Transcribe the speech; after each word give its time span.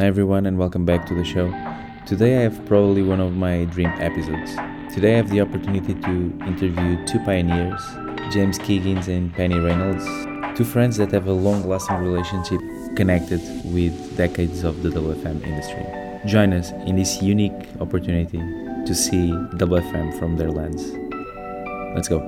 Hi 0.00 0.06
everyone 0.06 0.46
and 0.46 0.56
welcome 0.56 0.86
back 0.86 1.04
to 1.08 1.14
the 1.14 1.24
show. 1.24 1.52
Today 2.06 2.38
I 2.38 2.40
have 2.44 2.64
probably 2.64 3.02
one 3.02 3.20
of 3.20 3.34
my 3.34 3.64
dream 3.66 3.92
episodes. 3.98 4.56
Today 4.94 5.12
I 5.12 5.16
have 5.18 5.28
the 5.28 5.42
opportunity 5.42 5.92
to 5.92 6.10
interview 6.46 7.04
two 7.04 7.18
pioneers, 7.18 7.82
James 8.32 8.58
Quiggins 8.58 9.08
and 9.08 9.30
Penny 9.34 9.58
Reynolds, 9.58 10.06
two 10.56 10.64
friends 10.64 10.96
that 10.96 11.12
have 11.12 11.26
a 11.26 11.32
long-lasting 11.32 11.96
relationship 11.96 12.62
connected 12.96 13.42
with 13.74 14.16
decades 14.16 14.64
of 14.64 14.82
the 14.82 14.88
WFM 14.88 15.44
industry. 15.44 15.84
Join 16.24 16.54
us 16.54 16.70
in 16.88 16.96
this 16.96 17.20
unique 17.20 17.68
opportunity 17.78 18.38
to 18.86 18.94
see 18.94 19.32
WFM 19.60 20.18
from 20.18 20.38
their 20.38 20.50
lens. 20.50 20.92
Let's 21.94 22.08
go. 22.08 22.20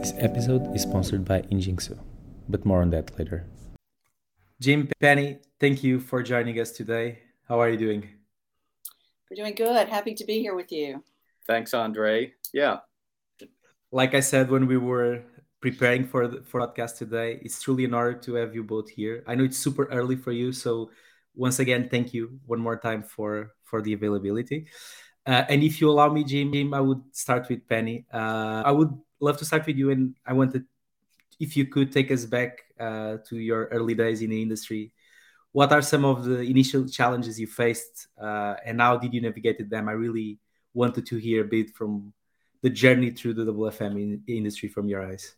This 0.00 0.14
episode 0.16 0.74
is 0.74 0.82
sponsored 0.82 1.24
by 1.24 1.42
Injixo, 1.42 1.96
but 2.48 2.64
more 2.64 2.82
on 2.82 2.90
that 2.90 3.16
later. 3.16 3.46
Jim 4.60 4.90
Penny, 4.98 5.38
thank 5.60 5.84
you 5.84 6.00
for 6.00 6.20
joining 6.20 6.58
us 6.58 6.72
today. 6.72 7.20
How 7.46 7.60
are 7.60 7.70
you 7.70 7.76
doing? 7.76 8.08
We're 9.30 9.36
doing 9.36 9.54
good. 9.54 9.88
Happy 9.88 10.14
to 10.14 10.24
be 10.24 10.40
here 10.40 10.56
with 10.56 10.72
you. 10.72 11.04
Thanks, 11.46 11.72
Andre. 11.74 12.32
Yeah. 12.52 12.78
Like 13.92 14.16
I 14.16 14.20
said 14.20 14.50
when 14.50 14.66
we 14.66 14.76
were 14.76 15.22
preparing 15.60 16.04
for 16.04 16.26
the 16.26 16.42
for 16.42 16.58
podcast 16.60 16.98
today, 16.98 17.38
it's 17.40 17.62
truly 17.62 17.84
an 17.84 17.94
honor 17.94 18.14
to 18.14 18.34
have 18.34 18.52
you 18.52 18.64
both 18.64 18.90
here. 18.90 19.22
I 19.28 19.36
know 19.36 19.44
it's 19.44 19.56
super 19.56 19.84
early 19.92 20.16
for 20.16 20.32
you, 20.32 20.50
so 20.50 20.90
once 21.36 21.60
again, 21.60 21.88
thank 21.88 22.12
you 22.12 22.40
one 22.44 22.58
more 22.58 22.76
time 22.76 23.04
for 23.04 23.54
for 23.62 23.80
the 23.80 23.92
availability. 23.92 24.66
Uh, 25.24 25.44
and 25.48 25.62
if 25.62 25.80
you 25.80 25.88
allow 25.88 26.10
me, 26.10 26.24
Jim, 26.24 26.52
Jim, 26.52 26.74
I 26.74 26.80
would 26.80 27.02
start 27.12 27.48
with 27.48 27.68
Penny. 27.68 28.06
Uh, 28.12 28.66
I 28.66 28.72
would 28.72 28.90
love 29.20 29.38
to 29.38 29.44
start 29.44 29.66
with 29.66 29.76
you, 29.76 29.90
and 29.90 30.16
I 30.26 30.32
wanted 30.32 30.64
if 31.38 31.56
you 31.56 31.66
could 31.66 31.92
take 31.92 32.10
us 32.10 32.24
back 32.24 32.67
uh, 32.80 33.18
to 33.28 33.36
your 33.38 33.66
early 33.66 33.94
days 33.94 34.22
in 34.22 34.30
the 34.30 34.42
industry, 34.42 34.92
what 35.52 35.72
are 35.72 35.82
some 35.82 36.04
of 36.04 36.24
the 36.24 36.40
initial 36.40 36.86
challenges 36.88 37.40
you 37.40 37.46
faced, 37.46 38.08
uh, 38.20 38.54
and 38.64 38.80
how 38.80 38.96
did 38.96 39.14
you 39.14 39.20
navigate 39.20 39.68
them? 39.68 39.88
I 39.88 39.92
really 39.92 40.38
wanted 40.74 41.06
to 41.06 41.16
hear 41.16 41.44
a 41.44 41.48
bit 41.48 41.74
from 41.74 42.12
the 42.62 42.70
journey 42.70 43.10
through 43.10 43.34
the 43.34 43.44
WFM 43.44 43.92
in, 44.02 44.22
industry 44.26 44.68
from 44.68 44.88
your 44.88 45.04
eyes. 45.04 45.34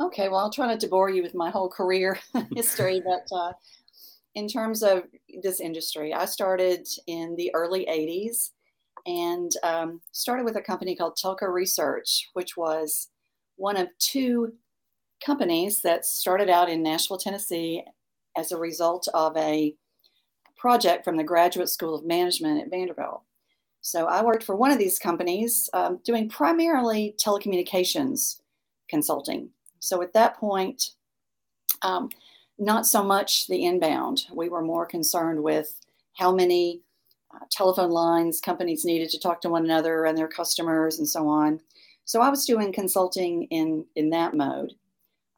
Okay, 0.00 0.28
well, 0.28 0.40
I'll 0.40 0.50
try 0.50 0.66
not 0.66 0.80
to 0.80 0.88
bore 0.88 1.10
you 1.10 1.22
with 1.22 1.34
my 1.34 1.50
whole 1.50 1.68
career 1.68 2.18
history, 2.54 3.02
but 3.04 3.26
uh, 3.36 3.52
in 4.34 4.48
terms 4.48 4.82
of 4.82 5.04
this 5.42 5.60
industry, 5.60 6.12
I 6.12 6.24
started 6.24 6.86
in 7.06 7.36
the 7.36 7.54
early 7.54 7.86
80s 7.86 8.50
and 9.06 9.50
um, 9.62 10.00
started 10.12 10.44
with 10.44 10.56
a 10.56 10.62
company 10.62 10.96
called 10.96 11.16
Telco 11.22 11.52
Research, 11.52 12.30
which 12.32 12.56
was 12.56 13.08
one 13.56 13.76
of 13.76 13.88
two 13.98 14.54
companies 15.24 15.82
that 15.82 16.04
started 16.04 16.48
out 16.48 16.68
in 16.68 16.82
Nashville, 16.82 17.18
Tennessee 17.18 17.82
as 18.36 18.52
a 18.52 18.58
result 18.58 19.08
of 19.14 19.36
a 19.36 19.74
project 20.56 21.04
from 21.04 21.16
the 21.16 21.24
Graduate 21.24 21.68
School 21.68 21.94
of 21.94 22.04
Management 22.04 22.62
at 22.62 22.70
Vanderbilt. 22.70 23.22
So 23.80 24.06
I 24.06 24.22
worked 24.22 24.44
for 24.44 24.56
one 24.56 24.70
of 24.70 24.78
these 24.78 24.98
companies 24.98 25.68
um, 25.74 26.00
doing 26.04 26.28
primarily 26.28 27.14
telecommunications 27.22 28.40
consulting. 28.88 29.50
So 29.80 30.00
at 30.02 30.14
that 30.14 30.38
point, 30.38 30.92
um, 31.82 32.08
not 32.58 32.86
so 32.86 33.02
much 33.02 33.46
the 33.46 33.64
inbound. 33.64 34.22
We 34.32 34.48
were 34.48 34.62
more 34.62 34.86
concerned 34.86 35.42
with 35.42 35.78
how 36.14 36.32
many 36.32 36.80
uh, 37.34 37.44
telephone 37.50 37.90
lines 37.90 38.40
companies 38.40 38.84
needed 38.84 39.10
to 39.10 39.18
talk 39.18 39.40
to 39.42 39.50
one 39.50 39.64
another 39.64 40.06
and 40.06 40.16
their 40.16 40.28
customers 40.28 40.98
and 40.98 41.08
so 41.08 41.28
on. 41.28 41.60
So 42.06 42.20
I 42.20 42.30
was 42.30 42.46
doing 42.46 42.72
consulting 42.72 43.44
in, 43.44 43.84
in 43.96 44.10
that 44.10 44.34
mode. 44.34 44.72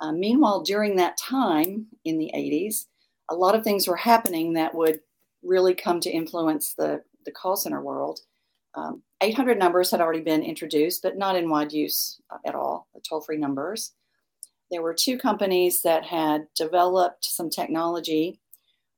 Uh, 0.01 0.13
meanwhile, 0.13 0.63
during 0.63 0.97
that 0.97 1.17
time 1.17 1.87
in 2.05 2.19
the 2.19 2.31
80s, 2.35 2.87
a 3.31 3.35
lot 3.35 3.55
of 3.55 3.65
things 3.65 3.89
were 3.89 3.97
happening 3.97 4.53
that 4.53 4.75
would 4.75 5.01
really 5.43 5.75
come 5.75 6.01
to 6.01 6.11
influence 6.11 6.75
the, 6.75 7.03
the 7.25 7.31
call 7.31 7.57
center 7.57 7.81
world. 7.81 8.21
Um, 8.75 9.03
800 9.23 9.59
numbers 9.59 9.91
had 9.91 10.01
already 10.01 10.21
been 10.21 10.43
introduced, 10.43 11.03
but 11.03 11.17
not 11.17 11.37
in 11.37 11.49
wide 11.49 11.73
use 11.73 12.21
uh, 12.31 12.39
at 12.45 12.55
all, 12.55 12.89
the 12.95 13.01
toll 13.01 13.23
free 13.23 13.39
numbers. 13.39 13.93
There 14.71 14.83
were 14.83 14.95
two 14.95 15.17
companies 15.17 15.81
that 15.83 16.05
had 16.05 16.47
developed 16.55 17.25
some 17.25 17.49
technology, 17.49 18.41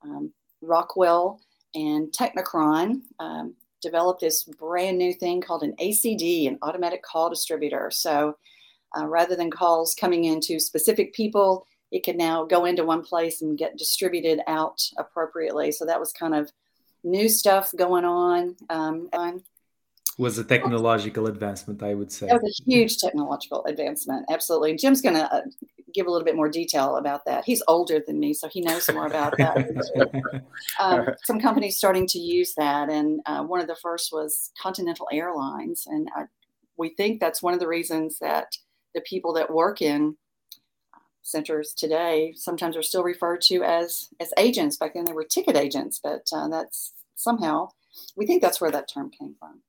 um, 0.02 0.32
Rockwell 0.62 1.40
and 1.74 2.12
Teknekron, 2.12 3.02
um, 3.20 3.54
developed 3.80 4.20
this 4.20 4.44
brand 4.44 4.98
new 4.98 5.12
thing 5.12 5.40
called 5.40 5.62
an 5.62 5.74
ACD, 5.80 6.48
an 6.48 6.58
automatic 6.62 7.02
call 7.02 7.30
distributor. 7.30 7.90
So 7.92 8.36
uh, 8.96 9.06
rather 9.06 9.36
than 9.36 9.50
calls 9.50 9.94
coming 9.94 10.24
into 10.24 10.58
specific 10.58 11.12
people, 11.12 11.66
it 11.90 12.04
can 12.04 12.16
now 12.16 12.44
go 12.44 12.64
into 12.64 12.84
one 12.84 13.02
place 13.02 13.42
and 13.42 13.58
get 13.58 13.78
distributed 13.78 14.40
out 14.46 14.82
appropriately. 14.98 15.72
So 15.72 15.86
that 15.86 16.00
was 16.00 16.12
kind 16.12 16.34
of 16.34 16.52
new 17.04 17.28
stuff 17.28 17.72
going 17.76 18.04
on. 18.04 18.56
Um, 18.68 19.08
was 20.18 20.36
a 20.36 20.44
technological 20.44 21.28
advancement, 21.28 21.80
I 21.82 21.94
would 21.94 22.10
say. 22.10 22.26
That 22.26 22.42
was 22.42 22.60
a 22.60 22.70
huge 22.70 22.98
technological 22.98 23.64
advancement, 23.66 24.26
absolutely. 24.28 24.74
Jim's 24.74 25.00
going 25.00 25.14
to 25.14 25.32
uh, 25.32 25.42
give 25.94 26.08
a 26.08 26.10
little 26.10 26.24
bit 26.24 26.34
more 26.34 26.48
detail 26.48 26.96
about 26.96 27.24
that. 27.26 27.44
He's 27.44 27.62
older 27.68 28.02
than 28.04 28.18
me, 28.18 28.34
so 28.34 28.48
he 28.48 28.60
knows 28.60 28.90
more 28.92 29.06
about 29.06 29.36
that. 29.38 30.42
um, 30.80 31.06
some 31.24 31.40
companies 31.40 31.76
starting 31.76 32.06
to 32.08 32.18
use 32.18 32.54
that, 32.56 32.90
and 32.90 33.20
uh, 33.26 33.44
one 33.44 33.60
of 33.60 33.68
the 33.68 33.76
first 33.76 34.12
was 34.12 34.50
Continental 34.60 35.08
Airlines, 35.12 35.86
and 35.86 36.08
I, 36.16 36.24
we 36.76 36.90
think 36.90 37.20
that's 37.20 37.40
one 37.40 37.54
of 37.54 37.60
the 37.60 37.68
reasons 37.68 38.18
that 38.18 38.56
the 38.98 39.02
people 39.02 39.32
that 39.32 39.54
work 39.54 39.80
in 39.80 40.16
centers 41.22 41.72
today 41.72 42.32
sometimes 42.36 42.76
are 42.76 42.82
still 42.82 43.04
referred 43.04 43.40
to 43.42 43.62
as 43.62 44.08
as 44.18 44.32
agents. 44.38 44.76
Back 44.76 44.94
then 44.94 45.04
they 45.04 45.12
were 45.12 45.24
ticket 45.24 45.56
agents, 45.56 46.00
but 46.02 46.26
uh, 46.32 46.48
that's 46.48 46.94
somehow 47.14 47.68
we 48.16 48.26
think 48.26 48.42
that's 48.42 48.60
where 48.60 48.72
that 48.72 48.90
term 48.92 49.10
came 49.10 49.36
from. 49.38 49.62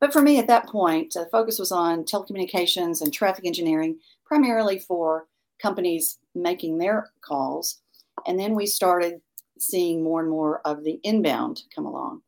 But 0.00 0.12
for 0.12 0.20
me 0.20 0.38
at 0.38 0.48
that 0.48 0.68
point, 0.68 1.14
the 1.14 1.26
focus 1.32 1.58
was 1.58 1.72
on 1.72 2.04
telecommunications 2.04 3.00
and 3.00 3.12
traffic 3.12 3.46
engineering, 3.46 3.98
primarily 4.26 4.78
for 4.78 5.28
companies 5.62 6.18
making 6.34 6.76
their 6.76 7.10
calls. 7.22 7.80
And 8.26 8.38
then 8.38 8.54
we 8.54 8.66
started 8.66 9.20
seeing 9.58 10.02
more 10.02 10.20
and 10.20 10.28
more 10.28 10.60
of 10.66 10.84
the 10.84 11.00
inbound 11.04 11.62
come 11.74 11.86
along. 11.86 12.20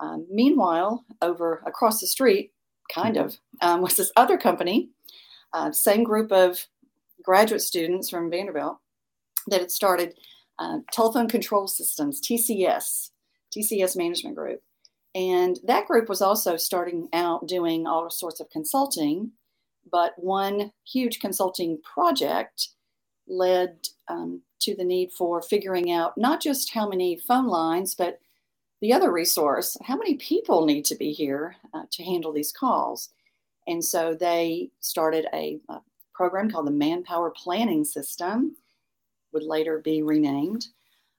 Um, 0.00 0.26
meanwhile, 0.30 1.06
over 1.22 1.62
across 1.64 2.00
the 2.00 2.06
street, 2.06 2.52
kind 2.92 3.16
of, 3.16 3.38
um, 3.62 3.80
was 3.80 3.96
this 3.96 4.12
other 4.16 4.36
company 4.36 4.90
uh, 5.56 5.72
same 5.72 6.04
group 6.04 6.30
of 6.30 6.66
graduate 7.22 7.62
students 7.62 8.10
from 8.10 8.30
Vanderbilt 8.30 8.76
that 9.46 9.60
had 9.60 9.70
started 9.70 10.14
uh, 10.58 10.78
telephone 10.92 11.28
control 11.28 11.66
systems, 11.66 12.20
TCS, 12.20 13.10
TCS 13.56 13.96
Management 13.96 14.36
Group. 14.36 14.60
And 15.14 15.58
that 15.64 15.86
group 15.86 16.10
was 16.10 16.20
also 16.20 16.58
starting 16.58 17.08
out 17.14 17.48
doing 17.48 17.86
all 17.86 18.10
sorts 18.10 18.38
of 18.40 18.50
consulting, 18.50 19.32
but 19.90 20.12
one 20.18 20.72
huge 20.86 21.20
consulting 21.20 21.80
project 21.82 22.68
led 23.26 23.78
um, 24.08 24.42
to 24.60 24.76
the 24.76 24.84
need 24.84 25.10
for 25.12 25.40
figuring 25.40 25.90
out 25.90 26.18
not 26.18 26.42
just 26.42 26.74
how 26.74 26.86
many 26.86 27.16
phone 27.16 27.46
lines, 27.46 27.94
but 27.94 28.20
the 28.82 28.92
other 28.92 29.10
resource 29.10 29.74
how 29.84 29.96
many 29.96 30.16
people 30.16 30.66
need 30.66 30.84
to 30.84 30.96
be 30.96 31.12
here 31.12 31.56
uh, 31.72 31.84
to 31.92 32.04
handle 32.04 32.32
these 32.32 32.52
calls. 32.52 33.08
And 33.66 33.84
so 33.84 34.14
they 34.14 34.70
started 34.80 35.26
a, 35.32 35.58
a 35.68 35.80
program 36.14 36.50
called 36.50 36.66
the 36.66 36.72
Manpower 36.72 37.32
Planning 37.36 37.84
System, 37.84 38.56
would 39.32 39.42
later 39.42 39.80
be 39.80 40.02
renamed. 40.02 40.66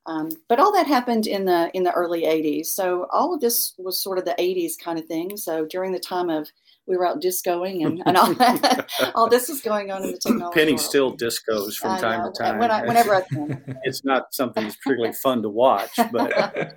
Um, 0.07 0.29
but 0.47 0.59
all 0.59 0.71
that 0.71 0.87
happened 0.87 1.27
in 1.27 1.43
the 1.43 1.69
in 1.73 1.83
the 1.83 1.91
early 1.91 2.21
80s. 2.23 2.67
So 2.67 3.07
all 3.11 3.33
of 3.33 3.41
this 3.41 3.73
was 3.77 4.01
sort 4.01 4.17
of 4.17 4.23
the 4.23 4.35
80s 4.39 4.73
kind 4.81 4.97
of 4.97 5.05
thing. 5.05 5.35
So 5.35 5.65
during 5.65 5.91
the 5.91 5.99
time 5.99 6.29
of 6.29 6.49
we 6.87 6.95
were 6.95 7.05
out 7.05 7.21
discoing 7.21 7.85
and, 7.85 8.01
and 8.05 8.15
all 8.15 8.33
that, 8.35 8.89
all 9.15 9.27
this 9.29 9.49
was 9.49 9.59
going 9.59 9.91
on 9.91 10.03
in 10.03 10.13
the 10.13 10.17
technology. 10.17 10.57
Penny 10.57 10.71
world. 10.71 10.81
still 10.81 11.17
discos 11.17 11.73
from 11.75 11.91
I 11.91 11.99
time 11.99 12.21
know. 12.21 12.31
to 12.31 12.41
time. 12.41 12.57
When 12.57 12.71
I, 12.71 12.85
whenever 12.85 13.13
I 13.13 13.21
can. 13.21 13.79
it's 13.83 14.05
not 14.05 14.33
something 14.33 14.63
that's 14.63 14.77
particularly 14.77 15.13
fun 15.13 15.41
to 15.41 15.49
watch, 15.49 15.91
but 16.13 16.31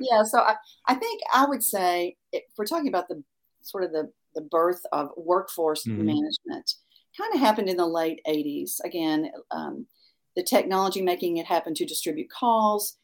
yeah. 0.00 0.24
So 0.24 0.40
I, 0.40 0.56
I 0.86 0.96
think 0.96 1.22
I 1.32 1.46
would 1.46 1.62
say 1.62 2.16
if 2.32 2.42
we're 2.58 2.66
talking 2.66 2.88
about 2.88 3.06
the 3.06 3.22
sort 3.62 3.84
of 3.84 3.92
the 3.92 4.10
the 4.34 4.42
birth 4.42 4.82
of 4.92 5.10
workforce 5.16 5.84
mm-hmm. 5.84 6.06
management 6.06 6.74
kind 7.16 7.34
of 7.34 7.40
happened 7.40 7.68
in 7.68 7.76
the 7.76 7.86
late 7.86 8.20
80s. 8.26 8.80
Again, 8.84 9.30
um, 9.50 9.86
the 10.34 10.42
technology 10.42 11.02
making 11.02 11.36
it 11.36 11.46
happen 11.46 11.74
to 11.74 11.84
distribute 11.84 12.30
calls, 12.30 12.96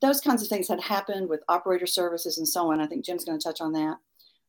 those 0.00 0.20
kinds 0.20 0.42
of 0.42 0.48
things 0.48 0.68
had 0.68 0.80
happened 0.80 1.28
with 1.28 1.42
operator 1.48 1.86
services 1.86 2.38
and 2.38 2.48
so 2.48 2.72
on. 2.72 2.80
I 2.80 2.86
think 2.86 3.04
Jim's 3.04 3.24
going 3.24 3.38
to 3.38 3.42
touch 3.42 3.60
on 3.60 3.72
that. 3.72 3.98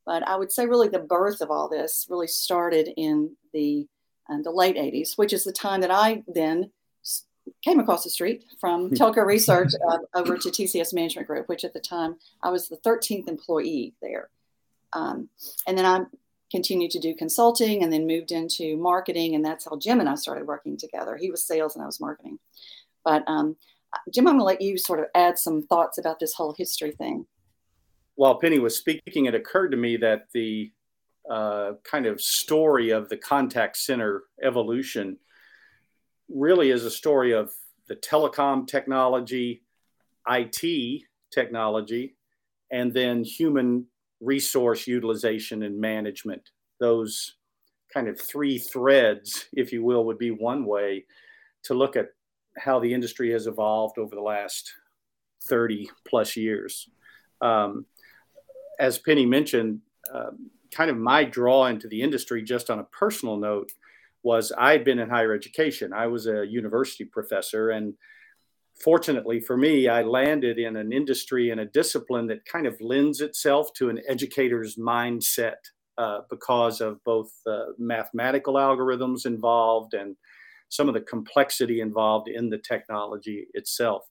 But 0.06 0.28
I 0.28 0.36
would 0.36 0.52
say 0.52 0.66
really 0.66 0.88
the 0.88 1.00
birth 1.00 1.42
of 1.42 1.52
all 1.52 1.70
this 1.70 2.08
really 2.10 2.28
started 2.28 2.90
in 2.98 3.36
the 3.54 3.88
uh, 4.30 4.38
the 4.44 4.52
late 4.52 4.76
80s, 4.76 5.18
which 5.18 5.34
is 5.34 5.44
the 5.44 5.52
time 5.52 5.82
that 5.82 5.92
I 5.92 6.24
then 6.28 6.72
came 7.64 7.80
across 7.80 8.04
the 8.04 8.10
street 8.10 8.46
from 8.60 8.92
Telco 8.92 9.26
Research 9.26 9.72
uh, 9.90 9.98
over 10.14 10.38
to 10.38 10.50
TCS 10.50 10.94
Management 10.94 11.28
Group, 11.28 11.50
which 11.50 11.66
at 11.66 11.74
the 11.74 11.80
time 11.80 12.16
I 12.44 12.50
was 12.50 12.68
the 12.68 12.78
13th 12.78 13.28
employee 13.28 13.96
there. 14.02 14.30
Um, 14.94 15.30
and 15.68 15.78
then 15.78 15.86
I 15.86 16.02
continued 16.52 16.92
to 16.92 17.00
do 17.00 17.16
consulting 17.16 17.84
and 17.84 17.94
then 17.94 18.08
moved 18.08 18.32
into 18.32 18.78
marketing. 18.78 19.36
And 19.36 19.46
that's 19.46 19.66
how 19.66 19.78
Jim 19.78 20.00
and 20.00 20.10
I 20.10 20.16
started 20.16 20.48
working 20.48 20.78
together. 20.78 21.16
He 21.16 21.30
was 21.30 21.46
sales 21.46 21.76
and 21.76 21.84
I 21.84 21.86
was 21.86 22.00
marketing. 22.00 22.40
But 23.06 23.24
um, 23.28 23.56
Jim, 24.14 24.28
I'm 24.28 24.38
going 24.38 24.40
to 24.40 24.46
let 24.46 24.62
you 24.62 24.78
sort 24.78 25.00
of 25.00 25.06
add 25.16 25.38
some 25.38 25.64
thoughts 25.64 25.98
about 25.98 26.20
this 26.20 26.34
whole 26.34 26.54
history 26.58 26.92
thing. 26.92 27.26
While 28.16 28.40
Penny 28.40 28.60
was 28.60 28.78
speaking, 28.78 29.26
it 29.26 29.36
occurred 29.36 29.70
to 29.70 29.78
me 29.78 29.98
that 29.98 30.28
the 30.34 30.72
uh, 31.30 31.74
kind 31.84 32.06
of 32.06 32.22
story 32.22 32.90
of 32.90 33.08
the 33.10 33.18
contact 33.18 33.78
center 33.78 34.24
evolution 34.44 35.18
really 36.28 36.72
is 36.72 36.84
a 36.84 36.92
story 36.92 37.32
of 37.32 37.52
the 37.88 37.96
telecom 37.96 38.68
technology, 38.68 39.64
IT 40.28 41.04
technology, 41.32 42.16
and 42.72 42.94
then 42.94 43.24
human 43.24 43.86
resource 44.22 44.88
utilization 44.88 45.64
and 45.64 45.80
management. 45.80 46.50
Those 46.80 47.36
kind 47.94 48.08
of 48.08 48.20
three 48.20 48.58
threads, 48.58 49.46
if 49.54 49.72
you 49.72 49.84
will, 49.84 50.06
would 50.06 50.18
be 50.18 50.32
one 50.32 50.66
way 50.66 51.06
to 51.64 51.74
look 51.74 51.96
at 51.96 52.10
how 52.58 52.80
the 52.80 52.94
industry 52.94 53.32
has 53.32 53.48
evolved 53.48 53.98
over 53.98 54.16
the 54.16 54.22
last 54.22 54.72
30 55.48 55.90
plus 56.08 56.36
years. 56.36 56.90
Um, 57.42 57.86
as 58.80 58.98
Penny 58.98 59.26
mentioned, 59.26 59.80
um, 60.14 60.50
kind 60.72 60.90
of 60.90 60.98
my 60.98 61.24
draw 61.24 61.66
into 61.66 61.88
the 61.88 62.02
industry, 62.02 62.44
just 62.44 62.70
on 62.70 62.80
a 62.80 62.84
personal 62.86 63.38
note, 63.38 63.72
was 64.24 64.52
I'd 64.58 64.84
been 64.84 65.00
in 65.00 65.10
higher 65.10 65.34
education. 65.34 65.94
I 65.94 66.08
was 66.08 66.28
a 66.28 66.46
university 66.46 67.06
professor, 67.06 67.70
and 67.70 67.94
fortunately 68.84 69.40
for 69.40 69.58
me, 69.58 69.88
I 69.88 70.04
landed 70.04 70.58
in 70.58 70.76
an 70.76 70.92
industry 70.92 71.50
and 71.50 71.60
a 71.60 71.66
discipline 71.66 72.28
that 72.28 72.46
kind 72.46 72.66
of 72.66 72.80
lends 72.80 73.22
itself 73.22 73.74
to 73.74 73.90
an 73.90 74.02
educator's 74.08 74.76
mindset 74.78 75.58
uh, 75.98 76.20
because 76.30 76.82
of 76.82 77.04
both 77.04 77.30
the 77.46 77.74
mathematical 77.78 78.54
algorithms 78.56 79.26
involved 79.26 79.94
and 79.94 80.16
some 80.70 80.88
of 80.88 80.94
the 80.94 81.02
complexity 81.02 81.82
involved 81.82 82.30
in 82.30 82.50
the 82.50 82.58
technology 82.60 83.48
itself. 83.54 84.04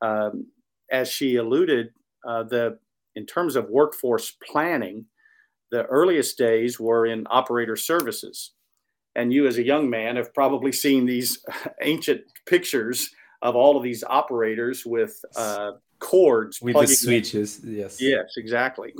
Um, 0.00 0.46
as 0.90 1.08
she 1.08 1.36
alluded, 1.36 1.88
uh, 2.26 2.44
the 2.44 2.78
in 3.14 3.26
terms 3.26 3.56
of 3.56 3.68
workforce 3.68 4.32
planning, 4.50 5.06
the 5.70 5.84
earliest 5.84 6.38
days 6.38 6.78
were 6.78 7.04
in 7.04 7.26
operator 7.28 7.76
services. 7.76 8.52
And 9.16 9.32
you, 9.32 9.46
as 9.48 9.58
a 9.58 9.64
young 9.64 9.90
man, 9.90 10.16
have 10.16 10.32
probably 10.32 10.70
seen 10.70 11.04
these 11.04 11.44
ancient 11.82 12.22
pictures 12.46 13.10
of 13.42 13.56
all 13.56 13.76
of 13.76 13.82
these 13.82 14.04
operators 14.04 14.84
with 14.84 15.24
uh, 15.36 15.72
cords 15.98 16.60
with 16.60 16.76
the 16.76 16.86
switches. 16.86 17.62
In. 17.64 17.74
Yes. 17.74 18.00
Yes, 18.00 18.34
exactly. 18.36 18.94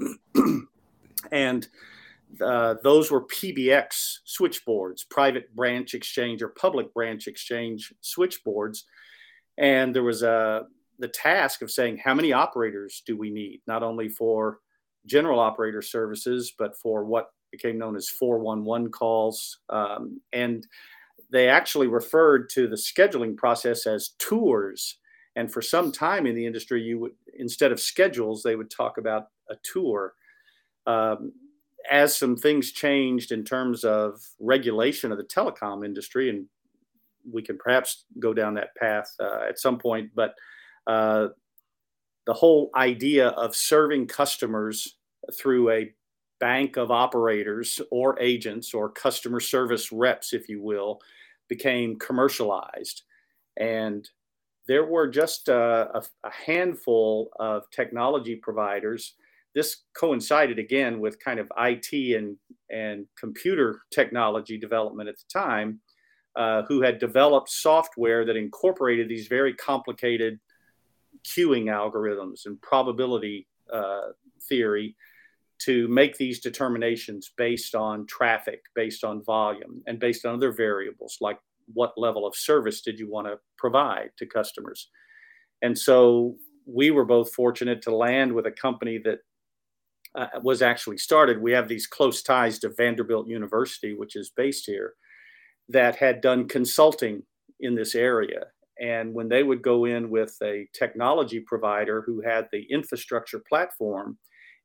and 1.33 1.69
uh, 2.41 2.75
those 2.83 3.11
were 3.11 3.25
PBX 3.25 4.19
switchboards, 4.25 5.05
private 5.05 5.55
branch 5.55 5.95
exchange 5.95 6.43
or 6.43 6.49
public 6.49 6.93
branch 6.95 7.27
exchange 7.27 7.93
switchboards. 8.01 8.85
And 9.57 9.95
there 9.95 10.05
was 10.05 10.23
a 10.23 10.33
uh, 10.33 10.63
the 11.01 11.09
task 11.09 11.63
of 11.63 11.71
saying 11.71 11.97
how 11.97 12.13
many 12.13 12.33
operators 12.33 13.03
do 13.07 13.17
we 13.17 13.31
need, 13.31 13.63
not 13.69 13.85
only 13.85 14.09
for 14.09 14.59
general 15.07 15.39
operator 15.39 15.81
services, 15.81 16.53
but 16.59 16.77
for 16.77 17.05
what 17.05 17.31
became 17.53 17.79
known 17.79 17.97
as 17.97 18.09
411 18.09 18.91
calls. 18.91 19.61
Um, 19.71 20.21
and 20.33 20.67
they 21.31 21.49
actually 21.49 21.87
referred 21.87 22.49
to 22.51 22.67
the 22.67 22.77
scheduling 22.77 23.37
process 23.37 23.87
as 23.87 24.11
tours. 24.19 24.99
And 25.37 25.53
for 25.53 25.63
some 25.63 25.93
time 25.93 26.27
in 26.27 26.35
the 26.35 26.47
industry, 26.47 26.83
you 26.83 26.99
would 26.99 27.13
instead 27.35 27.71
of 27.71 27.81
schedules, 27.81 28.43
they 28.43 28.57
would 28.57 28.71
talk 28.71 28.99
about 28.99 29.27
a 29.51 29.55
tour. 29.63 30.15
Um, 30.87 31.33
as 31.91 32.17
some 32.17 32.37
things 32.37 32.73
changed 32.73 33.33
in 33.33 33.45
terms 33.45 33.85
of 33.85 34.21
regulation 34.41 35.13
of 35.13 35.19
the 35.19 35.25
telecom 35.25 35.85
industry, 35.85 36.29
and 36.29 36.47
we 37.31 37.43
can 37.43 37.57
perhaps 37.57 38.05
go 38.19 38.35
down 38.35 38.55
that 38.55 38.75
path 38.77 39.15
uh, 39.21 39.41
at 39.49 39.59
some 39.59 39.79
point, 39.79 40.11
but 40.15 40.35
uh, 40.87 41.29
the 42.27 42.35
whole 42.35 42.71
idea 42.75 43.29
of 43.29 43.55
serving 43.55 44.07
customers 44.07 44.97
through 45.39 45.71
a 45.71 45.93
bank 46.41 46.77
of 46.77 46.91
operators 46.91 47.81
or 47.91 48.19
agents 48.21 48.75
or 48.75 48.91
customer 48.91 49.41
service 49.41 49.93
reps, 49.93 50.33
if 50.33 50.49
you 50.49 50.63
will, 50.63 51.01
became 51.49 51.99
commercialized. 51.99 53.03
And 53.57 54.09
there 54.67 54.85
were 54.85 55.09
just 55.09 55.49
a, 55.49 55.91
a, 55.95 56.03
a 56.25 56.31
handful 56.31 57.31
of 57.39 57.69
technology 57.71 58.37
providers 58.37 59.15
this 59.59 59.79
coincided 59.93 60.59
again 60.59 61.01
with 61.01 61.19
kind 61.19 61.41
of 61.41 61.51
IT 61.59 62.17
and, 62.17 62.37
and 62.71 63.07
computer 63.19 63.81
technology 63.91 64.57
development 64.59 65.09
at 65.09 65.17
the 65.17 65.25
time, 65.33 65.81
uh, 66.37 66.63
who 66.69 66.81
had 66.81 66.99
developed 66.99 67.49
software 67.51 68.25
that 68.25 68.37
incorporated 68.37 69.09
these 69.09 69.27
very 69.27 69.53
complicated 69.55 70.39
queuing 71.25 71.65
algorithms 71.65 72.47
and 72.47 72.61
probability 72.63 73.49
uh, 73.73 74.09
theory 74.49 74.95
to 75.61 75.89
make 75.89 76.17
these 76.17 76.41
determinations 76.41 77.33
based 77.37 77.75
on 77.75 78.07
traffic, 78.07 78.63
based 78.75 79.05
on 79.05 79.25
volume, 79.25 79.83
and 79.87 79.99
based 79.99 80.25
on 80.25 80.35
other 80.35 80.53
variables 80.53 81.19
like 81.21 81.39
what 81.75 81.93
level 81.97 82.27
of 82.27 82.35
service 82.35 82.81
did 82.81 82.99
you 82.99 83.11
want 83.11 83.27
to 83.27 83.39
provide 83.57 84.11
to 84.17 84.27
customers. 84.27 84.89
And 85.63 85.77
so 85.77 86.37
we 86.67 86.91
were 86.91 87.05
both 87.05 87.35
fortunate 87.35 87.83
to 87.83 87.95
land 87.95 88.33
with 88.33 88.47
a 88.47 88.51
company 88.51 88.99
that 89.05 89.19
uh, 90.15 90.41
was 90.43 90.63
actually 90.63 90.99
started, 90.99 91.41
we 91.41 91.53
have 91.53 91.69
these 91.69 91.87
close 91.87 92.23
ties 92.23 92.59
to 92.59 92.73
Vanderbilt 92.77 93.29
University, 93.29 93.95
which 93.95 94.17
is 94.17 94.31
based 94.35 94.67
here, 94.67 94.95
that 95.69 95.97
had 95.97 96.21
done 96.21 96.49
consulting 96.49 97.23
in 97.61 97.75
this 97.75 97.95
area. 97.95 98.47
And 98.81 99.13
when 99.13 99.29
they 99.29 99.43
would 99.43 99.63
go 99.63 99.85
in 99.85 100.09
with 100.09 100.37
a 100.43 100.67
technology 100.73 101.41
provider 101.41 102.03
who 102.07 102.23
had 102.23 102.49
the 102.53 102.67
infrastructure 102.71 103.43
platform 103.49 104.19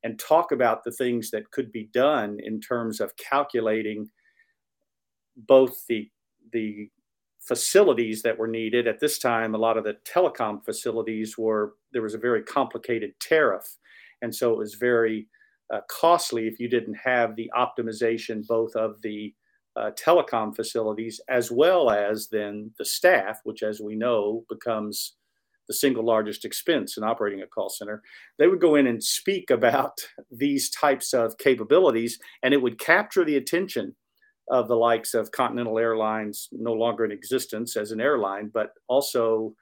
and 0.03 0.19
talk 0.19 0.51
about 0.51 0.83
the 0.83 0.91
things 0.91 1.31
that 1.31 1.51
could 1.51 1.71
be 1.71 1.89
done 1.93 2.37
in 2.43 2.59
terms 2.59 2.99
of 2.99 3.15
calculating 3.17 4.07
both 5.35 5.85
the, 5.87 6.09
the 6.51 6.89
facilities 7.39 8.21
that 8.21 8.37
were 8.37 8.47
needed. 8.47 8.87
At 8.87 8.99
this 8.99 9.17
time 9.17 9.55
a 9.55 9.57
lot 9.57 9.77
of 9.77 9.83
the 9.83 9.97
telecom 10.05 10.63
facilities 10.63 11.37
were 11.37 11.73
there 11.91 12.01
was 12.01 12.13
a 12.13 12.19
very 12.19 12.43
complicated 12.43 13.11
tariff. 13.19 13.65
And 14.21 14.33
so 14.33 14.51
it 14.51 14.57
was 14.57 14.75
very 14.75 15.27
uh, 15.73 15.81
costly 15.89 16.47
if 16.47 16.59
you 16.59 16.69
didn't 16.69 16.95
have 16.95 17.35
the 17.35 17.49
optimization 17.55 18.45
both 18.45 18.75
of 18.75 19.01
the 19.01 19.33
uh, 19.75 19.91
telecom 19.91 20.55
facilities 20.55 21.19
as 21.29 21.51
well 21.51 21.89
as 21.89 22.27
then 22.29 22.71
the 22.77 22.85
staff, 22.85 23.39
which, 23.43 23.63
as 23.63 23.81
we 23.81 23.95
know, 23.95 24.43
becomes 24.49 25.15
the 25.67 25.73
single 25.73 26.05
largest 26.05 26.45
expense 26.45 26.97
in 26.97 27.03
operating 27.03 27.41
a 27.41 27.47
call 27.47 27.69
center. 27.69 28.01
They 28.37 28.47
would 28.47 28.61
go 28.61 28.75
in 28.75 28.87
and 28.87 29.03
speak 29.03 29.49
about 29.49 29.99
these 30.31 30.69
types 30.69 31.13
of 31.13 31.37
capabilities, 31.37 32.19
and 32.41 32.53
it 32.53 32.61
would 32.61 32.79
capture 32.79 33.25
the 33.25 33.37
attention 33.37 33.95
of 34.49 34.67
the 34.67 34.75
likes 34.75 35.13
of 35.13 35.31
Continental 35.31 35.79
Airlines, 35.79 36.49
no 36.51 36.73
longer 36.73 37.05
in 37.05 37.11
existence 37.11 37.77
as 37.77 37.91
an 37.91 38.01
airline, 38.01 38.51
but 38.53 38.71
also 38.89 39.55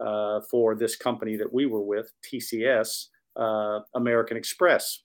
uh, 0.00 0.40
for 0.50 0.74
this 0.74 0.96
company 0.96 1.36
that 1.36 1.52
we 1.52 1.66
were 1.66 1.82
with, 1.82 2.12
TCS, 2.24 3.08
uh, 3.36 3.80
American 3.94 4.36
Express 4.36 5.02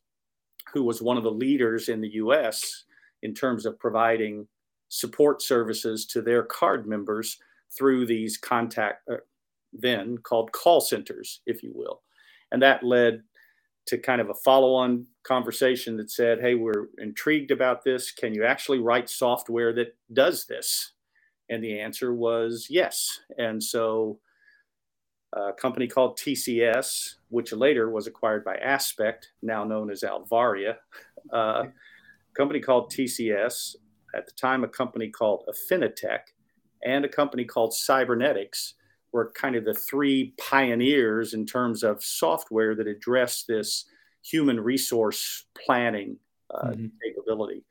who 0.74 0.84
was 0.84 1.02
one 1.02 1.18
of 1.18 1.24
the 1.24 1.32
leaders 1.32 1.90
in 1.90 2.02
the 2.02 2.16
US 2.16 2.84
in 3.24 3.34
terms 3.34 3.66
of 3.66 3.80
providing 3.80 4.48
support 4.90 5.42
services 5.42 6.06
to 6.08 6.22
their 6.22 6.44
card 6.44 6.88
members 6.88 7.38
through 7.78 8.06
these 8.06 8.38
contact, 8.38 9.08
uh, 9.12 9.18
then 9.80 10.18
called 10.18 10.52
call 10.52 10.82
centers, 10.82 11.42
if 11.46 11.64
you 11.64 11.72
will. 11.74 12.02
And 12.52 12.62
that 12.62 12.84
led 12.84 13.24
to 13.88 13.98
kind 13.98 14.22
of 14.22 14.30
a 14.30 14.34
follow 14.34 14.74
on 14.74 15.06
conversation 15.24 15.98
that 15.98 16.12
said, 16.12 16.40
Hey, 16.42 16.56
we're 16.56 16.88
intrigued 16.98 17.52
about 17.52 17.84
this. 17.84 18.12
Can 18.12 18.34
you 18.34 18.46
actually 18.46 18.80
write 18.80 19.10
software 19.10 19.74
that 19.74 19.96
does 20.14 20.46
this? 20.46 20.94
And 21.50 21.64
the 21.64 21.80
answer 21.80 22.14
was 22.14 22.68
yes. 22.70 23.22
And 23.38 23.64
so 23.64 24.20
a 25.34 25.54
company 25.54 25.88
called 25.88 26.18
TCS, 26.18 27.16
which 27.30 27.54
later 27.54 27.90
was 27.90 28.08
acquired 28.08 28.44
by 28.44 28.56
Aspect, 28.56 29.32
now 29.42 29.64
known 29.64 29.90
as 29.90 30.04
Alvaria. 30.04 30.76
Uh, 31.32 31.66
company 32.36 32.60
called 32.60 32.92
TCS, 32.92 33.76
at 34.16 34.26
the 34.26 34.32
time, 34.34 34.64
a 34.64 34.68
company 34.68 35.10
called 35.10 35.44
Affinitech, 35.50 36.22
and 36.84 37.04
a 37.04 37.10
company 37.10 37.44
called 37.44 37.74
Cybernetics 37.74 38.76
were 39.18 39.32
kind 39.32 39.56
of 39.56 39.66
the 39.66 39.74
three 39.74 40.34
pioneers 40.40 41.34
in 41.34 41.46
terms 41.46 41.84
of 41.84 42.04
software 42.04 42.76
that 42.76 42.88
addressed 42.88 43.48
this 43.48 43.86
human 44.24 44.60
resource 44.60 45.46
planning 45.66 46.18
uh, 46.54 46.70
mm-hmm. 46.70 46.88
capability. 47.04 47.64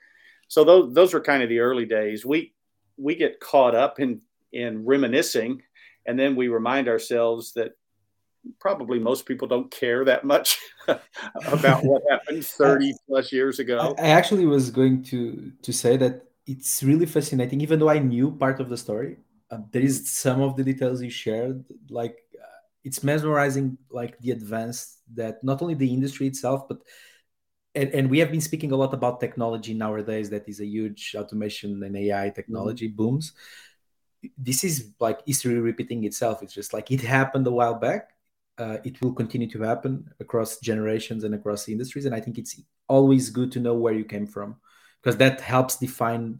So 0.48 0.64
those 0.64 0.92
those 0.92 1.14
were 1.14 1.20
kind 1.20 1.42
of 1.42 1.48
the 1.48 1.60
early 1.60 1.86
days. 1.86 2.26
We 2.26 2.52
we 2.96 3.14
get 3.14 3.40
caught 3.40 3.74
up 3.74 4.00
in 4.00 4.20
in 4.52 4.84
reminiscing 4.84 5.62
and 6.06 6.18
then 6.18 6.36
we 6.36 6.48
remind 6.48 6.88
ourselves 6.88 7.52
that 7.54 7.72
probably 8.60 8.98
most 8.98 9.26
people 9.26 9.48
don't 9.48 9.70
care 9.70 10.04
that 10.04 10.24
much 10.24 10.58
about 11.46 11.84
what 11.84 12.02
happened 12.10 12.44
30 12.44 12.92
plus 13.08 13.32
years 13.32 13.58
ago. 13.58 13.94
I 13.98 14.08
actually 14.08 14.46
was 14.46 14.70
going 14.70 15.02
to 15.04 15.52
to 15.62 15.72
say 15.72 15.96
that 15.96 16.26
it's 16.46 16.82
really 16.82 17.06
fascinating, 17.06 17.60
even 17.60 17.78
though 17.78 17.90
I 17.90 17.98
knew 17.98 18.30
part 18.30 18.60
of 18.60 18.68
the 18.68 18.76
story. 18.76 19.18
Uh, 19.50 19.58
there 19.70 19.82
is 19.82 20.10
some 20.10 20.40
of 20.40 20.56
the 20.56 20.64
details 20.64 21.02
you 21.02 21.10
shared, 21.10 21.64
like 21.88 22.16
uh, 22.34 22.46
it's 22.84 23.02
mesmerizing 23.02 23.78
like 23.90 24.18
the 24.18 24.32
advance 24.32 24.98
that 25.14 25.42
not 25.44 25.62
only 25.62 25.74
the 25.74 25.92
industry 25.92 26.26
itself 26.26 26.68
but 26.68 26.78
and, 27.76 27.90
and 27.90 28.10
we 28.10 28.18
have 28.18 28.30
been 28.30 28.40
speaking 28.40 28.72
a 28.72 28.76
lot 28.76 28.94
about 28.94 29.20
technology 29.20 29.74
nowadays 29.74 30.30
that 30.30 30.48
is 30.48 30.60
a 30.60 30.66
huge 30.66 31.14
automation 31.16 31.82
and 31.82 31.96
ai 31.96 32.30
technology 32.30 32.88
mm-hmm. 32.88 32.96
booms. 32.96 33.32
This 34.38 34.64
is 34.64 34.92
like 34.98 35.20
history 35.26 35.60
repeating 35.60 36.04
itself. 36.04 36.42
It's 36.42 36.54
just 36.54 36.72
like 36.72 36.90
it 36.90 37.02
happened 37.02 37.46
a 37.46 37.50
while 37.50 37.74
back. 37.74 38.10
Uh, 38.58 38.78
it 38.84 39.00
will 39.02 39.12
continue 39.12 39.48
to 39.50 39.60
happen 39.60 40.10
across 40.18 40.58
generations 40.60 41.24
and 41.24 41.34
across 41.34 41.68
industries 41.68 42.06
and 42.06 42.14
i 42.14 42.20
think 42.20 42.38
it's 42.38 42.58
always 42.88 43.28
good 43.28 43.52
to 43.52 43.60
know 43.60 43.74
where 43.74 43.92
you 43.92 44.02
came 44.02 44.26
from 44.26 44.56
because 45.02 45.18
that 45.18 45.42
helps 45.42 45.76
define 45.76 46.38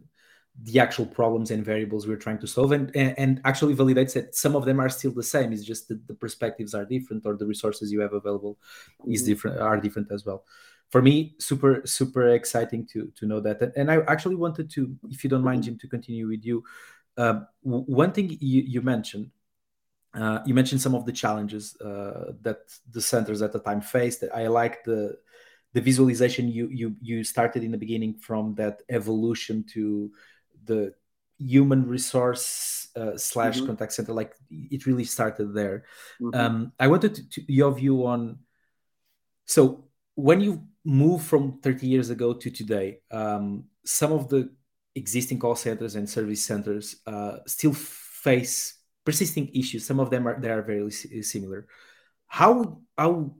the 0.63 0.79
actual 0.79 1.05
problems 1.05 1.51
and 1.51 1.63
variables 1.63 2.07
we're 2.07 2.17
trying 2.17 2.39
to 2.39 2.47
solve. 2.47 2.71
And, 2.71 2.95
and 2.95 3.41
actually 3.45 3.75
validates 3.75 4.13
that 4.13 4.35
some 4.35 4.55
of 4.55 4.65
them 4.65 4.79
are 4.79 4.89
still 4.89 5.11
the 5.11 5.23
same. 5.23 5.53
It's 5.53 5.63
just 5.63 5.87
that 5.89 6.07
the 6.07 6.15
perspectives 6.15 6.73
are 6.73 6.85
different 6.85 7.25
or 7.25 7.35
the 7.35 7.45
resources 7.45 7.91
you 7.91 7.99
have 8.01 8.13
available 8.13 8.57
is 9.07 9.21
mm-hmm. 9.21 9.31
different 9.31 9.59
are 9.59 9.79
different 9.79 10.11
as 10.11 10.25
well. 10.25 10.43
For 10.89 11.01
me 11.01 11.35
super 11.37 11.81
super 11.85 12.29
exciting 12.29 12.87
to 12.93 13.11
to 13.17 13.25
know 13.25 13.39
that. 13.41 13.73
And 13.75 13.91
i 13.91 13.97
actually 14.07 14.35
wanted 14.35 14.69
to 14.71 14.95
if 15.09 15.23
you 15.23 15.29
don't 15.29 15.43
mind 15.43 15.63
jim 15.63 15.77
to 15.79 15.87
continue 15.87 16.27
with 16.27 16.45
you. 16.45 16.63
Uh, 17.17 17.41
one 17.63 18.11
thing 18.11 18.29
you, 18.39 18.61
you 18.61 18.81
mentioned 18.81 19.31
uh, 20.13 20.39
you 20.45 20.53
mentioned 20.53 20.81
some 20.81 20.95
of 20.95 21.05
the 21.05 21.11
challenges 21.11 21.75
uh, 21.81 22.31
that 22.41 22.59
the 22.91 23.01
centers 23.01 23.41
at 23.41 23.53
the 23.53 23.59
time 23.59 23.81
faced. 23.81 24.23
I 24.33 24.47
like 24.47 24.83
the 24.83 25.17
the 25.73 25.81
visualization 25.81 26.47
you 26.47 26.69
you 26.69 26.95
you 27.01 27.23
started 27.23 27.63
in 27.63 27.71
the 27.71 27.77
beginning 27.77 28.15
from 28.15 28.55
that 28.55 28.81
evolution 28.89 29.63
to 29.73 30.11
the 30.67 30.93
human 31.39 31.87
resource 31.87 32.87
uh, 32.95 33.15
slash 33.17 33.57
mm-hmm. 33.57 33.67
contact 33.67 33.93
center 33.93 34.13
like 34.13 34.33
it 34.49 34.85
really 34.85 35.03
started 35.03 35.53
there 35.53 35.85
mm-hmm. 36.21 36.39
um, 36.39 36.71
i 36.79 36.87
wanted 36.87 37.13
to, 37.13 37.29
to, 37.29 37.53
your 37.53 37.71
view 37.73 38.05
on 38.05 38.39
so 39.45 39.85
when 40.15 40.41
you 40.41 40.63
move 40.83 41.21
from 41.21 41.59
30 41.61 41.87
years 41.87 42.09
ago 42.09 42.33
to 42.33 42.49
today 42.49 42.99
um, 43.11 43.65
some 43.85 44.11
of 44.11 44.29
the 44.29 44.49
existing 44.95 45.37
call 45.37 45.55
centers 45.55 45.95
and 45.95 46.09
service 46.09 46.43
centers 46.43 46.95
uh, 47.05 47.37
still 47.45 47.73
face 47.73 48.79
persisting 49.05 49.49
issues 49.53 49.85
some 49.85 49.99
of 49.99 50.09
them 50.09 50.27
are 50.27 50.39
they 50.39 50.49
are 50.49 50.63
very 50.63 50.89
similar 50.91 51.67
how 52.27 52.81
how 52.97 53.31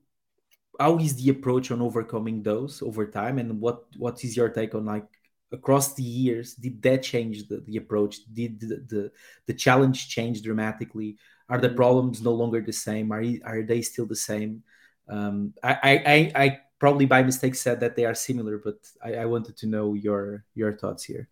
how 0.79 0.97
is 0.99 1.15
the 1.15 1.29
approach 1.29 1.71
on 1.71 1.81
overcoming 1.81 2.43
those 2.43 2.81
over 2.81 3.07
time 3.07 3.39
and 3.39 3.59
what 3.59 3.83
what 3.97 4.23
is 4.23 4.37
your 4.37 4.49
take 4.49 4.75
on 4.75 4.85
like 4.85 5.07
across 5.51 5.93
the 5.93 6.03
years 6.03 6.53
did 6.53 6.81
that 6.81 7.03
change 7.03 7.47
the, 7.47 7.61
the 7.61 7.77
approach? 7.77 8.17
Did 8.33 8.59
the, 8.59 8.83
the, 8.87 9.11
the 9.45 9.53
challenge 9.53 10.09
change 10.09 10.41
dramatically? 10.41 11.17
Are 11.49 11.57
the 11.57 11.67
mm-hmm. 11.67 11.77
problems 11.77 12.21
no 12.21 12.33
longer 12.33 12.61
the 12.61 12.73
same? 12.73 13.11
Are, 13.11 13.23
are 13.45 13.63
they 13.63 13.81
still 13.81 14.05
the 14.05 14.15
same? 14.15 14.63
Um, 15.07 15.53
I, 15.63 16.01
I, 16.05 16.31
I 16.35 16.59
probably 16.79 17.05
by 17.05 17.23
mistake 17.23 17.55
said 17.55 17.79
that 17.79 17.95
they 17.95 18.05
are 18.05 18.13
similar 18.13 18.57
but 18.57 18.75
I, 19.03 19.15
I 19.15 19.25
wanted 19.25 19.57
to 19.57 19.67
know 19.67 19.93
your 19.93 20.43
your 20.53 20.77
thoughts 20.77 21.03
here. 21.03 21.29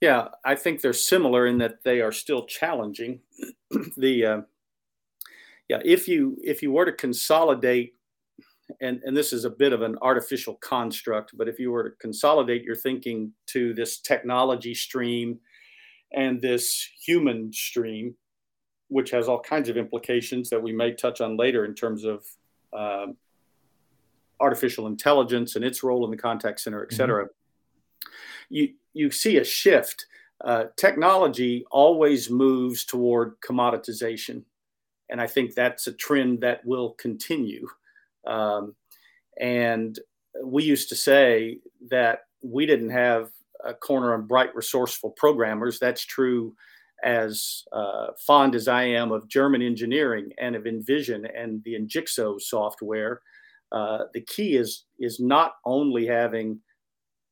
Yeah 0.00 0.28
i 0.44 0.54
think 0.56 0.80
they're 0.80 0.92
similar 0.92 1.46
in 1.46 1.58
that 1.58 1.84
they 1.84 2.00
are 2.00 2.12
still 2.12 2.46
challenging. 2.46 3.20
The 3.96 4.26
uh, 4.26 4.40
yeah 5.68 5.80
if 5.84 6.08
you 6.08 6.36
if 6.42 6.62
you 6.62 6.72
were 6.72 6.84
to 6.84 6.92
consolidate 6.92 7.94
and, 8.80 9.00
and 9.04 9.16
this 9.16 9.32
is 9.32 9.44
a 9.44 9.50
bit 9.50 9.72
of 9.72 9.82
an 9.82 9.96
artificial 10.02 10.54
construct, 10.56 11.36
but 11.36 11.48
if 11.48 11.58
you 11.58 11.70
were 11.70 11.90
to 11.90 11.96
consolidate 11.96 12.62
your 12.62 12.76
thinking 12.76 13.32
to 13.46 13.74
this 13.74 14.00
technology 14.00 14.74
stream 14.74 15.38
and 16.12 16.40
this 16.40 16.88
human 17.04 17.52
stream, 17.52 18.14
which 18.88 19.10
has 19.10 19.28
all 19.28 19.40
kinds 19.40 19.68
of 19.68 19.76
implications 19.76 20.50
that 20.50 20.62
we 20.62 20.72
may 20.72 20.92
touch 20.92 21.20
on 21.20 21.36
later 21.36 21.64
in 21.64 21.74
terms 21.74 22.04
of 22.04 22.24
uh, 22.72 23.06
artificial 24.40 24.86
intelligence 24.86 25.56
and 25.56 25.64
its 25.64 25.82
role 25.82 26.04
in 26.04 26.10
the 26.10 26.16
contact 26.16 26.60
center, 26.60 26.82
et 26.82 26.88
mm-hmm. 26.88 26.96
cetera, 26.96 27.24
mm-hmm. 27.24 28.08
you, 28.50 28.74
you 28.92 29.10
see 29.10 29.38
a 29.38 29.44
shift. 29.44 30.06
Uh, 30.44 30.64
technology 30.76 31.64
always 31.70 32.28
moves 32.28 32.84
toward 32.84 33.40
commoditization. 33.40 34.42
And 35.08 35.20
I 35.20 35.26
think 35.26 35.54
that's 35.54 35.86
a 35.86 35.92
trend 35.92 36.40
that 36.40 36.64
will 36.64 36.90
continue. 36.92 37.68
Um, 38.26 38.74
and 39.40 39.98
we 40.44 40.64
used 40.64 40.88
to 40.88 40.96
say 40.96 41.58
that 41.90 42.20
we 42.42 42.66
didn't 42.66 42.90
have 42.90 43.30
a 43.64 43.74
corner 43.74 44.14
on 44.14 44.26
bright, 44.26 44.54
resourceful 44.54 45.10
programmers. 45.10 45.78
That's 45.78 46.04
true 46.04 46.54
as 47.04 47.64
uh, 47.72 48.08
fond 48.18 48.54
as 48.54 48.68
I 48.68 48.84
am 48.84 49.10
of 49.12 49.28
German 49.28 49.62
engineering 49.62 50.32
and 50.38 50.54
of 50.54 50.64
InVision 50.64 51.28
and 51.36 51.62
the 51.64 51.74
Injixo 51.74 52.40
software. 52.40 53.20
Uh, 53.72 54.04
the 54.12 54.20
key 54.20 54.56
is 54.56 54.84
is 54.98 55.18
not 55.18 55.54
only 55.64 56.06
having 56.06 56.60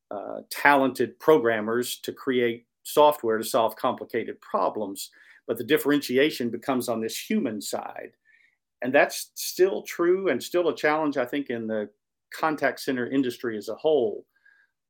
uh, 0.09 0.41
talented 0.49 1.17
programmers 1.19 1.97
to 1.99 2.11
create 2.11 2.65
software 2.83 3.37
to 3.37 3.43
solve 3.43 3.75
complicated 3.75 4.41
problems, 4.41 5.11
but 5.47 5.57
the 5.57 5.63
differentiation 5.63 6.49
becomes 6.49 6.89
on 6.89 6.99
this 6.99 7.17
human 7.17 7.61
side 7.61 8.11
and 8.81 8.93
that's 8.93 9.31
still 9.35 9.83
true 9.83 10.29
and 10.29 10.41
still 10.41 10.69
a 10.69 10.75
challenge, 10.75 11.17
I 11.17 11.25
think, 11.25 11.49
in 11.49 11.67
the 11.67 11.89
contact 12.33 12.79
center 12.79 13.09
industry 13.09 13.57
as 13.57 13.69
a 13.69 13.75
whole. 13.75 14.25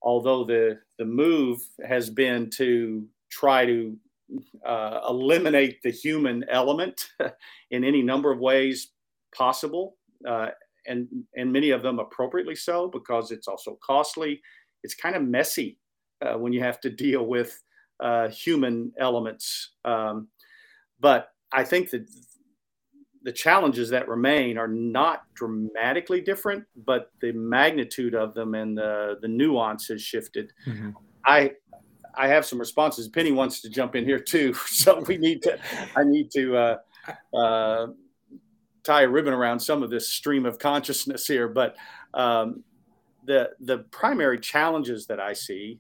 Although 0.02 0.46
the 0.46 0.80
the 0.98 1.06
move 1.06 1.60
has 1.88 2.10
been 2.10 2.50
to 2.52 3.06
try 3.30 3.66
to 3.66 3.96
uh, 4.66 5.02
eliminate 5.08 5.82
the 5.84 5.92
human 5.92 6.46
element 6.50 7.10
in 7.72 7.84
any 7.84 8.02
number 8.02 8.32
of 8.32 8.40
ways 8.40 8.92
possible, 9.36 9.98
uh, 10.28 10.48
and 10.88 11.08
and 11.36 11.52
many 11.52 11.72
of 11.72 11.84
them 11.84 12.00
appropriately 12.00 12.56
so 12.56 12.90
because 12.90 13.32
it's 13.32 13.48
also 13.48 13.78
costly. 13.86 14.42
It's 14.84 14.96
kind 14.96 15.16
of 15.16 15.22
messy 15.22 15.78
uh, 16.26 16.38
when 16.40 16.54
you 16.54 16.62
have 16.62 16.80
to 16.82 16.90
deal 16.90 17.26
with 17.28 17.62
uh, 18.00 18.30
human 18.30 18.92
elements. 19.00 19.74
Um, 19.86 20.30
but 21.00 21.28
I 21.52 21.64
think 21.64 21.92
that 21.92 22.08
the 23.24 23.32
challenges 23.32 23.90
that 23.90 24.08
remain 24.08 24.58
are 24.58 24.68
not 24.68 25.24
dramatically 25.36 26.22
different, 26.22 26.64
but 26.86 27.12
the 27.22 27.32
magnitude 27.34 28.16
of 28.16 28.34
them 28.34 28.56
and 28.56 28.78
the, 28.78 29.18
the 29.22 29.28
nuance 29.28 29.88
has 29.88 30.02
shifted. 30.02 30.52
Mm-hmm. 30.68 30.92
I 31.26 31.52
I 32.14 32.28
have 32.28 32.46
some 32.46 32.60
responses. 32.60 33.08
Penny 33.08 33.32
wants 33.32 33.62
to 33.62 33.70
jump 33.70 33.96
in 33.96 34.04
here 34.04 34.20
too, 34.20 34.54
so 34.66 35.02
we 35.02 35.18
need 35.18 35.42
to. 35.44 35.60
I 35.96 36.04
need 36.04 36.32
to 36.32 36.58
uh, 36.58 36.78
uh, 37.36 37.88
tie 38.84 39.04
a 39.04 39.08
ribbon 39.08 39.34
around 39.34 39.60
some 39.60 39.84
of 39.84 39.90
this 39.90 40.10
stream 40.10 40.46
of 40.46 40.60
consciousness 40.60 41.28
here. 41.28 41.48
But 41.48 41.76
um, 42.14 42.64
the 43.26 43.52
the 43.60 43.80
primary 43.92 44.40
challenges 44.40 45.08
that 45.08 45.20
I 45.20 45.34
see 45.34 45.80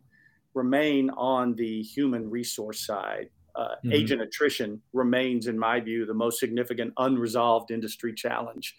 remain 0.54 1.10
on 1.12 1.56
the 1.56 1.82
human 1.82 2.30
resource 2.30 2.86
side 2.86 3.30
uh, 3.56 3.76
mm-hmm. 3.76 3.92
agent 3.92 4.22
attrition 4.22 4.82
remains, 4.94 5.48
in 5.48 5.58
my 5.58 5.80
view, 5.80 6.06
the 6.06 6.14
most 6.14 6.40
significant 6.40 6.94
unresolved 6.98 7.72
industry 7.72 8.14
challenge. 8.14 8.76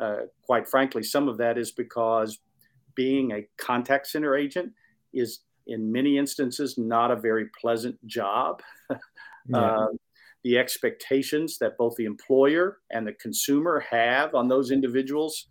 Uh, 0.00 0.22
quite 0.42 0.68
frankly, 0.68 1.02
some 1.02 1.28
of 1.28 1.38
that 1.38 1.56
is 1.56 1.72
because 1.72 2.38
being 2.94 3.32
a 3.32 3.46
contact 3.56 4.06
center 4.06 4.36
agent 4.36 4.72
is, 5.12 5.40
in 5.66 5.90
many 5.90 6.18
instances, 6.18 6.76
not 6.76 7.10
a 7.10 7.16
very 7.16 7.46
pleasant 7.60 7.96
job. 8.06 8.62
yeah. 9.48 9.58
uh, 9.58 9.86
the 10.44 10.58
expectations 10.58 11.58
that 11.58 11.76
both 11.76 11.96
the 11.96 12.04
employer 12.04 12.78
and 12.90 13.06
the 13.06 13.12
consumer 13.14 13.84
have 13.90 14.34
on 14.34 14.48
those 14.48 14.70
individuals 14.70 15.48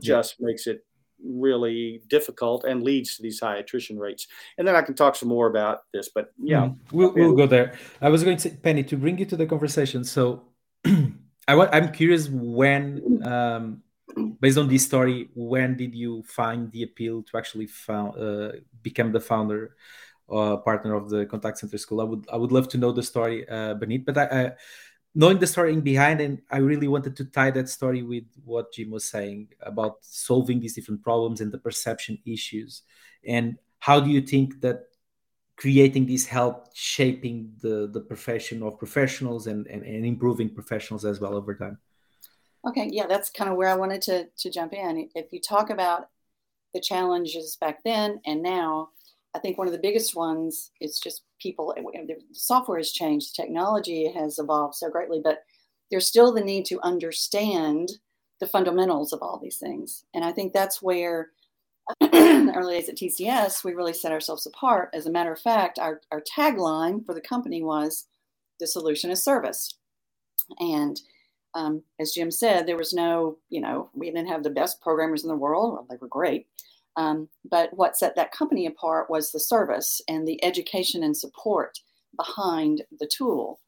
just 0.00 0.36
yeah. 0.38 0.46
makes 0.46 0.66
it 0.66 0.84
really 1.24 2.02
difficult 2.08 2.64
and 2.64 2.82
leads 2.82 3.16
to 3.16 3.22
these 3.22 3.40
high 3.40 3.56
attrition 3.56 3.98
rates. 3.98 4.26
And 4.56 4.66
then 4.66 4.76
I 4.76 4.82
can 4.82 4.94
talk 4.94 5.16
some 5.16 5.28
more 5.28 5.46
about 5.46 5.82
this, 5.92 6.08
but 6.14 6.32
yeah, 6.42 6.62
mm, 6.62 6.76
we'll, 6.92 7.12
we'll 7.12 7.34
go 7.34 7.46
there. 7.46 7.74
I 8.00 8.08
was 8.08 8.22
going 8.24 8.36
to 8.38 8.50
Penny 8.50 8.82
to 8.84 8.96
bring 8.96 9.18
you 9.18 9.26
to 9.26 9.36
the 9.36 9.46
conversation. 9.46 10.04
So 10.04 10.44
I'm 11.48 11.92
curious 11.92 12.28
when, 12.28 13.22
um, 13.24 13.82
based 14.40 14.58
on 14.58 14.68
this 14.68 14.84
story, 14.84 15.28
when 15.34 15.76
did 15.76 15.94
you 15.94 16.22
find 16.24 16.70
the 16.72 16.82
appeal 16.82 17.22
to 17.24 17.38
actually 17.38 17.66
found, 17.66 18.18
uh, 18.18 18.52
become 18.82 19.12
the 19.12 19.20
founder? 19.20 19.76
Uh, 20.30 20.58
partner 20.58 20.92
of 20.92 21.08
the 21.08 21.24
contact 21.24 21.56
center 21.56 21.78
school. 21.78 22.02
I 22.02 22.04
would 22.04 22.26
I 22.30 22.36
would 22.36 22.52
love 22.52 22.68
to 22.68 22.76
know 22.76 22.92
the 22.92 23.02
story 23.02 23.48
uh, 23.48 23.72
beneath, 23.72 24.04
but 24.04 24.18
I, 24.18 24.24
I 24.24 24.52
knowing 25.18 25.40
the 25.40 25.46
story 25.48 25.74
behind 25.80 26.20
and 26.20 26.40
i 26.52 26.58
really 26.58 26.86
wanted 26.86 27.16
to 27.16 27.24
tie 27.24 27.50
that 27.50 27.68
story 27.68 28.02
with 28.02 28.24
what 28.44 28.72
jim 28.72 28.88
was 28.88 29.04
saying 29.04 29.48
about 29.62 29.96
solving 30.00 30.60
these 30.60 30.76
different 30.76 31.02
problems 31.02 31.40
and 31.40 31.50
the 31.50 31.58
perception 31.58 32.16
issues. 32.24 32.82
And 33.26 33.58
how 33.80 33.98
do 33.98 34.10
you 34.10 34.20
think 34.20 34.60
that 34.60 34.84
creating 35.56 36.06
this 36.06 36.24
help 36.24 36.68
shaping 36.72 37.50
the 37.62 37.90
the 37.92 38.00
profession 38.00 38.62
of 38.62 38.78
professionals 38.78 39.48
and, 39.48 39.66
and, 39.66 39.82
and 39.82 40.06
improving 40.06 40.48
professionals 40.54 41.04
as 41.04 41.18
well 41.20 41.34
over 41.34 41.52
time? 41.52 41.78
Okay 42.68 42.88
yeah 42.92 43.06
that's 43.08 43.28
kind 43.28 43.50
of 43.50 43.56
where 43.56 43.68
i 43.68 43.74
wanted 43.82 44.02
to 44.02 44.16
to 44.42 44.50
jump 44.50 44.72
in. 44.72 45.10
If 45.16 45.32
you 45.32 45.40
talk 45.40 45.70
about 45.70 46.10
the 46.74 46.80
challenges 46.80 47.56
back 47.60 47.82
then 47.82 48.20
and 48.24 48.40
now 48.40 48.90
I 49.34 49.40
think 49.40 49.58
one 49.58 49.66
of 49.66 49.72
the 49.72 49.86
biggest 49.88 50.14
ones 50.14 50.70
is 50.80 51.00
just 51.00 51.22
people. 51.40 51.74
The 51.76 52.16
software 52.32 52.78
has 52.78 52.92
changed, 52.92 53.34
technology 53.34 54.10
has 54.12 54.38
evolved 54.38 54.74
so 54.74 54.90
greatly, 54.90 55.20
but 55.22 55.44
there's 55.90 56.06
still 56.06 56.32
the 56.32 56.40
need 56.40 56.64
to 56.66 56.80
understand 56.82 57.90
the 58.40 58.46
fundamentals 58.46 59.12
of 59.12 59.20
all 59.22 59.38
these 59.42 59.58
things. 59.58 60.04
And 60.14 60.24
I 60.24 60.32
think 60.32 60.52
that's 60.52 60.82
where 60.82 61.30
in 62.00 62.46
the 62.46 62.52
early 62.56 62.74
days 62.74 62.88
at 62.88 62.96
TCS, 62.96 63.64
we 63.64 63.72
really 63.72 63.92
set 63.92 64.12
ourselves 64.12 64.46
apart. 64.46 64.90
As 64.92 65.06
a 65.06 65.10
matter 65.10 65.32
of 65.32 65.40
fact, 65.40 65.78
our, 65.78 66.00
our 66.12 66.22
tagline 66.22 67.04
for 67.04 67.14
the 67.14 67.20
company 67.20 67.62
was 67.62 68.06
the 68.60 68.66
solution 68.66 69.10
is 69.10 69.24
service. 69.24 69.74
And 70.58 71.00
um, 71.54 71.82
as 71.98 72.12
Jim 72.12 72.30
said, 72.30 72.66
there 72.66 72.76
was 72.76 72.92
no, 72.92 73.38
you 73.48 73.60
know, 73.60 73.90
we 73.94 74.06
didn't 74.06 74.28
have 74.28 74.42
the 74.42 74.50
best 74.50 74.80
programmers 74.80 75.22
in 75.24 75.28
the 75.28 75.36
world. 75.36 75.72
Well, 75.72 75.86
they 75.88 75.96
were 75.96 76.08
great. 76.08 76.46
Um, 76.98 77.28
but 77.48 77.70
what 77.72 77.96
set 77.96 78.16
that 78.16 78.32
company 78.32 78.66
apart 78.66 79.08
was 79.08 79.32
the 79.32 79.40
service 79.40 80.02
and 80.08 80.28
the 80.28 80.44
education 80.44 81.04
and 81.04 81.16
support 81.16 81.78
behind 82.16 82.82
the 82.98 83.08
tool. 83.10 83.60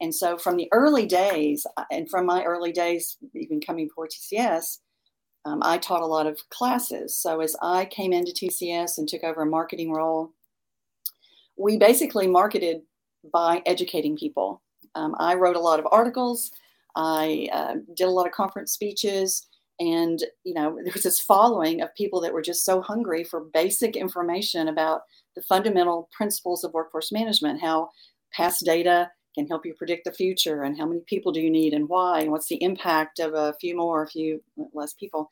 And 0.00 0.14
so 0.14 0.36
from 0.36 0.56
the 0.56 0.68
early 0.72 1.06
days, 1.06 1.66
uh, 1.78 1.84
and 1.90 2.08
from 2.10 2.26
my 2.26 2.44
early 2.44 2.70
days, 2.70 3.16
even 3.34 3.60
coming 3.60 3.86
before 3.86 4.06
TCS, 4.06 4.78
um, 5.46 5.60
I 5.62 5.78
taught 5.78 6.02
a 6.02 6.06
lot 6.06 6.26
of 6.26 6.38
classes. 6.50 7.16
So 7.16 7.40
as 7.40 7.56
I 7.62 7.86
came 7.86 8.12
into 8.12 8.32
TCS 8.32 8.98
and 8.98 9.08
took 9.08 9.24
over 9.24 9.42
a 9.42 9.46
marketing 9.46 9.92
role, 9.92 10.34
we 11.56 11.78
basically 11.78 12.26
marketed 12.26 12.82
by 13.32 13.62
educating 13.66 14.16
people. 14.16 14.62
Um, 14.94 15.14
I 15.18 15.34
wrote 15.34 15.56
a 15.56 15.60
lot 15.60 15.80
of 15.80 15.86
articles. 15.90 16.50
I 16.96 17.48
uh, 17.52 17.74
did 17.96 18.08
a 18.08 18.10
lot 18.10 18.26
of 18.26 18.32
conference 18.32 18.72
speeches, 18.72 19.46
and 19.80 20.24
you 20.44 20.54
know 20.54 20.78
there 20.82 20.92
was 20.92 21.04
this 21.04 21.20
following 21.20 21.80
of 21.80 21.94
people 21.94 22.20
that 22.20 22.32
were 22.32 22.42
just 22.42 22.64
so 22.64 22.80
hungry 22.80 23.24
for 23.24 23.46
basic 23.52 23.96
information 23.96 24.68
about 24.68 25.02
the 25.36 25.42
fundamental 25.42 26.08
principles 26.12 26.64
of 26.64 26.72
workforce 26.72 27.12
management, 27.12 27.60
how 27.60 27.88
past 28.32 28.64
data 28.64 29.10
can 29.34 29.46
help 29.46 29.64
you 29.64 29.74
predict 29.74 30.04
the 30.04 30.12
future 30.12 30.62
and 30.62 30.76
how 30.76 30.86
many 30.86 31.00
people 31.06 31.30
do 31.30 31.40
you 31.40 31.50
need 31.50 31.72
and 31.72 31.88
why 31.88 32.20
and 32.20 32.30
what's 32.32 32.48
the 32.48 32.62
impact 32.62 33.20
of 33.20 33.34
a 33.34 33.54
few 33.60 33.76
more 33.76 34.02
a 34.02 34.08
few 34.08 34.42
less 34.72 34.94
people. 34.94 35.30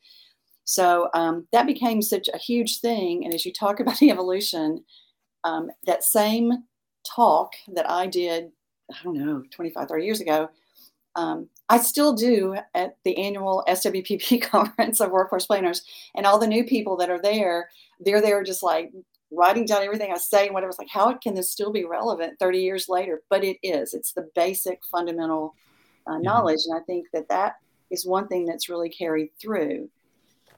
So 0.64 1.08
um, 1.14 1.46
that 1.52 1.66
became 1.66 2.02
such 2.02 2.28
a 2.32 2.38
huge 2.38 2.80
thing 2.80 3.24
and 3.24 3.34
as 3.34 3.44
you 3.44 3.52
talk 3.52 3.80
about 3.80 3.98
the 3.98 4.10
evolution 4.10 4.84
um, 5.44 5.70
that 5.86 6.04
same 6.04 6.52
talk 7.06 7.52
that 7.74 7.88
i 7.88 8.06
did 8.06 8.50
i 8.92 8.96
don't 9.04 9.16
know 9.16 9.42
25 9.52 9.88
30 9.88 10.04
years 10.04 10.20
ago 10.20 10.48
um, 11.16 11.48
i 11.68 11.78
still 11.78 12.12
do 12.12 12.54
at 12.74 12.96
the 13.04 13.16
annual 13.18 13.64
swpp 13.68 14.40
conference 14.50 15.00
of 15.00 15.10
workforce 15.10 15.46
planners 15.46 15.82
and 16.14 16.24
all 16.24 16.38
the 16.38 16.46
new 16.46 16.64
people 16.64 16.96
that 16.96 17.10
are 17.10 17.20
there 17.20 17.68
they're 18.00 18.22
there 18.22 18.42
just 18.44 18.62
like 18.62 18.92
writing 19.30 19.66
down 19.66 19.82
everything 19.82 20.12
I 20.12 20.18
say 20.18 20.46
and 20.46 20.54
whatever. 20.54 20.70
It's 20.70 20.78
like, 20.78 20.88
how 20.90 21.12
can 21.14 21.34
this 21.34 21.50
still 21.50 21.72
be 21.72 21.84
relevant 21.84 22.38
30 22.38 22.58
years 22.58 22.88
later? 22.88 23.22
But 23.28 23.44
it 23.44 23.58
is. 23.62 23.94
It's 23.94 24.12
the 24.12 24.28
basic 24.34 24.84
fundamental 24.84 25.54
uh, 26.06 26.12
mm-hmm. 26.12 26.22
knowledge. 26.22 26.60
And 26.66 26.78
I 26.78 26.82
think 26.84 27.06
that 27.12 27.28
that 27.28 27.56
is 27.90 28.06
one 28.06 28.28
thing 28.28 28.46
that's 28.46 28.68
really 28.68 28.88
carried 28.88 29.30
through. 29.40 29.88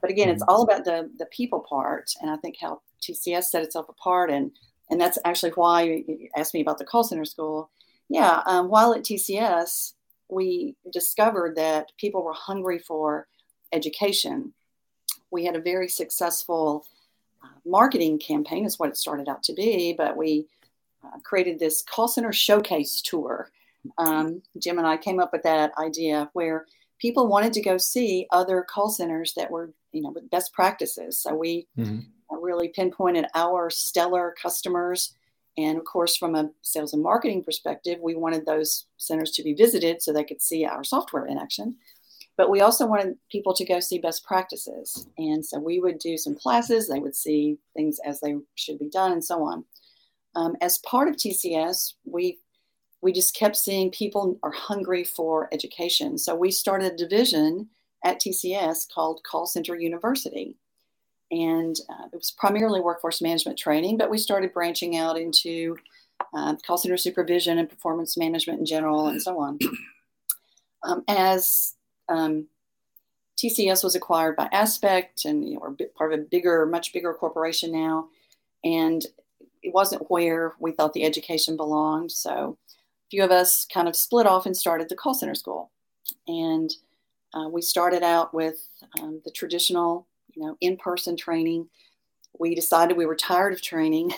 But 0.01 0.09
again, 0.09 0.27
mm-hmm. 0.27 0.35
it's 0.35 0.45
all 0.47 0.63
about 0.63 0.85
the 0.85 1.09
the 1.17 1.25
people 1.25 1.65
part. 1.67 2.11
And 2.21 2.29
I 2.29 2.37
think 2.37 2.57
how 2.59 2.81
TCS 3.01 3.45
set 3.45 3.63
itself 3.63 3.89
apart. 3.89 4.31
And, 4.31 4.51
and 4.89 4.99
that's 4.99 5.17
actually 5.25 5.51
why 5.51 5.83
you 5.83 6.29
asked 6.35 6.53
me 6.53 6.61
about 6.61 6.77
the 6.77 6.85
call 6.85 7.03
center 7.03 7.25
school. 7.25 7.69
Yeah, 8.07 8.41
um, 8.47 8.69
while 8.69 8.93
at 8.93 9.03
TCS, 9.03 9.93
we 10.29 10.75
discovered 10.91 11.55
that 11.57 11.91
people 11.97 12.23
were 12.23 12.33
hungry 12.33 12.79
for 12.79 13.27
education. 13.73 14.53
We 15.31 15.45
had 15.45 15.55
a 15.55 15.61
very 15.61 15.87
successful 15.87 16.85
marketing 17.65 18.19
campaign 18.19 18.65
is 18.65 18.79
what 18.79 18.89
it 18.89 18.97
started 18.97 19.29
out 19.29 19.43
to 19.43 19.53
be, 19.53 19.93
but 19.97 20.17
we 20.17 20.47
uh, 21.03 21.19
created 21.23 21.59
this 21.59 21.83
call 21.83 22.07
center 22.07 22.33
showcase 22.33 23.01
tour. 23.01 23.49
Um, 23.97 24.41
Jim 24.57 24.77
and 24.77 24.87
I 24.87 24.97
came 24.97 25.19
up 25.19 25.31
with 25.31 25.43
that 25.43 25.71
idea 25.77 26.29
where 26.33 26.65
people 26.99 27.27
wanted 27.27 27.53
to 27.53 27.61
go 27.61 27.77
see 27.77 28.27
other 28.31 28.65
call 28.67 28.89
centers 28.89 29.33
that 29.35 29.49
were, 29.49 29.71
you 29.91 30.01
know, 30.01 30.11
with 30.11 30.29
best 30.29 30.53
practices. 30.53 31.19
So 31.19 31.33
we 31.33 31.67
mm-hmm. 31.77 31.99
really 32.41 32.69
pinpointed 32.69 33.25
our 33.35 33.69
stellar 33.69 34.35
customers. 34.41 35.15
And 35.59 35.77
of 35.77 35.83
course, 35.83 36.15
from 36.15 36.35
a 36.35 36.49
sales 36.61 36.93
and 36.93 37.03
marketing 37.03 37.43
perspective, 37.43 37.99
we 38.01 38.15
wanted 38.15 38.45
those 38.45 38.85
centers 38.95 39.31
to 39.31 39.43
be 39.43 39.53
visited 39.53 40.01
so 40.01 40.13
they 40.13 40.23
could 40.23 40.41
see 40.41 40.63
our 40.65 40.85
software 40.85 41.25
in 41.25 41.37
action. 41.37 41.75
But 42.37 42.49
we 42.49 42.61
also 42.61 42.87
wanted 42.87 43.17
people 43.29 43.53
to 43.55 43.65
go 43.65 43.81
see 43.81 43.99
best 43.99 44.23
practices. 44.23 45.07
And 45.17 45.45
so 45.45 45.59
we 45.59 45.81
would 45.81 45.99
do 45.99 46.17
some 46.17 46.35
classes, 46.35 46.87
they 46.87 46.99
would 46.99 47.15
see 47.15 47.57
things 47.75 47.99
as 48.05 48.21
they 48.21 48.35
should 48.55 48.79
be 48.79 48.89
done, 48.89 49.11
and 49.11 49.23
so 49.23 49.43
on. 49.43 49.65
Um, 50.35 50.55
as 50.61 50.77
part 50.79 51.09
of 51.09 51.17
TCS, 51.17 51.95
we 52.05 52.39
we 53.01 53.11
just 53.11 53.35
kept 53.35 53.55
seeing 53.55 53.91
people 53.91 54.37
are 54.43 54.51
hungry 54.51 55.03
for 55.03 55.49
education. 55.53 56.17
So 56.17 56.35
we 56.35 56.51
started 56.51 56.93
a 56.93 56.97
division 56.97 57.69
at 58.03 58.19
TCS 58.19 58.93
called 58.93 59.21
Call 59.23 59.45
Center 59.45 59.75
University. 59.75 60.57
And 61.31 61.75
uh, 61.89 62.05
it 62.11 62.15
was 62.15 62.31
primarily 62.31 62.81
workforce 62.81 63.21
management 63.21 63.57
training, 63.57 63.97
but 63.97 64.09
we 64.09 64.17
started 64.17 64.53
branching 64.53 64.97
out 64.97 65.17
into 65.17 65.77
uh, 66.33 66.55
call 66.65 66.77
center 66.77 66.97
supervision 66.97 67.59
and 67.59 67.69
performance 67.69 68.17
management 68.17 68.59
in 68.59 68.65
general, 68.65 69.07
and 69.07 69.21
so 69.21 69.39
on. 69.39 69.59
Um, 70.81 71.03
as 71.09 71.75
um, 72.07 72.47
TCS 73.37 73.83
was 73.83 73.95
acquired 73.95 74.35
by 74.35 74.47
Aspect, 74.51 75.25
and 75.25 75.47
you 75.47 75.55
know, 75.55 75.59
we're 75.61 75.87
part 75.97 76.13
of 76.13 76.19
a 76.19 76.23
bigger, 76.23 76.65
much 76.65 76.93
bigger 76.93 77.13
corporation 77.13 77.71
now. 77.71 78.07
And 78.63 79.05
it 79.61 79.73
wasn't 79.73 80.09
where 80.09 80.53
we 80.59 80.71
thought 80.71 80.93
the 80.93 81.03
education 81.03 81.57
belonged. 81.57 82.11
So 82.11 82.57
a 82.69 83.09
few 83.09 83.23
of 83.23 83.31
us 83.31 83.65
kind 83.65 83.87
of 83.87 83.95
split 83.95 84.25
off 84.25 84.45
and 84.45 84.55
started 84.55 84.89
the 84.89 84.95
call 84.95 85.13
center 85.13 85.35
school. 85.35 85.71
And 86.27 86.69
uh, 87.33 87.47
we 87.49 87.61
started 87.61 88.03
out 88.03 88.33
with 88.33 88.67
um, 88.99 89.21
the 89.23 89.31
traditional, 89.31 90.07
you 90.33 90.43
know, 90.43 90.57
in-person 90.61 91.17
training. 91.17 91.69
We 92.39 92.55
decided 92.55 92.97
we 92.97 93.05
were 93.05 93.15
tired 93.15 93.53
of 93.53 93.61
training. 93.61 94.13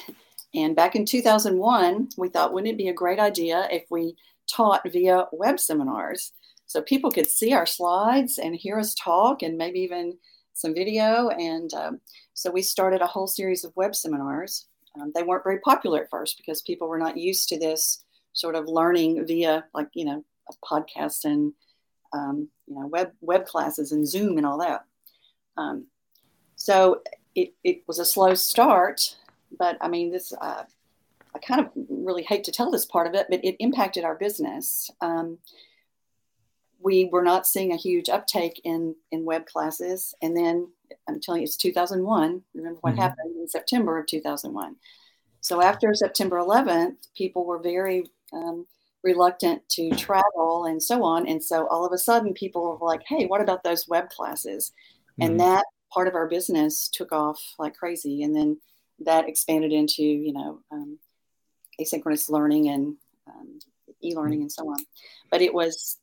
And 0.53 0.75
back 0.75 0.97
in 0.97 1.05
2001, 1.05 2.09
we 2.17 2.27
thought, 2.27 2.51
wouldn't 2.51 2.73
it 2.73 2.77
be 2.77 2.89
a 2.89 2.93
great 2.93 3.19
idea 3.19 3.69
if 3.71 3.85
we 3.89 4.17
taught 4.49 4.81
via 4.91 5.27
web 5.31 5.61
seminars? 5.61 6.33
so 6.71 6.81
people 6.81 7.11
could 7.11 7.29
see 7.29 7.51
our 7.51 7.65
slides 7.65 8.37
and 8.37 8.55
hear 8.55 8.79
us 8.79 8.95
talk 8.95 9.41
and 9.41 9.57
maybe 9.57 9.81
even 9.81 10.17
some 10.53 10.73
video. 10.73 11.27
And 11.27 11.73
um, 11.73 11.99
so 12.33 12.49
we 12.49 12.61
started 12.61 13.01
a 13.01 13.07
whole 13.07 13.27
series 13.27 13.65
of 13.65 13.75
web 13.75 13.93
seminars. 13.93 14.67
Um, 14.99 15.11
they 15.13 15.23
weren't 15.23 15.43
very 15.43 15.59
popular 15.59 16.03
at 16.03 16.09
first 16.09 16.37
because 16.37 16.61
people 16.61 16.87
were 16.87 16.97
not 16.97 17.17
used 17.17 17.49
to 17.49 17.59
this 17.59 18.05
sort 18.31 18.55
of 18.55 18.69
learning 18.69 19.25
via 19.27 19.65
like 19.73 19.89
you 19.93 20.05
know 20.05 20.23
a 20.49 20.53
podcast 20.65 21.25
and 21.25 21.51
um, 22.13 22.47
you 22.67 22.75
know 22.75 22.87
web 22.87 23.11
web 23.19 23.45
classes 23.45 23.91
and 23.91 24.07
Zoom 24.07 24.37
and 24.37 24.47
all 24.47 24.59
that. 24.59 24.85
So 26.61 27.01
it, 27.33 27.53
it 27.63 27.81
was 27.87 27.97
a 27.97 28.05
slow 28.05 28.35
start, 28.35 29.15
but 29.57 29.77
I 29.81 29.87
mean 29.87 30.11
this. 30.11 30.31
Uh, 30.39 30.63
I 31.33 31.39
kind 31.39 31.61
of 31.61 31.69
really 31.89 32.23
hate 32.23 32.43
to 32.43 32.51
tell 32.51 32.69
this 32.69 32.85
part 32.85 33.07
of 33.07 33.15
it, 33.15 33.27
but 33.29 33.43
it 33.43 33.55
impacted 33.59 34.03
our 34.03 34.15
business. 34.15 34.91
Um, 34.99 35.39
we 36.83 37.09
were 37.11 37.23
not 37.23 37.47
seeing 37.47 37.71
a 37.71 37.77
huge 37.77 38.09
uptake 38.09 38.61
in 38.63 38.95
in 39.11 39.25
web 39.25 39.45
classes 39.45 40.13
and 40.21 40.35
then 40.35 40.67
i'm 41.07 41.19
telling 41.19 41.41
you 41.41 41.45
it's 41.45 41.57
2001 41.57 42.41
remember 42.53 42.79
what 42.81 42.93
mm-hmm. 42.93 43.01
happened 43.01 43.35
in 43.39 43.47
september 43.47 43.99
of 43.99 44.05
2001 44.07 44.75
so 45.41 45.61
after 45.61 45.93
september 45.93 46.37
11th 46.37 46.95
people 47.15 47.45
were 47.45 47.59
very 47.59 48.03
um, 48.33 48.65
reluctant 49.03 49.61
to 49.69 49.91
travel 49.91 50.65
and 50.65 50.81
so 50.81 51.03
on 51.03 51.27
and 51.27 51.43
so 51.43 51.67
all 51.67 51.85
of 51.85 51.93
a 51.93 51.97
sudden 51.99 52.33
people 52.33 52.77
were 52.79 52.87
like 52.87 53.03
hey 53.07 53.25
what 53.27 53.41
about 53.41 53.63
those 53.63 53.87
web 53.87 54.09
classes 54.09 54.71
mm-hmm. 55.19 55.29
and 55.29 55.39
that 55.39 55.65
part 55.93 56.07
of 56.07 56.15
our 56.15 56.27
business 56.27 56.89
took 56.89 57.11
off 57.11 57.41
like 57.59 57.75
crazy 57.75 58.23
and 58.23 58.35
then 58.35 58.57
that 58.99 59.27
expanded 59.27 59.71
into 59.71 60.03
you 60.03 60.33
know 60.33 60.59
um, 60.71 60.99
asynchronous 61.79 62.29
learning 62.29 62.69
and 62.69 62.95
um, 63.27 63.59
e-learning 64.03 64.39
mm-hmm. 64.39 64.43
and 64.43 64.51
so 64.51 64.67
on. 64.67 64.77
But 65.29 65.41
it 65.41 65.53
was 65.53 65.97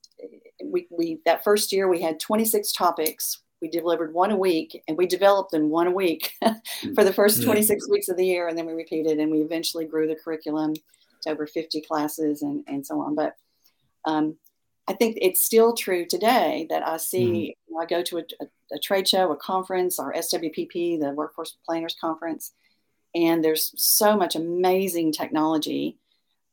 we, 0.64 0.86
we 0.90 1.20
that 1.24 1.44
first 1.44 1.72
year 1.72 1.88
we 1.88 2.02
had 2.02 2.20
26 2.20 2.72
topics. 2.72 3.42
We 3.60 3.68
delivered 3.68 4.14
one 4.14 4.30
a 4.30 4.36
week 4.36 4.82
and 4.86 4.96
we 4.96 5.06
developed 5.06 5.50
them 5.50 5.68
one 5.68 5.88
a 5.88 5.92
week 5.92 6.32
for 6.94 7.02
the 7.02 7.12
first 7.12 7.42
26 7.42 7.88
weeks 7.88 8.08
of 8.08 8.16
the 8.16 8.26
year 8.26 8.46
and 8.46 8.56
then 8.56 8.66
we 8.66 8.72
repeated 8.72 9.18
and 9.18 9.32
we 9.32 9.40
eventually 9.40 9.84
grew 9.84 10.06
the 10.06 10.14
curriculum 10.14 10.74
to 11.22 11.30
over 11.30 11.44
50 11.44 11.80
classes 11.80 12.42
and, 12.42 12.62
and 12.68 12.86
so 12.86 13.00
on. 13.00 13.16
But 13.16 13.34
um, 14.04 14.36
i 14.88 14.92
think 14.92 15.16
it's 15.20 15.44
still 15.44 15.74
true 15.74 16.04
today 16.04 16.66
that 16.70 16.86
i 16.86 16.96
see 16.96 17.54
mm-hmm. 17.70 17.78
i 17.78 17.86
go 17.86 18.02
to 18.02 18.18
a, 18.18 18.22
a, 18.40 18.46
a, 18.74 18.78
trade 18.78 19.06
show 19.06 19.30
a 19.30 19.36
conference 19.36 19.98
our 19.98 20.12
swpp 20.14 21.00
the 21.00 21.12
workforce 21.14 21.56
planners 21.64 21.96
conference 22.00 22.52
and 23.14 23.44
there's 23.44 23.72
so 23.76 24.16
much 24.16 24.34
amazing 24.34 25.12
technology 25.12 25.98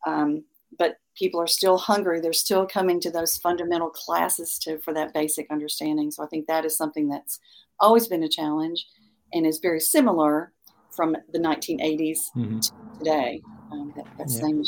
um, 0.05 0.43
but 0.77 0.97
people 1.15 1.39
are 1.39 1.47
still 1.47 1.77
hungry. 1.77 2.19
They're 2.19 2.33
still 2.33 2.65
coming 2.65 2.99
to 3.01 3.11
those 3.11 3.37
fundamental 3.37 3.89
classes 3.89 4.59
to 4.59 4.77
for 4.79 4.93
that 4.93 5.13
basic 5.13 5.49
understanding. 5.49 6.11
So 6.11 6.23
I 6.23 6.27
think 6.27 6.47
that 6.47 6.65
is 6.65 6.77
something 6.77 7.07
that's 7.07 7.39
always 7.79 8.07
been 8.07 8.23
a 8.23 8.29
challenge 8.29 8.85
and 9.33 9.45
is 9.45 9.59
very 9.59 9.79
similar 9.79 10.53
from 10.95 11.15
the 11.31 11.39
1980s 11.39 12.19
mm-hmm. 12.35 12.59
to 12.59 12.71
today. 12.99 13.41
Um, 13.71 13.93
that, 13.95 14.05
that 14.17 14.29
yeah. 14.29 14.39
same 14.39 14.63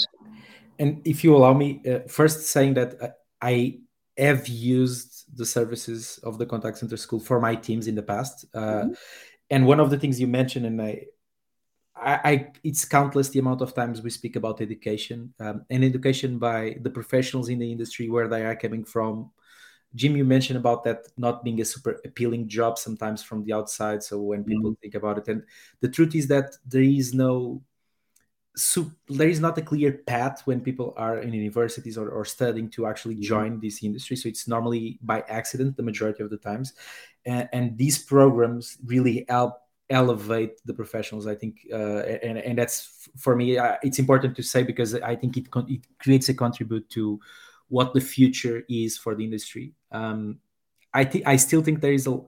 And 0.80 1.02
if 1.06 1.24
you 1.24 1.36
allow 1.36 1.54
me, 1.54 1.82
uh, 1.88 2.00
first 2.08 2.48
saying 2.48 2.74
that 2.76 3.02
uh, 3.02 3.10
I 3.42 3.80
have 4.18 4.48
used 4.48 5.26
the 5.38 5.46
services 5.46 6.20
of 6.24 6.38
the 6.38 6.46
contact 6.46 6.78
center 6.78 6.98
school 6.98 7.20
for 7.20 7.40
my 7.40 7.56
teams 7.56 7.88
in 7.88 7.96
the 7.96 8.04
past. 8.04 8.46
Uh, 8.54 8.60
mm-hmm. 8.60 8.94
And 9.50 9.66
one 9.66 9.80
of 9.80 9.90
the 9.90 9.98
things 9.98 10.20
you 10.20 10.28
mentioned, 10.28 10.66
and 10.66 10.82
I, 10.82 11.06
I, 11.96 12.20
I, 12.24 12.52
it's 12.64 12.86
countless 12.86 13.30
the 13.30 13.40
amount 13.40 13.62
of 13.62 13.74
times 13.74 14.02
we 14.02 14.10
speak 14.10 14.36
about 14.36 14.62
education 14.62 15.34
um, 15.40 15.66
and 15.70 15.84
education 15.84 16.38
by 16.38 16.78
the 16.82 16.90
professionals 16.90 17.50
in 17.50 17.60
the 17.60 17.72
industry 17.72 18.10
where 18.10 18.28
they 18.28 18.44
are 18.44 18.56
coming 18.56 18.84
from. 18.84 19.32
Jim, 19.96 20.18
you 20.18 20.26
mentioned 20.26 20.58
about 20.58 20.84
that 20.84 21.08
not 21.18 21.44
being 21.44 21.62
a 21.62 21.66
super 21.66 22.02
appealing 22.04 22.48
job 22.48 22.78
sometimes 22.78 23.24
from 23.24 23.44
the 23.46 23.54
outside. 23.54 24.04
So 24.04 24.20
when 24.20 24.44
people 24.44 24.72
mm-hmm. 24.72 24.82
think 24.82 24.96
about 24.96 25.18
it, 25.18 25.28
and 25.28 25.44
the 25.80 25.90
truth 25.90 26.14
is 26.14 26.28
that 26.28 26.56
there 26.66 26.82
is 26.82 27.14
no 27.14 27.62
so 28.58 28.92
there 29.08 29.30
is 29.30 29.40
not 29.40 29.58
a 29.58 29.62
clear 29.62 29.92
path 29.92 30.42
when 30.46 30.60
people 30.62 30.94
are 30.98 31.20
in 31.20 31.32
universities 31.32 31.98
or, 31.98 32.10
or 32.10 32.26
studying 32.26 32.70
to 32.72 32.88
actually 32.88 33.14
mm-hmm. 33.14 33.24
join 33.24 33.60
this 33.60 33.84
industry. 33.84 34.18
So 34.18 34.28
it's 34.28 34.48
normally 34.48 34.98
by 35.04 35.22
accident 35.30 35.78
the 35.78 35.84
majority 35.84 36.24
of 36.24 36.32
the 36.32 36.38
times. 36.38 36.74
And, 37.26 37.48
and 37.54 37.78
these 37.78 38.00
programs 38.04 38.78
really 38.84 39.26
help 39.30 39.60
elevate 39.90 40.60
the 40.66 40.74
professionals 40.74 41.28
i 41.28 41.34
think 41.34 41.66
uh, 41.72 42.00
and, 42.22 42.38
and 42.38 42.58
that's 42.58 43.08
for 43.16 43.38
me 43.38 43.58
uh, 43.58 43.78
it's 43.82 44.00
important 44.00 44.36
to 44.36 44.44
say 44.44 44.62
because 44.62 44.94
i 44.96 45.16
think 45.16 45.38
it, 45.38 45.48
it 45.70 45.88
creates 45.98 46.28
a 46.28 46.34
contribute 46.34 46.90
to 46.90 47.18
what 47.70 47.94
the 47.94 48.02
future 48.02 48.64
is 48.70 48.98
for 48.98 49.16
the 49.16 49.24
industry. 49.24 49.72
Um, 49.94 50.40
i 50.94 51.06
think 51.06 51.26
i 51.26 51.38
still 51.38 51.62
think 51.62 51.80
there 51.80 51.94
is 51.94 52.06
a 52.06 52.20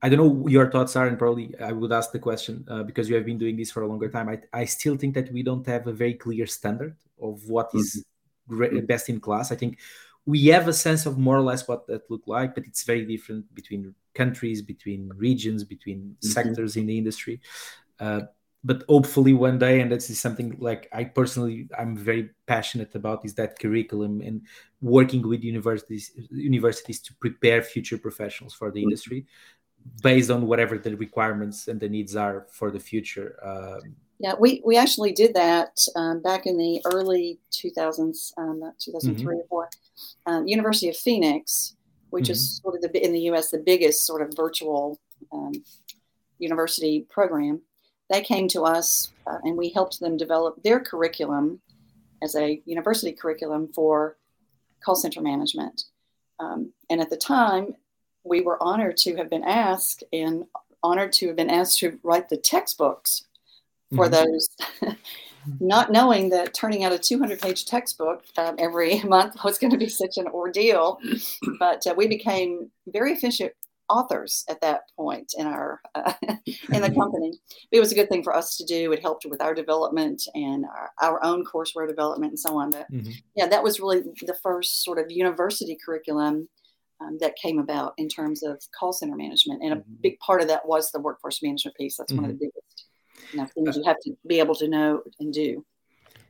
I 0.00 0.08
don't 0.08 0.18
know 0.18 0.28
what 0.28 0.52
your 0.52 0.70
thoughts 0.70 0.94
are, 0.96 1.06
and 1.06 1.18
probably 1.18 1.54
I 1.60 1.72
would 1.72 1.92
ask 1.92 2.12
the 2.12 2.18
question 2.18 2.64
uh, 2.68 2.82
because 2.84 3.08
you 3.08 3.16
have 3.16 3.26
been 3.26 3.38
doing 3.38 3.56
this 3.56 3.70
for 3.70 3.82
a 3.82 3.88
longer 3.88 4.08
time. 4.08 4.28
I, 4.28 4.40
I 4.52 4.64
still 4.64 4.96
think 4.96 5.14
that 5.14 5.32
we 5.32 5.42
don't 5.42 5.66
have 5.66 5.86
a 5.86 5.92
very 5.92 6.14
clear 6.14 6.46
standard 6.46 6.96
of 7.20 7.48
what 7.48 7.70
is 7.74 8.04
mm-hmm. 8.48 8.86
best 8.86 9.08
in 9.08 9.20
class. 9.20 9.50
I 9.50 9.56
think 9.56 9.78
we 10.24 10.46
have 10.46 10.68
a 10.68 10.72
sense 10.72 11.06
of 11.06 11.18
more 11.18 11.36
or 11.36 11.42
less 11.42 11.66
what 11.66 11.86
that 11.88 12.08
look 12.10 12.22
like, 12.26 12.54
but 12.54 12.64
it's 12.66 12.84
very 12.84 13.04
different 13.04 13.52
between 13.54 13.94
countries, 14.14 14.62
between 14.62 15.10
regions, 15.16 15.64
between 15.64 15.98
mm-hmm. 15.98 16.28
sectors 16.28 16.76
in 16.76 16.86
the 16.86 16.96
industry. 16.96 17.40
Uh, 17.98 18.20
but 18.64 18.82
hopefully 18.88 19.32
one 19.32 19.58
day, 19.58 19.80
and 19.80 19.90
this 19.90 20.10
is 20.10 20.20
something 20.20 20.56
like 20.58 20.88
I 20.92 21.04
personally 21.04 21.68
I'm 21.78 21.96
very 21.96 22.30
passionate 22.46 22.94
about, 22.94 23.24
is 23.24 23.34
that 23.34 23.58
curriculum 23.58 24.20
and 24.20 24.42
working 24.80 25.26
with 25.26 25.42
universities 25.42 26.12
universities 26.30 27.00
to 27.02 27.14
prepare 27.14 27.62
future 27.62 27.98
professionals 27.98 28.54
for 28.54 28.70
the 28.70 28.80
mm-hmm. 28.80 28.88
industry 28.88 29.26
based 30.02 30.30
on 30.30 30.46
whatever 30.46 30.78
the 30.78 30.96
requirements 30.96 31.68
and 31.68 31.80
the 31.80 31.88
needs 31.88 32.16
are 32.16 32.46
for 32.50 32.70
the 32.70 32.80
future. 32.80 33.38
Um, 33.42 33.96
yeah, 34.20 34.34
we, 34.38 34.62
we 34.64 34.76
actually 34.76 35.12
did 35.12 35.34
that 35.34 35.78
um, 35.94 36.20
back 36.20 36.46
in 36.46 36.58
the 36.58 36.80
early 36.86 37.38
2000s, 37.52 38.32
um, 38.36 38.72
2003 38.80 39.14
mm-hmm. 39.14 39.28
or 39.28 39.44
4. 39.48 39.70
Um, 40.26 40.48
University 40.48 40.88
of 40.88 40.96
Phoenix, 40.96 41.76
which 42.10 42.24
mm-hmm. 42.24 42.32
is 42.32 42.60
sort 42.62 42.74
of 42.74 42.82
the 42.82 43.04
in 43.04 43.12
the 43.12 43.20
U.S. 43.22 43.50
the 43.50 43.58
biggest 43.58 44.04
sort 44.04 44.22
of 44.22 44.36
virtual 44.36 44.98
um, 45.32 45.52
university 46.38 47.06
program. 47.08 47.60
They 48.10 48.22
came 48.22 48.48
to 48.48 48.62
us 48.62 49.12
uh, 49.26 49.38
and 49.44 49.56
we 49.56 49.70
helped 49.70 50.00
them 50.00 50.16
develop 50.16 50.62
their 50.62 50.80
curriculum 50.80 51.60
as 52.22 52.34
a 52.34 52.60
university 52.64 53.12
curriculum 53.12 53.68
for 53.72 54.16
call 54.84 54.96
center 54.96 55.20
management. 55.20 55.84
Um, 56.40 56.72
and 56.90 57.00
at 57.00 57.10
the 57.10 57.16
time, 57.16 57.74
we 58.28 58.40
were 58.40 58.62
honored 58.62 58.96
to 58.98 59.16
have 59.16 59.30
been 59.30 59.44
asked 59.44 60.04
and 60.12 60.44
honored 60.82 61.12
to 61.12 61.28
have 61.28 61.36
been 61.36 61.50
asked 61.50 61.78
to 61.80 61.98
write 62.02 62.28
the 62.28 62.36
textbooks 62.36 63.24
for 63.94 64.08
mm-hmm. 64.08 64.30
those, 64.30 64.48
not 65.60 65.90
knowing 65.90 66.28
that 66.30 66.54
turning 66.54 66.84
out 66.84 66.92
a 66.92 66.98
200 66.98 67.40
page 67.40 67.64
textbook 67.66 68.24
um, 68.36 68.56
every 68.58 69.00
month 69.04 69.42
was 69.44 69.58
going 69.58 69.70
to 69.70 69.78
be 69.78 69.88
such 69.88 70.16
an 70.16 70.26
ordeal. 70.28 70.98
But 71.58 71.86
uh, 71.86 71.94
we 71.96 72.06
became 72.06 72.70
very 72.86 73.12
efficient 73.12 73.52
authors 73.88 74.44
at 74.50 74.60
that 74.60 74.82
point 74.96 75.32
in 75.38 75.46
our 75.46 75.80
uh, 75.94 76.12
in 76.46 76.82
the 76.82 76.92
company. 76.94 77.32
It 77.72 77.80
was 77.80 77.92
a 77.92 77.94
good 77.94 78.08
thing 78.08 78.22
for 78.22 78.36
us 78.36 78.56
to 78.58 78.64
do. 78.64 78.92
It 78.92 79.00
helped 79.00 79.24
with 79.26 79.40
our 79.40 79.54
development 79.54 80.22
and 80.34 80.66
our, 80.66 80.90
our 81.00 81.24
own 81.24 81.44
courseware 81.44 81.88
development 81.88 82.32
and 82.32 82.38
so 82.38 82.56
on. 82.58 82.70
But 82.70 82.90
mm-hmm. 82.92 83.12
yeah, 83.34 83.46
that 83.46 83.62
was 83.62 83.80
really 83.80 84.02
the 84.26 84.36
first 84.42 84.84
sort 84.84 84.98
of 84.98 85.10
university 85.10 85.78
curriculum 85.82 86.48
um, 87.00 87.18
that 87.20 87.36
came 87.36 87.58
about 87.58 87.94
in 87.98 88.08
terms 88.08 88.42
of 88.42 88.60
call 88.78 88.92
center 88.92 89.16
management. 89.16 89.62
And 89.62 89.72
a 89.72 89.76
mm-hmm. 89.76 89.94
big 90.02 90.18
part 90.18 90.42
of 90.42 90.48
that 90.48 90.66
was 90.66 90.90
the 90.90 91.00
workforce 91.00 91.42
management 91.42 91.76
piece. 91.76 91.96
That's 91.96 92.12
mm-hmm. 92.12 92.22
one 92.22 92.30
of 92.30 92.38
the 92.38 92.46
mm-hmm. 92.46 92.50
biggest 92.54 93.32
you 93.32 93.38
know, 93.38 93.46
things 93.46 93.76
you 93.76 93.84
have 93.84 93.98
to 94.02 94.16
be 94.26 94.38
able 94.38 94.54
to 94.56 94.68
know 94.68 95.02
and 95.20 95.32
do. 95.32 95.64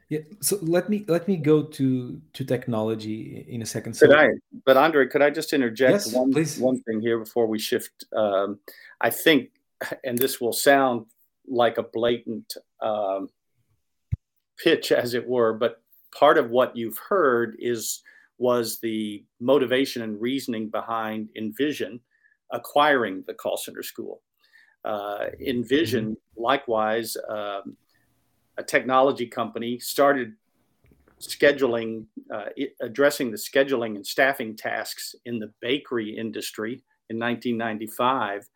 Yeah. 0.09 0.21
So 0.41 0.59
let 0.63 0.89
me 0.89 1.05
let 1.07 1.29
me 1.29 1.37
go 1.37 1.63
to 1.63 2.21
to 2.33 2.45
technology 2.45 3.45
in 3.47 3.61
a 3.61 3.67
second. 3.67 3.93
So, 3.95 4.07
could 4.07 4.17
I? 4.17 4.29
But 4.65 4.79
Andre, 4.79 5.07
could 5.07 5.21
I 5.21 5.29
just 5.29 5.53
interject 5.53 5.93
yes, 5.93 6.13
one 6.15 6.33
please. 6.33 6.59
one 6.59 6.81
thing 6.81 7.03
here 7.03 7.19
before 7.19 7.47
we 7.47 7.59
shift? 7.59 8.05
Um, 8.17 8.59
I 9.03 9.11
think, 9.11 9.51
and 10.05 10.17
this 10.17 10.41
will 10.41 10.55
sound 10.55 11.07
like 11.47 11.77
a 11.77 11.83
blatant 11.83 12.55
um, 12.81 13.29
pitch, 14.59 14.93
as 14.93 15.13
it 15.13 15.29
were, 15.29 15.53
but 15.53 15.83
part 16.15 16.39
of 16.39 16.49
what 16.49 16.75
you've 16.75 16.99
heard 16.99 17.57
is 17.59 18.03
was 18.39 18.79
the 18.81 19.25
motivation 19.41 20.03
and 20.03 20.21
reasoning 20.21 20.69
behind 20.69 21.29
InVision 21.39 22.01
acquiring 22.53 23.25
the 23.27 23.35
call 23.35 23.57
center 23.57 23.83
school. 23.83 24.23
Uh, 24.85 25.27
InVision, 25.41 26.05
mm-hmm. 26.05 26.43
likewise, 26.43 27.17
um, 27.29 27.77
a 28.57 28.63
technology 28.63 29.27
company, 29.27 29.79
started 29.79 30.35
scheduling, 31.21 32.05
uh, 32.33 32.47
it, 32.57 32.75
addressing 32.81 33.31
the 33.31 33.37
scheduling 33.37 33.97
and 33.97 34.07
staffing 34.07 34.57
tasks 34.57 35.15
in 35.25 35.39
the 35.39 35.53
bakery 35.61 36.17
industry 36.17 36.83
in 37.11 37.19
1995. 37.19 38.49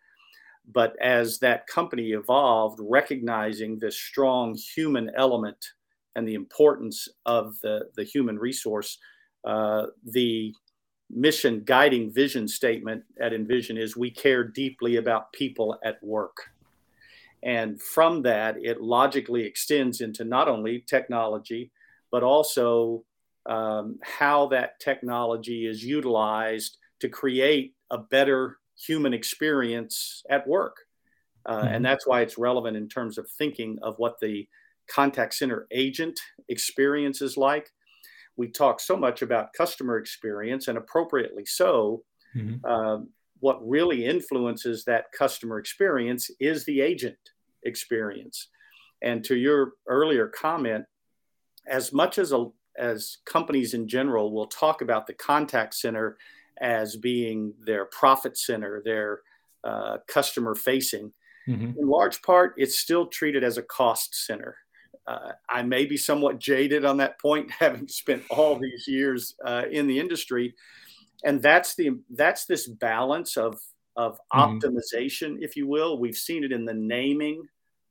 But 0.72 0.94
as 1.00 1.38
that 1.40 1.66
company 1.66 2.12
evolved, 2.12 2.78
recognizing 2.80 3.78
this 3.78 3.98
strong 3.98 4.54
human 4.54 5.10
element 5.16 5.58
and 6.14 6.26
the 6.26 6.34
importance 6.34 7.08
of 7.26 7.58
the, 7.62 7.90
the 7.96 8.04
human 8.04 8.38
resource, 8.38 8.98
the 9.44 10.54
mission 11.12 11.62
guiding 11.64 12.10
vision 12.12 12.48
statement 12.48 13.04
at 13.20 13.32
InVision 13.32 13.78
is 13.78 13.96
we 13.96 14.10
care 14.10 14.44
deeply 14.44 14.96
about 14.96 15.32
people 15.32 15.78
at 15.84 16.02
work. 16.02 16.50
And 17.42 17.80
from 17.80 18.22
that, 18.22 18.56
it 18.62 18.80
logically 18.80 19.44
extends 19.44 20.00
into 20.00 20.24
not 20.24 20.48
only 20.48 20.84
technology, 20.86 21.70
but 22.10 22.22
also 22.22 23.04
um, 23.46 23.98
how 24.02 24.46
that 24.48 24.78
technology 24.80 25.66
is 25.66 25.84
utilized 25.84 26.78
to 27.00 27.08
create 27.08 27.74
a 27.90 27.98
better 27.98 28.58
human 28.78 29.12
experience 29.12 30.22
at 30.30 30.46
work. 30.46 30.76
Uh, 31.44 31.56
mm-hmm. 31.56 31.74
And 31.74 31.84
that's 31.84 32.06
why 32.06 32.20
it's 32.20 32.38
relevant 32.38 32.76
in 32.76 32.88
terms 32.88 33.18
of 33.18 33.28
thinking 33.28 33.78
of 33.82 33.96
what 33.98 34.20
the 34.20 34.48
contact 34.88 35.34
center 35.34 35.66
agent 35.72 36.18
experience 36.48 37.20
is 37.20 37.36
like 37.36 37.70
we 38.36 38.48
talk 38.48 38.80
so 38.80 38.96
much 38.96 39.22
about 39.22 39.52
customer 39.52 39.98
experience 39.98 40.68
and 40.68 40.78
appropriately 40.78 41.44
so. 41.44 42.02
Mm-hmm. 42.34 42.64
Um, 42.64 43.08
what 43.40 43.66
really 43.68 44.04
influences 44.06 44.84
that 44.84 45.10
customer 45.12 45.58
experience 45.58 46.30
is 46.38 46.64
the 46.64 46.80
agent 46.80 47.18
experience. 47.64 48.48
And 49.02 49.24
to 49.24 49.36
your 49.36 49.72
earlier 49.88 50.28
comment, 50.28 50.84
as 51.66 51.92
much 51.92 52.18
as 52.18 52.32
a, 52.32 52.46
as 52.78 53.18
companies 53.26 53.74
in 53.74 53.88
general 53.88 54.32
will 54.32 54.46
talk 54.46 54.80
about 54.80 55.06
the 55.06 55.14
contact 55.14 55.74
center 55.74 56.16
as 56.60 56.96
being 56.96 57.52
their 57.66 57.86
profit 57.86 58.38
center, 58.38 58.80
their 58.84 59.20
uh, 59.64 59.98
customer 60.06 60.54
facing, 60.54 61.12
mm-hmm. 61.48 61.78
in 61.78 61.88
large 61.88 62.22
part, 62.22 62.54
it's 62.56 62.78
still 62.78 63.06
treated 63.06 63.42
as 63.42 63.58
a 63.58 63.62
cost 63.62 64.14
center 64.24 64.56
uh, 65.06 65.32
I 65.48 65.62
may 65.62 65.86
be 65.86 65.96
somewhat 65.96 66.38
jaded 66.38 66.84
on 66.84 66.96
that 66.98 67.20
point, 67.20 67.50
having 67.58 67.88
spent 67.88 68.22
all 68.30 68.56
these 68.56 68.86
years 68.86 69.34
uh, 69.44 69.64
in 69.70 69.86
the 69.86 69.98
industry, 69.98 70.54
and 71.24 71.42
that's 71.42 71.74
the 71.74 71.98
that's 72.10 72.46
this 72.46 72.68
balance 72.68 73.36
of 73.36 73.60
of 73.96 74.18
mm-hmm. 74.32 74.58
optimization, 74.58 75.36
if 75.40 75.56
you 75.56 75.66
will. 75.66 75.98
We've 75.98 76.16
seen 76.16 76.44
it 76.44 76.52
in 76.52 76.64
the 76.64 76.74
naming 76.74 77.42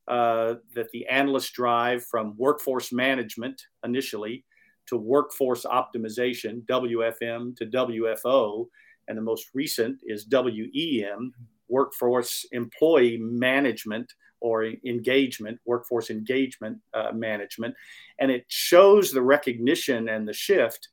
uh, 0.07 0.55
that 0.73 0.89
the 0.91 1.05
analysts 1.07 1.51
drive 1.51 2.03
from 2.05 2.35
workforce 2.37 2.91
management 2.91 3.61
initially 3.85 4.45
to 4.87 4.97
workforce 4.97 5.63
optimization, 5.63 6.65
WFM 6.65 7.55
to 7.57 7.65
WFO, 7.67 8.65
and 9.07 9.17
the 9.17 9.21
most 9.21 9.47
recent 9.53 9.99
is 10.03 10.27
WEM, 10.29 11.33
workforce 11.69 12.45
employee 12.51 13.17
management 13.17 14.11
or 14.41 14.65
engagement, 14.85 15.59
workforce 15.65 16.09
engagement 16.09 16.79
uh, 16.93 17.11
management. 17.13 17.75
And 18.19 18.31
it 18.31 18.45
shows 18.47 19.11
the 19.11 19.21
recognition 19.21 20.09
and 20.09 20.27
the 20.27 20.33
shift. 20.33 20.89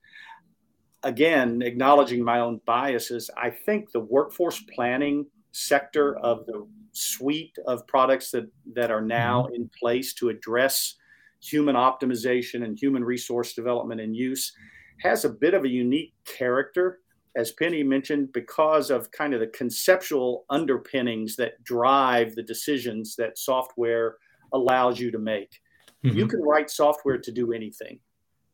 Again, 1.03 1.63
acknowledging 1.63 2.25
my 2.25 2.41
own 2.41 2.61
biases, 2.67 3.31
I 3.37 3.51
think 3.51 3.91
the 3.91 4.01
workforce 4.01 4.63
planning 4.75 5.27
sector 5.53 6.17
of 6.19 6.47
the 6.47 6.67
suite 6.93 7.57
of 7.67 7.87
products 7.87 8.31
that, 8.33 8.49
that 8.75 8.91
are 8.91 9.01
now 9.01 9.45
mm-hmm. 9.45 9.55
in 9.55 9.71
place 9.79 10.13
to 10.15 10.29
address 10.29 10.97
human 11.41 11.77
optimization 11.77 12.65
and 12.65 12.79
human 12.79 13.05
resource 13.05 13.55
development 13.55 14.01
and 14.01 14.15
use 14.17 14.53
has 15.01 15.25
a 15.25 15.29
bit 15.31 15.55
of 15.55 15.65
a 15.65 15.69
unique 15.69 16.13
character 16.25 16.99
as 17.39 17.53
Penny 17.53 17.85
mentioned, 17.85 18.33
because 18.33 18.91
of 18.91 19.13
kind 19.13 19.33
of 19.33 19.39
the 19.39 19.47
conceptual 19.47 20.45
underpinnings 20.51 21.37
that 21.37 21.63
drive 21.63 22.35
the 22.35 22.43
decisions 22.43 23.15
that 23.15 23.39
software 23.39 24.17
allows 24.53 24.99
you 24.99 25.13
to 25.13 25.21
make. 25.21 25.61
Mm-hmm. 26.05 26.19
You 26.19 26.27
can 26.27 26.43
write 26.43 26.69
software 26.69 27.17
to 27.17 27.31
do 27.31 27.53
anything 27.53 28.01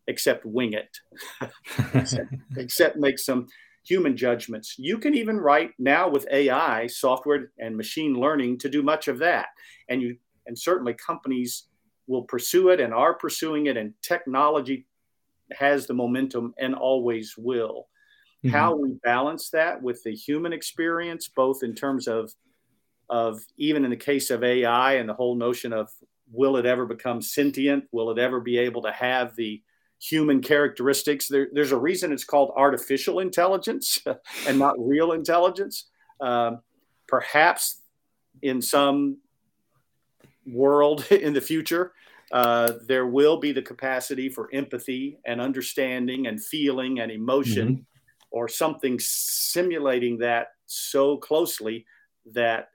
except 0.07 0.45
wing 0.45 0.75
it, 0.75 0.99
except, 1.95 2.35
except 2.59 2.99
make 2.99 3.19
some 3.19 3.47
human 3.87 4.19
judgments. 4.19 4.75
You 4.77 4.99
can 4.99 5.15
even 5.15 5.39
write 5.39 5.71
now 5.79 6.11
with 6.11 6.27
AI 6.31 6.87
software 6.87 7.53
and 7.59 7.75
machine 7.75 8.13
learning 8.13 8.59
to 8.59 8.69
do 8.69 8.83
much 8.83 9.09
of 9.09 9.19
that. 9.21 9.47
And 9.89 10.03
you 10.03 10.19
and 10.47 10.59
certainly 10.59 10.93
companies 10.93 11.69
will 12.07 12.25
pursue 12.25 12.69
it 12.69 12.81
and 12.81 12.93
are 12.93 13.15
pursuing 13.15 13.65
it 13.65 13.79
and 13.79 13.95
technology 14.03 14.87
has 15.53 15.87
the 15.87 15.95
momentum 15.95 16.53
and 16.59 16.75
always 16.75 17.35
will 17.39 17.87
mm-hmm. 18.45 18.55
how 18.55 18.77
we 18.77 18.93
balance 19.03 19.51
that 19.51 19.83
with 19.83 20.03
the 20.03 20.15
human 20.15 20.53
experience, 20.53 21.29
both 21.29 21.63
in 21.63 21.75
terms 21.75 22.07
of 22.07 22.33
of 23.11 23.41
even 23.59 23.85
in 23.85 23.91
the 23.91 23.97
case 23.97 24.31
of 24.31 24.43
AI 24.43 24.95
and 24.95 25.09
the 25.09 25.15
whole 25.15 25.35
notion 25.35 25.73
of 25.73 25.91
will 26.33 26.57
it 26.57 26.67
ever 26.67 26.87
become 26.87 27.21
sentient? 27.21 27.85
Will 27.93 28.11
it 28.11 28.19
ever 28.19 28.41
be 28.41 28.59
able 28.59 28.83
to 28.83 28.93
have 28.93 29.37
the 29.37 29.63
human 30.01 30.41
characteristics? 30.41 31.29
There, 31.29 31.49
there's 31.53 31.73
a 31.73 31.79
reason 31.79 32.13
it's 32.13 32.25
called 32.25 32.53
artificial 32.57 33.21
intelligence 33.21 33.99
and 34.49 34.59
not 34.59 34.75
real 34.79 35.13
intelligence. 35.13 35.89
Um, 36.21 36.61
perhaps 37.07 37.83
in 38.43 38.63
some 38.63 39.19
world 40.47 41.07
in 41.11 41.35
the 41.35 41.41
future, 41.41 41.93
uh, 42.33 42.73
there 42.87 43.07
will 43.07 43.37
be 43.37 43.53
the 43.53 43.63
capacity 43.63 44.29
for 44.29 44.49
empathy 44.53 45.19
and 45.27 45.41
understanding 45.41 46.27
and 46.27 46.43
feeling 46.43 47.01
and 47.01 47.13
emotion 47.13 47.69
mm-hmm 47.69 47.83
or 48.35 48.49
something 48.49 48.99
simulating 48.99 50.19
that 50.19 50.49
so 50.67 51.17
closely 51.17 51.87
that 52.27 52.71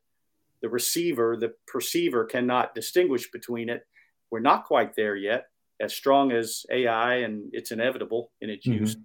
the 0.61 0.69
receiver, 0.69 1.35
the 1.35 1.53
perceiver 1.67 2.23
cannot 2.23 2.73
distinguish 2.73 3.29
between 3.29 3.67
it. 3.67 3.85
We're 4.31 4.39
not 4.39 4.63
quite 4.63 4.95
there 4.95 5.17
yet, 5.17 5.47
as 5.81 5.93
strong 5.93 6.31
as 6.31 6.65
AI, 6.71 7.15
and 7.15 7.49
it's 7.51 7.71
inevitable 7.71 8.31
in 8.39 8.49
its 8.49 8.65
mm-hmm. 8.65 8.83
use. 8.83 8.95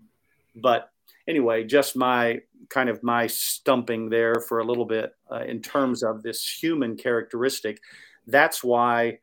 But 0.54 0.90
anyway, 1.26 1.64
just 1.64 1.96
my 1.96 2.42
kind 2.68 2.88
of 2.88 3.02
my 3.02 3.26
stumping 3.26 4.08
there 4.08 4.36
for 4.36 4.60
a 4.60 4.64
little 4.64 4.86
bit 4.86 5.12
uh, 5.32 5.40
in 5.40 5.60
terms 5.60 6.04
of 6.04 6.22
this 6.22 6.48
human 6.48 6.96
characteristic. 6.96 7.80
That's 8.28 8.62
why 8.62 9.18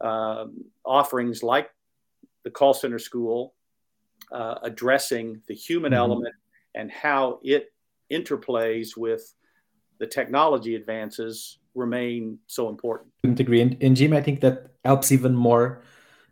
um, 0.00 0.64
offerings 0.84 1.42
like 1.42 1.70
the 2.44 2.52
call 2.52 2.72
center 2.72 3.00
school 3.00 3.54
uh, 4.30 4.60
addressing 4.62 5.42
the 5.48 5.54
human 5.54 5.90
mm-hmm. 5.90 5.98
element 5.98 6.34
and 6.78 6.90
how 6.90 7.40
it 7.42 7.72
interplays 8.10 8.96
with 8.96 9.34
the 9.98 10.06
technology 10.06 10.76
advances 10.76 11.58
remain 11.74 12.38
so 12.46 12.68
important. 12.68 13.10
I 13.24 13.28
agree. 13.28 13.60
And, 13.60 13.76
and 13.82 13.96
Jim, 13.96 14.12
I 14.14 14.22
think 14.22 14.40
that 14.40 14.68
helps 14.84 15.12
even 15.12 15.34
more 15.34 15.82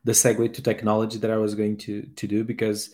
the 0.05 0.13
segue 0.13 0.55
to 0.55 0.63
technology 0.63 1.19
that 1.19 1.31
I 1.31 1.37
was 1.37 1.55
going 1.55 1.77
to 1.79 2.03
to 2.03 2.27
do 2.27 2.45
because 2.45 2.91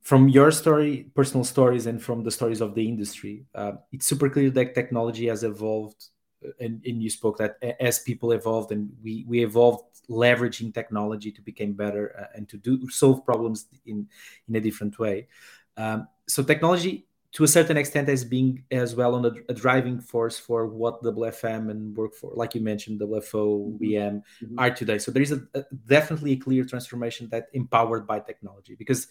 from 0.00 0.30
your 0.30 0.50
story, 0.50 1.10
personal 1.14 1.44
stories, 1.44 1.84
and 1.86 2.02
from 2.02 2.24
the 2.24 2.30
stories 2.30 2.62
of 2.62 2.74
the 2.74 2.88
industry, 2.88 3.44
uh, 3.54 3.72
it's 3.92 4.06
super 4.06 4.30
clear 4.30 4.48
that 4.50 4.74
technology 4.74 5.26
has 5.26 5.44
evolved. 5.44 6.02
Uh, 6.42 6.52
and, 6.60 6.80
and 6.86 7.02
you 7.02 7.10
spoke 7.10 7.36
that 7.36 7.56
as 7.80 7.98
people 7.98 8.32
evolved 8.32 8.70
and 8.72 8.90
we, 9.02 9.26
we 9.28 9.44
evolved 9.44 9.84
leveraging 10.08 10.72
technology 10.72 11.30
to 11.32 11.42
become 11.42 11.72
better 11.72 12.14
uh, 12.18 12.36
and 12.36 12.48
to 12.48 12.56
do 12.56 12.88
solve 12.88 13.24
problems 13.26 13.66
in 13.84 14.08
in 14.48 14.56
a 14.56 14.60
different 14.60 14.98
way. 14.98 15.26
Um, 15.78 16.08
so 16.26 16.42
technology 16.42 17.08
to 17.32 17.44
a 17.44 17.48
certain 17.48 17.76
extent 17.76 18.08
has 18.08 18.24
been 18.24 18.62
as 18.70 18.96
well 18.96 19.14
on 19.14 19.24
a, 19.26 19.32
a, 19.50 19.54
driving 19.54 20.00
force 20.00 20.38
for 20.38 20.66
what 20.66 21.02
WFM 21.02 21.70
and 21.70 21.94
work 21.96 22.14
for, 22.14 22.32
like 22.34 22.54
you 22.54 22.60
mentioned, 22.60 23.00
WFO, 23.00 23.78
VM 23.78 24.22
mm-hmm. 24.42 24.58
are 24.58 24.70
today. 24.70 24.98
So 24.98 25.10
there 25.10 25.22
is 25.22 25.32
a, 25.32 25.42
a, 25.54 25.64
definitely 25.86 26.32
a 26.32 26.36
clear 26.36 26.64
transformation 26.64 27.28
that 27.30 27.48
empowered 27.52 28.06
by 28.06 28.20
technology 28.20 28.74
because, 28.74 29.08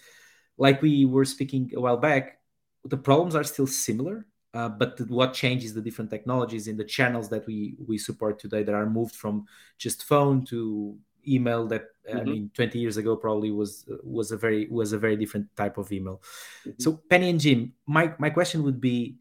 like 0.57 0.81
we 0.81 1.05
were 1.05 1.25
speaking 1.25 1.71
a 1.75 1.79
while 1.79 1.97
back, 1.97 2.39
the 2.83 2.97
problems 2.97 3.35
are 3.35 3.43
still 3.43 3.67
similar, 3.67 4.25
uh, 4.55 4.69
but 4.69 4.97
the, 4.97 5.03
what 5.05 5.33
changes 5.33 5.75
the 5.75 5.81
different 5.81 6.09
technologies 6.09 6.67
in 6.67 6.75
the 6.75 6.83
channels 6.83 7.29
that 7.29 7.45
we 7.45 7.75
we 7.87 7.99
support 7.99 8.39
today 8.39 8.63
that 8.63 8.73
are 8.73 8.89
moved 8.89 9.15
from 9.15 9.45
just 9.77 10.03
phone 10.05 10.43
to 10.45 10.97
email 11.27 11.67
that 11.67 11.85
mm-hmm. 12.09 12.17
I 12.17 12.23
mean 12.23 12.51
20 12.53 12.79
years 12.79 12.97
ago 12.97 13.15
probably 13.15 13.51
was 13.51 13.85
was 14.03 14.31
a 14.31 14.37
very 14.37 14.67
was 14.69 14.93
a 14.93 14.99
very 14.99 15.15
different 15.15 15.47
type 15.55 15.77
of 15.77 15.91
email. 15.91 16.21
Mm-hmm. 16.65 16.71
So 16.79 17.01
Penny 17.09 17.29
and 17.29 17.39
Jim, 17.39 17.73
my 17.85 18.13
my 18.19 18.29
question 18.29 18.63
would 18.63 18.79
be 18.79 19.17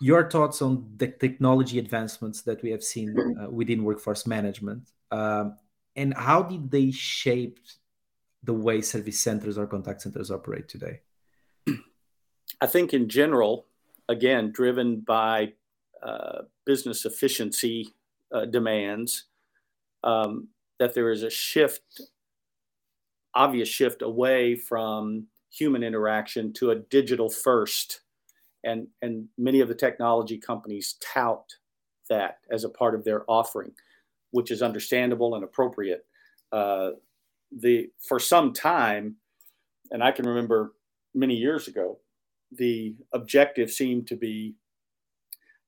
your 0.00 0.28
thoughts 0.28 0.62
on 0.62 0.90
the 0.96 1.08
technology 1.08 1.78
advancements 1.78 2.42
that 2.42 2.62
we 2.62 2.70
have 2.70 2.82
seen 2.82 3.14
uh, 3.38 3.50
within 3.50 3.84
workforce 3.84 4.26
management 4.26 4.90
um, 5.12 5.56
and 5.94 6.14
how 6.14 6.42
did 6.42 6.70
they 6.70 6.90
shape 6.90 7.60
the 8.42 8.54
way 8.54 8.80
service 8.80 9.20
centers 9.20 9.58
or 9.58 9.66
contact 9.66 10.00
centers 10.00 10.30
operate 10.30 10.66
today 10.68 11.00
i 12.60 12.66
think 12.66 12.94
in 12.94 13.08
general 13.08 13.66
again 14.08 14.50
driven 14.50 15.00
by 15.00 15.52
uh, 16.02 16.40
business 16.64 17.04
efficiency 17.04 17.92
uh, 18.32 18.46
demands 18.46 19.24
um, 20.02 20.48
that 20.80 20.94
there 20.94 21.10
is 21.10 21.22
a 21.22 21.30
shift, 21.30 22.00
obvious 23.34 23.68
shift 23.68 24.02
away 24.02 24.56
from 24.56 25.26
human 25.52 25.84
interaction 25.84 26.52
to 26.54 26.70
a 26.70 26.76
digital 26.76 27.28
first. 27.28 28.00
And, 28.64 28.88
and 29.02 29.28
many 29.38 29.60
of 29.60 29.68
the 29.68 29.74
technology 29.74 30.38
companies 30.38 30.96
tout 31.00 31.44
that 32.08 32.38
as 32.50 32.64
a 32.64 32.68
part 32.68 32.94
of 32.94 33.04
their 33.04 33.24
offering, 33.28 33.72
which 34.32 34.50
is 34.50 34.62
understandable 34.62 35.34
and 35.34 35.44
appropriate. 35.44 36.06
Uh, 36.50 36.90
the 37.52 37.90
for 38.00 38.18
some 38.18 38.52
time, 38.52 39.16
and 39.90 40.02
I 40.02 40.12
can 40.12 40.26
remember 40.26 40.72
many 41.14 41.34
years 41.34 41.68
ago, 41.68 41.98
the 42.52 42.96
objective 43.12 43.70
seemed 43.70 44.06
to 44.08 44.16
be 44.16 44.54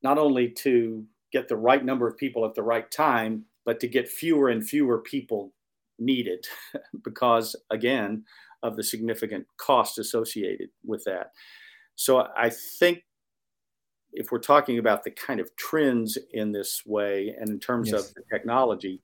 not 0.02 0.18
only 0.18 0.48
to 0.48 1.04
get 1.32 1.48
the 1.48 1.56
right 1.56 1.84
number 1.84 2.08
of 2.08 2.16
people 2.16 2.44
at 2.44 2.54
the 2.54 2.62
right 2.62 2.90
time, 2.90 3.44
but 3.64 3.80
to 3.80 3.88
get 3.88 4.08
fewer 4.08 4.48
and 4.48 4.66
fewer 4.66 4.98
people 4.98 5.52
needed 5.98 6.46
because, 7.04 7.56
again, 7.70 8.24
of 8.62 8.76
the 8.76 8.84
significant 8.84 9.46
cost 9.56 9.98
associated 9.98 10.68
with 10.84 11.04
that. 11.04 11.32
So 11.94 12.28
I 12.36 12.50
think 12.50 13.04
if 14.12 14.30
we're 14.30 14.38
talking 14.38 14.78
about 14.78 15.04
the 15.04 15.10
kind 15.10 15.40
of 15.40 15.54
trends 15.56 16.18
in 16.32 16.52
this 16.52 16.82
way 16.86 17.34
and 17.38 17.48
in 17.48 17.58
terms 17.58 17.90
yes. 17.90 18.08
of 18.08 18.14
the 18.14 18.22
technology, 18.30 19.00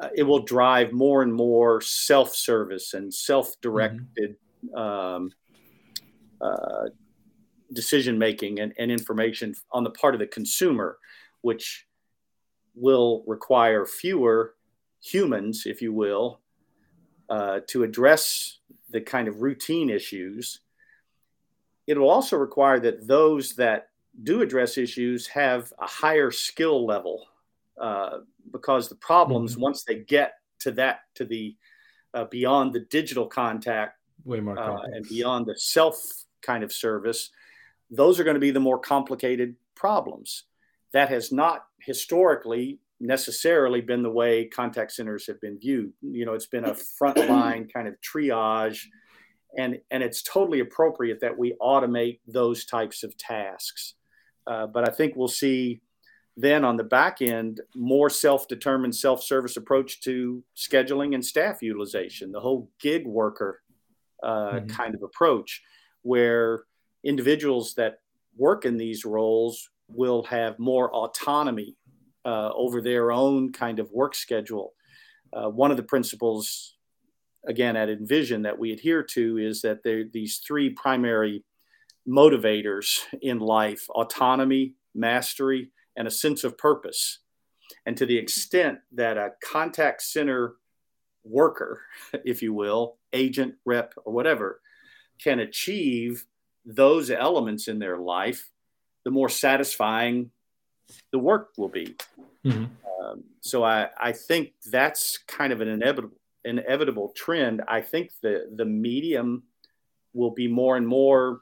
uh, 0.00 0.08
it 0.14 0.22
will 0.22 0.42
drive 0.42 0.92
more 0.92 1.22
and 1.22 1.32
more 1.32 1.80
self 1.80 2.34
service 2.34 2.94
and 2.94 3.12
self 3.12 3.60
directed 3.60 4.36
mm-hmm. 4.64 4.76
um, 4.76 5.30
uh, 6.40 6.88
decision 7.72 8.18
making 8.18 8.60
and, 8.60 8.72
and, 8.78 8.90
information 8.90 9.54
on 9.70 9.84
the 9.84 9.90
part 9.90 10.14
of 10.14 10.18
the 10.18 10.26
consumer, 10.26 10.98
which 11.42 11.86
will 12.74 13.24
require 13.26 13.84
fewer 13.86 14.54
humans, 15.02 15.64
if 15.66 15.82
you 15.82 15.92
will, 15.92 16.40
uh, 17.28 17.60
to 17.68 17.82
address 17.82 18.58
the 18.90 19.00
kind 19.00 19.28
of 19.28 19.42
routine 19.42 19.90
issues. 19.90 20.60
It 21.86 21.98
will 21.98 22.10
also 22.10 22.36
require 22.36 22.78
that 22.80 23.06
those 23.06 23.54
that 23.54 23.88
do 24.22 24.42
address 24.42 24.78
issues 24.78 25.26
have 25.28 25.72
a 25.80 25.86
higher 25.86 26.30
skill 26.30 26.86
level 26.86 27.26
uh, 27.80 28.18
because 28.50 28.88
the 28.88 28.94
problems, 28.96 29.52
mm-hmm. 29.52 29.62
once 29.62 29.84
they 29.84 29.96
get 29.96 30.34
to 30.60 30.70
that, 30.72 31.00
to 31.14 31.24
the 31.24 31.56
uh, 32.14 32.26
beyond 32.26 32.72
the 32.72 32.80
digital 32.80 33.26
contact 33.26 33.98
way 34.24 34.38
more 34.38 34.58
uh, 34.58 34.82
and 34.82 35.08
beyond 35.08 35.46
the 35.46 35.56
self 35.56 36.24
kind 36.42 36.62
of 36.62 36.72
service, 36.72 37.30
those 37.90 38.20
are 38.20 38.24
going 38.24 38.34
to 38.34 38.40
be 38.40 38.50
the 38.50 38.60
more 38.60 38.78
complicated 38.78 39.56
problems 39.74 40.44
that 40.92 41.08
has 41.08 41.32
not 41.32 41.66
historically 41.80 42.78
necessarily 43.00 43.80
been 43.80 44.02
the 44.02 44.10
way 44.10 44.46
contact 44.46 44.92
centers 44.92 45.26
have 45.26 45.40
been 45.40 45.58
viewed. 45.58 45.92
You 46.00 46.24
know, 46.24 46.34
it's 46.34 46.46
been 46.46 46.64
a 46.64 46.74
frontline 46.74 47.70
kind 47.74 47.88
of 47.88 47.94
triage, 48.00 48.84
and 49.58 49.78
and 49.90 50.02
it's 50.02 50.22
totally 50.22 50.60
appropriate 50.60 51.20
that 51.20 51.36
we 51.36 51.54
automate 51.60 52.20
those 52.26 52.64
types 52.64 53.02
of 53.02 53.16
tasks. 53.18 53.94
Uh, 54.46 54.66
but 54.66 54.88
I 54.88 54.92
think 54.92 55.14
we'll 55.16 55.28
see 55.28 55.82
then 56.36 56.64
on 56.64 56.76
the 56.76 56.84
back 56.84 57.20
end 57.20 57.60
more 57.74 58.08
self-determined 58.08 58.94
self-service 58.94 59.56
approach 59.56 60.00
to 60.00 60.42
scheduling 60.56 61.14
and 61.14 61.24
staff 61.24 61.62
utilization 61.62 62.32
the 62.32 62.40
whole 62.40 62.70
gig 62.80 63.06
worker 63.06 63.60
uh, 64.22 64.52
mm-hmm. 64.52 64.66
kind 64.68 64.94
of 64.94 65.02
approach 65.02 65.62
where 66.02 66.62
individuals 67.04 67.74
that 67.74 68.00
work 68.36 68.64
in 68.64 68.78
these 68.78 69.04
roles 69.04 69.68
will 69.94 70.22
have 70.24 70.58
more 70.58 70.92
autonomy 70.92 71.76
uh, 72.24 72.50
over 72.54 72.80
their 72.80 73.12
own 73.12 73.52
kind 73.52 73.78
of 73.78 73.90
work 73.90 74.14
schedule. 74.14 74.72
Uh, 75.32 75.48
one 75.48 75.70
of 75.70 75.76
the 75.76 75.82
principles, 75.82 76.76
again, 77.46 77.76
at 77.76 77.88
InVision 77.88 78.42
that 78.44 78.58
we 78.58 78.72
adhere 78.72 79.02
to 79.02 79.38
is 79.38 79.62
that 79.62 79.82
there 79.82 80.04
these 80.12 80.40
three 80.46 80.70
primary 80.70 81.44
motivators 82.08 83.00
in 83.20 83.38
life 83.38 83.86
autonomy, 83.90 84.74
mastery, 84.94 85.70
and 85.96 86.06
a 86.06 86.10
sense 86.10 86.44
of 86.44 86.58
purpose. 86.58 87.20
And 87.86 87.96
to 87.96 88.06
the 88.06 88.18
extent 88.18 88.78
that 88.92 89.16
a 89.16 89.30
contact 89.42 90.02
center 90.02 90.54
worker, 91.24 91.80
if 92.24 92.42
you 92.42 92.52
will, 92.52 92.98
agent, 93.12 93.54
rep, 93.64 93.94
or 94.04 94.12
whatever, 94.12 94.60
can 95.22 95.40
achieve 95.40 96.24
those 96.64 97.10
elements 97.10 97.68
in 97.68 97.78
their 97.78 97.98
life, 97.98 98.50
the 99.04 99.10
more 99.10 99.28
satisfying 99.28 100.30
the 101.10 101.18
work 101.18 101.50
will 101.56 101.68
be. 101.68 101.96
Mm-hmm. 102.44 102.64
Um, 102.64 103.24
so 103.40 103.64
I, 103.64 103.88
I 103.98 104.12
think 104.12 104.52
that's 104.70 105.18
kind 105.26 105.52
of 105.52 105.60
an 105.60 105.68
inevitable 105.68 106.16
inevitable 106.44 107.12
trend. 107.14 107.62
I 107.68 107.80
think 107.80 108.10
the 108.20 108.50
the 108.54 108.64
medium 108.64 109.44
will 110.12 110.32
be 110.32 110.48
more 110.48 110.76
and 110.76 110.86
more 110.86 111.40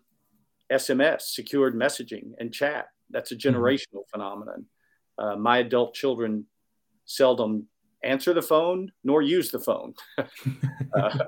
SMS, 0.70 1.23
secured 1.23 1.75
messaging, 1.75 2.33
and 2.38 2.53
chat. 2.53 2.88
That's 3.11 3.33
a 3.33 3.37
mm-hmm. 3.37 3.57
generational 3.57 4.05
mm-hmm. 4.05 4.11
phenomenon. 4.11 4.66
Uh, 5.18 5.37
my 5.37 5.59
adult 5.59 5.94
children 5.94 6.46
seldom 7.05 7.66
answer 8.03 8.33
the 8.33 8.42
phone 8.42 8.90
nor 9.05 9.20
use 9.20 9.51
the 9.51 9.59
phone. 9.59 9.94
uh, 10.18 11.18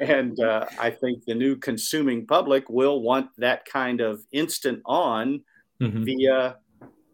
and 0.00 0.40
uh, 0.40 0.66
I 0.78 0.90
think 0.90 1.24
the 1.24 1.34
new 1.34 1.56
consuming 1.56 2.26
public 2.26 2.68
will 2.68 3.02
want 3.02 3.28
that 3.38 3.64
kind 3.64 4.00
of 4.00 4.22
instant 4.32 4.82
on 4.86 5.42
mm-hmm. 5.80 6.04
via 6.04 6.56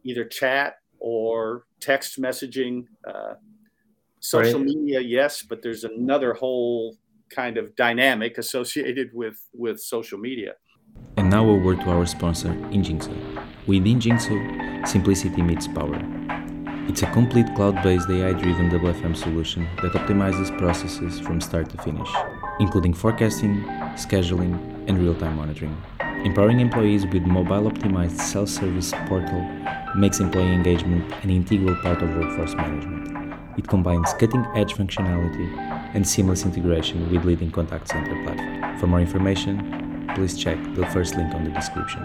either 0.05 0.25
chat 0.25 0.75
or 0.99 1.65
text 1.81 2.21
messaging. 2.21 2.85
Uh, 3.07 3.35
social 4.21 4.59
right. 4.59 4.67
media, 4.67 5.01
yes, 5.01 5.43
but 5.43 5.63
there's 5.63 5.85
another 5.85 6.35
whole 6.35 6.97
kind 7.31 7.57
of 7.57 7.75
dynamic 7.77 8.39
associated 8.39 9.11
with, 9.13 9.39
with 9.53 9.81
social 9.81 10.19
media. 10.19 10.55
And 11.17 11.31
now 11.31 11.49
a 11.49 11.55
word 11.55 11.81
to 11.81 11.91
our 11.91 12.07
sponsor, 12.07 12.49
Injixo. 12.71 13.15
With 13.67 13.85
Injixo, 13.85 14.87
simplicity 14.87 15.43
meets 15.43 15.67
power. 15.69 16.01
It's 16.89 17.03
a 17.03 17.07
complete 17.13 17.47
cloud-based 17.55 18.09
AI-driven 18.09 18.71
WFM 18.71 19.17
solution 19.17 19.67
that 19.83 19.93
optimizes 19.93 20.57
processes 20.57 21.19
from 21.19 21.41
start 21.41 21.69
to 21.71 21.79
finish, 21.83 22.09
including 22.61 22.95
forecasting, 22.95 23.65
scheduling, 23.95 24.55
and 24.89 24.99
real-time 24.99 25.37
monitoring. 25.37 25.77
Empowering 26.25 26.61
employees 26.61 27.07
with 27.07 27.23
mobile-optimized 27.23 28.19
self-service 28.21 28.93
portal 29.07 29.41
makes 29.97 30.21
employee 30.21 30.53
engagement 30.53 31.13
an 31.23 31.31
integral 31.31 31.75
part 31.77 32.03
of 32.03 32.17
workforce 32.17 32.55
management. 32.55 33.35
It 33.59 33.69
combines 33.69 34.13
cutting-edge 34.15 34.75
functionality 34.75 35.57
and 35.95 36.07
seamless 36.07 36.45
integration 36.45 37.11
with 37.11 37.25
leading 37.25 37.51
contact 37.51 37.89
center 37.89 38.23
platform. 38.25 38.79
For 38.79 38.87
more 38.87 39.01
information, 39.01 40.11
please 40.15 40.37
check 40.37 40.59
the 40.75 40.87
first 40.87 41.17
link 41.17 41.35
on 41.35 41.45
the 41.45 41.51
description. 41.51 42.03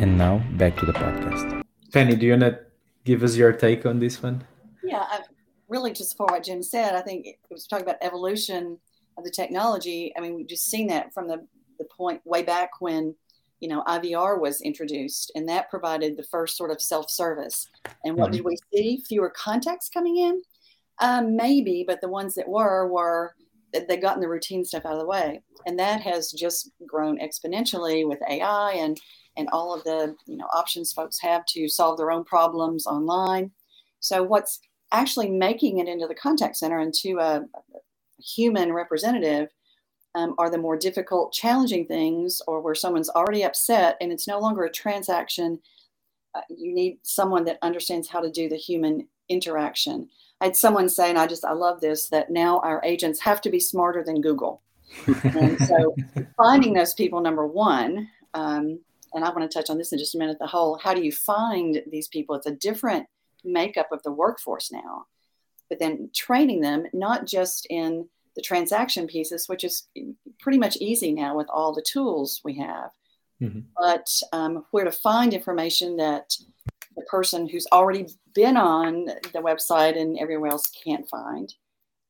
And 0.00 0.18
now 0.18 0.42
back 0.56 0.76
to 0.78 0.86
the 0.86 0.92
podcast. 0.92 1.62
Penny, 1.92 2.16
do 2.16 2.26
you 2.26 2.32
want 2.32 2.42
to 2.42 2.60
give 3.04 3.22
us 3.22 3.36
your 3.36 3.52
take 3.52 3.86
on 3.86 4.00
this 4.00 4.22
one? 4.22 4.44
Yeah, 4.82 5.04
I, 5.08 5.20
really 5.68 5.92
just 5.92 6.16
for 6.16 6.26
what 6.26 6.42
Jim 6.42 6.62
said, 6.62 6.94
I 6.94 7.00
think 7.00 7.26
it 7.26 7.38
was 7.50 7.66
talking 7.66 7.84
about 7.84 7.96
evolution 8.02 8.78
of 9.16 9.24
the 9.24 9.30
technology. 9.30 10.12
I 10.16 10.20
mean, 10.20 10.34
we've 10.34 10.48
just 10.48 10.68
seen 10.68 10.88
that 10.88 11.14
from 11.14 11.28
the, 11.28 11.46
the 11.78 11.84
point 11.84 12.20
way 12.24 12.42
back 12.42 12.80
when, 12.80 13.14
you 13.60 13.68
know, 13.68 13.82
IVR 13.84 14.40
was 14.40 14.60
introduced 14.60 15.32
and 15.34 15.48
that 15.48 15.70
provided 15.70 16.16
the 16.16 16.24
first 16.24 16.56
sort 16.56 16.70
of 16.70 16.80
self-service. 16.80 17.68
And 18.04 18.16
what 18.16 18.26
mm-hmm. 18.26 18.36
did 18.36 18.44
we 18.44 18.56
see? 18.72 19.02
Fewer 19.06 19.30
contacts 19.30 19.88
coming 19.88 20.18
in? 20.18 20.42
Um, 21.00 21.36
maybe, 21.36 21.84
but 21.86 22.00
the 22.00 22.08
ones 22.08 22.34
that 22.34 22.48
were, 22.48 22.86
were 22.88 23.34
they 23.88 23.96
gotten 23.96 24.20
the 24.20 24.28
routine 24.28 24.64
stuff 24.64 24.86
out 24.86 24.94
of 24.94 25.00
the 25.00 25.06
way. 25.06 25.42
And 25.66 25.78
that 25.78 26.00
has 26.00 26.32
just 26.32 26.70
grown 26.86 27.18
exponentially 27.18 28.06
with 28.08 28.20
AI 28.28 28.72
and 28.72 28.98
and 29.36 29.48
all 29.52 29.74
of 29.74 29.84
the 29.84 30.16
you 30.26 30.36
know 30.36 30.46
options 30.54 30.92
folks 30.92 31.20
have 31.20 31.44
to 31.46 31.68
solve 31.68 31.98
their 31.98 32.10
own 32.10 32.24
problems 32.24 32.86
online. 32.86 33.50
So 34.00 34.22
what's 34.22 34.60
actually 34.92 35.30
making 35.30 35.78
it 35.78 35.88
into 35.88 36.06
the 36.06 36.14
contact 36.14 36.56
center 36.56 36.78
and 36.78 36.94
to 37.02 37.18
a 37.18 37.44
human 38.18 38.72
representative 38.72 39.48
um, 40.16 40.34
are 40.38 40.50
the 40.50 40.58
more 40.58 40.76
difficult, 40.76 41.32
challenging 41.32 41.86
things, 41.86 42.40
or 42.46 42.60
where 42.62 42.74
someone's 42.74 43.10
already 43.10 43.44
upset 43.44 43.98
and 44.00 44.10
it's 44.10 44.26
no 44.26 44.40
longer 44.40 44.64
a 44.64 44.70
transaction. 44.70 45.60
Uh, 46.34 46.40
you 46.48 46.74
need 46.74 46.98
someone 47.02 47.44
that 47.44 47.58
understands 47.60 48.08
how 48.08 48.20
to 48.20 48.30
do 48.30 48.48
the 48.48 48.56
human 48.56 49.06
interaction. 49.28 50.08
I 50.40 50.46
had 50.46 50.56
someone 50.56 50.88
say, 50.88 51.10
and 51.10 51.18
I 51.18 51.26
just 51.26 51.44
I 51.44 51.52
love 51.52 51.82
this, 51.82 52.08
that 52.08 52.30
now 52.30 52.60
our 52.60 52.82
agents 52.82 53.20
have 53.20 53.42
to 53.42 53.50
be 53.50 53.60
smarter 53.60 54.02
than 54.02 54.22
Google. 54.22 54.62
and 55.06 55.60
so 55.60 55.94
finding 56.36 56.72
those 56.72 56.94
people, 56.94 57.20
number 57.20 57.46
one, 57.46 58.08
um, 58.32 58.80
and 59.12 59.22
I 59.22 59.30
want 59.30 59.50
to 59.50 59.58
touch 59.58 59.68
on 59.68 59.76
this 59.76 59.92
in 59.92 59.98
just 59.98 60.14
a 60.14 60.18
minute, 60.18 60.38
the 60.38 60.46
whole 60.46 60.78
how 60.78 60.94
do 60.94 61.02
you 61.02 61.12
find 61.12 61.82
these 61.90 62.08
people? 62.08 62.34
It's 62.36 62.46
a 62.46 62.52
different 62.52 63.06
makeup 63.44 63.92
of 63.92 64.02
the 64.02 64.12
workforce 64.12 64.72
now. 64.72 65.06
But 65.68 65.78
then 65.78 66.10
training 66.14 66.60
them, 66.62 66.86
not 66.92 67.26
just 67.26 67.66
in 67.68 68.08
the 68.36 68.42
transaction 68.42 69.06
pieces, 69.06 69.48
which 69.48 69.64
is 69.64 69.88
pretty 70.38 70.58
much 70.58 70.76
easy 70.76 71.12
now 71.12 71.36
with 71.36 71.48
all 71.48 71.72
the 71.72 71.84
tools 71.90 72.40
we 72.44 72.54
have, 72.58 72.90
mm-hmm. 73.42 73.60
but 73.76 74.08
um, 74.32 74.64
where 74.70 74.84
to 74.84 74.92
find 74.92 75.32
information 75.34 75.96
that 75.96 76.36
the 76.94 77.02
person 77.02 77.48
who's 77.48 77.66
already 77.72 78.06
been 78.34 78.56
on 78.56 79.06
the 79.06 79.40
website 79.40 80.00
and 80.00 80.18
everywhere 80.18 80.50
else 80.50 80.70
can't 80.84 81.08
find, 81.08 81.54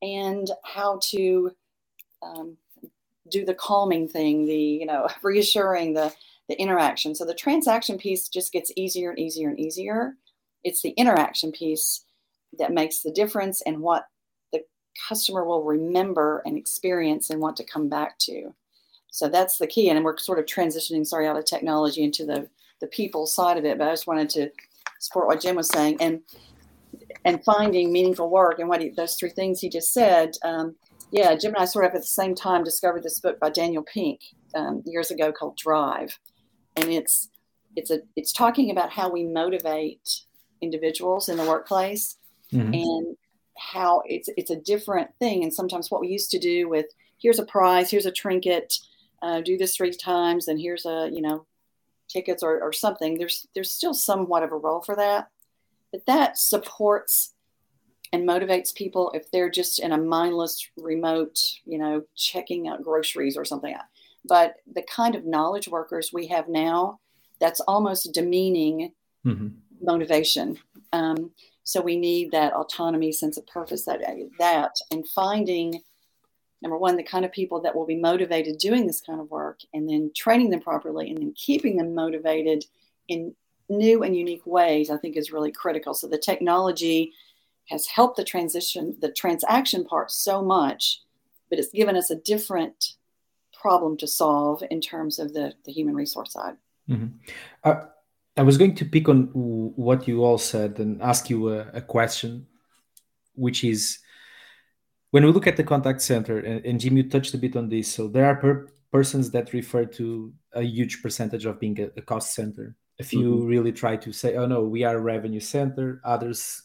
and 0.02 0.50
how 0.64 0.98
to 1.10 1.52
um, 2.22 2.56
do 3.30 3.44
the 3.44 3.54
calming 3.54 4.08
thing, 4.08 4.46
the 4.46 4.54
you 4.54 4.86
know 4.86 5.08
reassuring, 5.22 5.94
the 5.94 6.12
the 6.48 6.60
interaction. 6.60 7.14
So 7.14 7.24
the 7.24 7.34
transaction 7.34 7.98
piece 7.98 8.28
just 8.28 8.52
gets 8.52 8.72
easier 8.76 9.10
and 9.10 9.18
easier 9.18 9.48
and 9.48 9.58
easier. 9.58 10.14
It's 10.64 10.82
the 10.82 10.90
interaction 10.90 11.52
piece 11.52 12.04
that 12.58 12.72
makes 12.72 13.02
the 13.02 13.10
difference 13.10 13.62
and 13.62 13.80
what 13.80 14.06
customer 15.08 15.44
will 15.44 15.62
remember 15.62 16.42
and 16.46 16.56
experience 16.56 17.30
and 17.30 17.40
want 17.40 17.56
to 17.56 17.64
come 17.64 17.88
back 17.88 18.18
to. 18.20 18.54
So 19.10 19.28
that's 19.28 19.58
the 19.58 19.66
key. 19.66 19.88
And 19.88 20.04
we're 20.04 20.18
sort 20.18 20.38
of 20.38 20.46
transitioning, 20.46 21.06
sorry, 21.06 21.26
out 21.26 21.38
of 21.38 21.44
technology 21.44 22.02
into 22.02 22.26
the, 22.26 22.48
the 22.80 22.86
people 22.88 23.26
side 23.26 23.56
of 23.56 23.64
it. 23.64 23.78
But 23.78 23.88
I 23.88 23.92
just 23.92 24.06
wanted 24.06 24.28
to 24.30 24.50
support 24.98 25.26
what 25.26 25.40
Jim 25.40 25.56
was 25.56 25.68
saying 25.68 25.98
and 26.00 26.20
and 27.24 27.44
finding 27.44 27.92
meaningful 27.92 28.30
work 28.30 28.58
and 28.58 28.68
what 28.68 28.80
he, 28.80 28.90
those 28.90 29.16
three 29.16 29.30
things 29.30 29.60
he 29.60 29.68
just 29.68 29.92
said. 29.92 30.32
Um, 30.42 30.76
yeah, 31.10 31.34
Jim 31.34 31.54
and 31.54 31.62
I 31.62 31.64
sort 31.64 31.84
of 31.84 31.94
at 31.94 32.00
the 32.00 32.06
same 32.06 32.34
time 32.34 32.64
discovered 32.64 33.02
this 33.02 33.20
book 33.20 33.38
by 33.40 33.50
Daniel 33.50 33.82
Pink 33.82 34.20
um, 34.54 34.82
years 34.86 35.10
ago 35.10 35.32
called 35.32 35.56
Drive 35.56 36.18
and 36.76 36.92
it's 36.92 37.28
it's 37.74 37.90
a 37.90 38.00
it's 38.14 38.32
talking 38.32 38.70
about 38.70 38.90
how 38.90 39.10
we 39.10 39.24
motivate 39.24 40.20
individuals 40.62 41.28
in 41.28 41.36
the 41.36 41.44
workplace 41.44 42.16
mm-hmm. 42.52 42.72
and 42.72 43.16
how 43.58 44.02
it's 44.06 44.28
it's 44.36 44.50
a 44.50 44.56
different 44.56 45.10
thing 45.18 45.42
and 45.42 45.52
sometimes 45.52 45.90
what 45.90 46.00
we 46.00 46.08
used 46.08 46.30
to 46.30 46.38
do 46.38 46.68
with 46.68 46.86
here's 47.18 47.38
a 47.38 47.46
prize 47.46 47.90
here's 47.90 48.06
a 48.06 48.12
trinket 48.12 48.74
uh, 49.22 49.40
do 49.40 49.56
this 49.56 49.76
three 49.76 49.90
times 49.92 50.48
and 50.48 50.60
here's 50.60 50.86
a 50.86 51.10
you 51.12 51.22
know 51.22 51.46
tickets 52.08 52.42
or, 52.42 52.60
or 52.62 52.72
something 52.72 53.18
there's 53.18 53.46
there's 53.54 53.70
still 53.70 53.94
somewhat 53.94 54.42
of 54.42 54.52
a 54.52 54.56
role 54.56 54.80
for 54.82 54.94
that 54.94 55.28
but 55.90 56.04
that 56.06 56.38
supports 56.38 57.32
and 58.12 58.28
motivates 58.28 58.74
people 58.74 59.10
if 59.14 59.30
they're 59.30 59.50
just 59.50 59.80
in 59.80 59.92
a 59.92 59.98
mindless 59.98 60.68
remote 60.76 61.40
you 61.64 61.78
know 61.78 62.02
checking 62.14 62.68
out 62.68 62.82
groceries 62.82 63.36
or 63.36 63.44
something 63.44 63.74
but 64.26 64.56
the 64.72 64.82
kind 64.82 65.14
of 65.14 65.24
knowledge 65.24 65.68
workers 65.68 66.10
we 66.12 66.26
have 66.28 66.48
now, 66.48 67.00
that's 67.40 67.60
almost 67.60 68.12
demeaning 68.12 68.92
mm-hmm. 69.24 69.48
motivation. 69.80 70.58
Um, 70.92 71.30
so 71.66 71.80
we 71.80 71.96
need 71.96 72.30
that 72.30 72.52
autonomy, 72.52 73.10
sense 73.10 73.36
of 73.36 73.46
purpose, 73.48 73.84
that 73.86 74.00
that, 74.38 74.76
and 74.92 75.06
finding 75.08 75.82
number 76.62 76.78
one 76.78 76.96
the 76.96 77.02
kind 77.02 77.24
of 77.24 77.32
people 77.32 77.60
that 77.60 77.74
will 77.74 77.84
be 77.84 77.96
motivated 77.96 78.56
doing 78.58 78.86
this 78.86 79.00
kind 79.00 79.20
of 79.20 79.28
work, 79.32 79.58
and 79.74 79.88
then 79.88 80.12
training 80.14 80.50
them 80.50 80.60
properly, 80.60 81.10
and 81.10 81.18
then 81.18 81.34
keeping 81.34 81.76
them 81.76 81.92
motivated 81.92 82.64
in 83.08 83.34
new 83.68 84.04
and 84.04 84.16
unique 84.16 84.46
ways. 84.46 84.90
I 84.90 84.96
think 84.96 85.16
is 85.16 85.32
really 85.32 85.50
critical. 85.50 85.92
So 85.92 86.06
the 86.06 86.18
technology 86.18 87.12
has 87.68 87.88
helped 87.88 88.16
the 88.16 88.22
transition, 88.22 88.96
the 89.00 89.10
transaction 89.10 89.84
part 89.84 90.12
so 90.12 90.42
much, 90.42 91.00
but 91.50 91.58
it's 91.58 91.72
given 91.72 91.96
us 91.96 92.10
a 92.10 92.16
different 92.16 92.92
problem 93.60 93.96
to 93.96 94.06
solve 94.06 94.62
in 94.70 94.80
terms 94.80 95.18
of 95.18 95.34
the, 95.34 95.52
the 95.64 95.72
human 95.72 95.96
resource 95.96 96.32
side. 96.32 96.54
Mm-hmm. 96.88 97.08
Uh, 97.64 97.86
I 98.36 98.42
was 98.42 98.58
going 98.58 98.74
to 98.74 98.84
pick 98.84 99.08
on 99.08 99.30
what 99.34 100.06
you 100.06 100.24
all 100.24 100.38
said 100.38 100.78
and 100.78 101.00
ask 101.02 101.30
you 101.30 101.50
a, 101.50 101.66
a 101.72 101.80
question, 101.80 102.46
which 103.34 103.64
is 103.64 103.98
when 105.10 105.24
we 105.24 105.32
look 105.32 105.46
at 105.46 105.56
the 105.56 105.64
contact 105.64 106.02
center, 106.02 106.38
and, 106.38 106.64
and 106.64 106.80
Jim, 106.80 106.96
you 106.96 107.08
touched 107.08 107.34
a 107.34 107.38
bit 107.38 107.56
on 107.56 107.68
this. 107.68 107.90
So 107.90 108.08
there 108.08 108.26
are 108.26 108.36
per- 108.36 108.68
persons 108.92 109.30
that 109.30 109.52
refer 109.52 109.86
to 109.86 110.32
a 110.52 110.62
huge 110.62 111.02
percentage 111.02 111.46
of 111.46 111.58
being 111.58 111.80
a, 111.80 111.90
a 111.96 112.02
cost 112.02 112.34
center. 112.34 112.76
If 112.98 113.12
you 113.12 113.36
mm-hmm. 113.36 113.46
really 113.46 113.72
try 113.72 113.96
to 113.96 114.12
say, 114.12 114.36
oh 114.36 114.46
no, 114.46 114.64
we 114.64 114.84
are 114.84 114.96
a 114.96 115.00
revenue 115.00 115.40
center, 115.40 116.00
others 116.04 116.62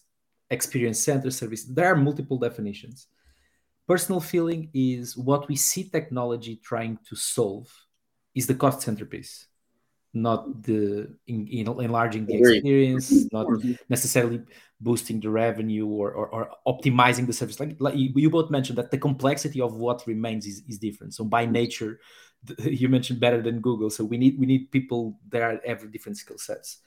experience 0.49 0.99
center 0.99 1.32
service, 1.32 1.63
there 1.63 1.88
are 1.88 1.95
multiple 1.95 2.38
definitions 2.38 3.07
personal 3.91 4.22
feeling 4.22 4.69
is 4.74 5.17
what 5.17 5.49
we 5.49 5.55
see 5.57 5.84
technology 5.84 6.55
trying 6.63 6.97
to 7.05 7.13
solve 7.13 7.69
is 8.34 8.47
the 8.47 8.55
cost 8.55 8.82
centerpiece 8.82 9.47
not 10.14 10.64
the 10.64 11.16
in, 11.28 11.47
in 11.47 11.68
enlarging 11.68 12.26
the 12.26 12.36
experience, 12.36 13.32
not 13.32 13.47
mm-hmm. 13.47 13.74
necessarily 13.89 14.41
boosting 14.82 15.20
the 15.20 15.30
revenue 15.30 15.86
or, 15.86 16.12
or, 16.12 16.28
or, 16.28 16.49
optimizing 16.68 17.28
the 17.28 17.34
service. 17.34 17.59
Like, 17.59 17.76
like 17.80 17.93
you 17.95 18.30
both 18.30 18.49
mentioned 18.49 18.80
that 18.80 18.89
the 18.89 18.97
complexity 18.97 19.62
of 19.62 19.76
what 19.76 20.05
remains 20.07 20.47
is, 20.47 20.64
is 20.68 20.80
different. 20.80 21.14
So 21.14 21.24
by 21.24 21.45
nature, 21.45 21.99
you 22.59 22.89
mentioned 22.89 23.20
better 23.20 23.41
than 23.41 23.62
Google. 23.62 23.89
So 23.89 24.03
we 24.03 24.18
need 24.18 24.39
we 24.39 24.45
need 24.45 24.72
people 24.72 25.20
that 25.30 25.62
have 25.66 25.91
different 25.91 26.18
skill 26.18 26.38
sets. 26.38 26.80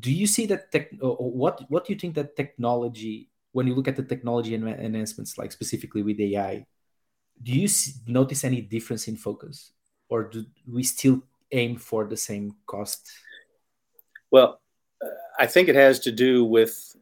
Do 0.00 0.12
you 0.12 0.26
see 0.26 0.46
that 0.46 0.72
tech? 0.72 0.88
What 1.00 1.62
what 1.68 1.86
do 1.86 1.92
you 1.92 1.98
think 1.98 2.14
that 2.14 2.36
technology? 2.36 3.30
When 3.52 3.66
you 3.66 3.74
look 3.74 3.88
at 3.88 3.96
the 3.96 4.02
technology 4.02 4.54
enhancements, 4.54 5.38
like 5.38 5.50
specifically 5.50 6.02
with 6.02 6.20
AI, 6.20 6.66
do 7.42 7.52
you 7.52 7.68
see, 7.68 7.92
notice 8.06 8.44
any 8.44 8.60
difference 8.60 9.08
in 9.08 9.16
focus, 9.16 9.72
or 10.10 10.24
do 10.24 10.44
we 10.68 10.82
still 10.82 11.22
aim 11.52 11.76
for 11.76 12.04
the 12.04 12.16
same 12.16 12.54
cost? 12.66 13.10
Well, 14.30 14.60
uh, 15.04 15.08
I 15.38 15.46
think 15.46 15.68
it 15.68 15.74
has 15.74 16.00
to 16.00 16.12
do 16.12 16.44
with 16.44 16.96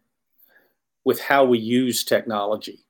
with 1.04 1.20
how 1.20 1.44
we 1.44 1.58
use 1.58 2.02
technology. 2.04 2.80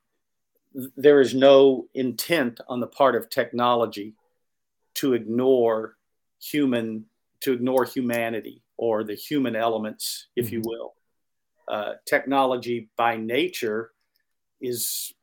There 0.95 1.19
is 1.19 1.33
no 1.33 1.87
intent 1.93 2.59
on 2.67 2.79
the 2.79 2.87
part 2.87 3.15
of 3.15 3.29
technology 3.29 4.15
to 4.95 5.13
ignore 5.13 5.97
human 6.41 7.05
to 7.41 7.53
ignore 7.53 7.85
humanity 7.85 8.63
or 8.77 9.03
the 9.03 9.15
human 9.15 9.55
elements, 9.55 10.27
if 10.35 10.47
mm-hmm. 10.47 10.55
you 10.55 10.61
will. 10.65 10.93
Uh, 11.67 11.93
technology 12.05 12.89
by 12.97 13.17
nature 13.17 13.91
is 14.61 15.13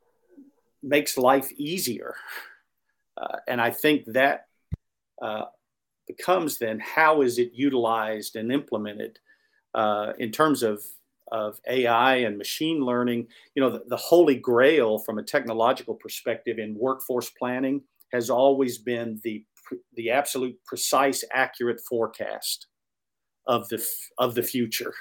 makes 0.81 1.17
life 1.17 1.51
easier, 1.53 2.15
uh, 3.17 3.37
and 3.47 3.61
I 3.61 3.71
think 3.71 4.05
that 4.07 4.47
uh, 5.21 5.45
becomes 6.07 6.57
then 6.57 6.79
how 6.79 7.21
is 7.21 7.39
it 7.39 7.51
utilized 7.53 8.35
and 8.35 8.51
implemented 8.51 9.19
uh, 9.73 10.13
in 10.19 10.31
terms 10.31 10.63
of 10.63 10.81
of 11.31 11.59
AI 11.67 12.17
and 12.17 12.37
machine 12.37 12.81
learning. 12.81 13.27
You 13.55 13.63
know, 13.63 13.71
the, 13.71 13.83
the, 13.87 13.97
holy 13.97 14.35
grail 14.35 14.99
from 14.99 15.17
a 15.17 15.23
technological 15.23 15.95
perspective 15.95 16.59
in 16.59 16.75
workforce 16.77 17.31
planning 17.31 17.81
has 18.11 18.29
always 18.29 18.77
been 18.77 19.19
the 19.23 19.43
the 19.95 20.11
absolute 20.11 20.55
precise, 20.65 21.23
accurate 21.33 21.79
forecast 21.89 22.67
of 23.47 23.67
the 23.69 23.83
of 24.17 24.35
the 24.35 24.43
future. 24.43 24.93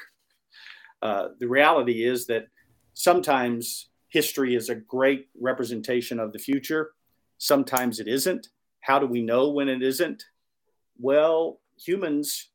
Uh, 1.03 1.29
the 1.39 1.49
reality 1.49 2.05
is 2.05 2.27
that 2.27 2.47
sometimes 2.95 3.89
history 4.09 4.55
is 4.55 4.69
a 4.69 4.75
great 4.75 5.29
representation 5.39 6.21
of 6.21 6.33
the 6.33 6.39
future. 6.39 6.93
Sometimes 7.39 7.99
it 7.99 8.09
isn't. 8.09 8.49
How 8.81 8.99
do 8.99 9.07
we 9.07 9.23
know 9.23 9.51
when 9.51 9.69
it 9.69 9.83
isn't? 9.83 10.25
Well, 10.99 11.61
humans 11.77 12.51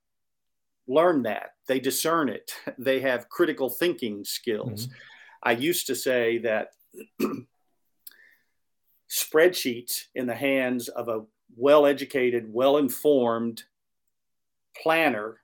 learn 0.88 1.24
that, 1.24 1.52
they 1.68 1.80
discern 1.80 2.30
it, 2.30 2.52
they 2.78 3.00
have 3.02 3.30
critical 3.30 3.70
thinking 3.70 4.24
skills. 4.24 4.88
Mm-hmm. 4.88 4.98
I 5.44 5.52
used 5.52 5.88
to 5.88 5.96
say 5.96 6.40
that 6.40 6.70
spreadsheets 9.10 10.06
in 10.16 10.26
the 10.28 10.36
hands 10.36 10.88
of 10.90 11.08
a 11.08 11.24
well 11.56 11.86
educated, 11.86 12.52
well 12.52 12.78
informed 12.78 13.64
planner 14.82 15.38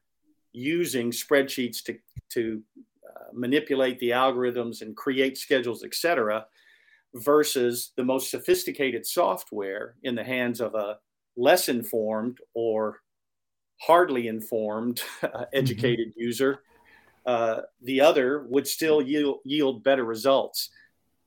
using 0.51 1.11
spreadsheets 1.11 1.83
to, 1.83 1.97
to 2.29 2.61
uh, 3.07 3.25
manipulate 3.33 3.99
the 3.99 4.11
algorithms 4.11 4.81
and 4.81 4.95
create 4.95 5.37
schedules, 5.37 5.83
et 5.83 5.95
cetera, 5.95 6.45
versus 7.15 7.91
the 7.95 8.03
most 8.03 8.29
sophisticated 8.29 9.05
software 9.05 9.95
in 10.03 10.15
the 10.15 10.23
hands 10.23 10.61
of 10.61 10.75
a 10.75 10.97
less 11.35 11.69
informed 11.69 12.39
or 12.53 12.99
hardly 13.81 14.27
informed 14.27 15.01
uh, 15.21 15.45
educated 15.53 16.09
mm-hmm. 16.09 16.21
user, 16.21 16.59
uh, 17.25 17.61
the 17.81 18.01
other 18.01 18.45
would 18.49 18.67
still 18.67 19.01
yield, 19.01 19.39
yield 19.45 19.83
better 19.83 20.03
results. 20.03 20.69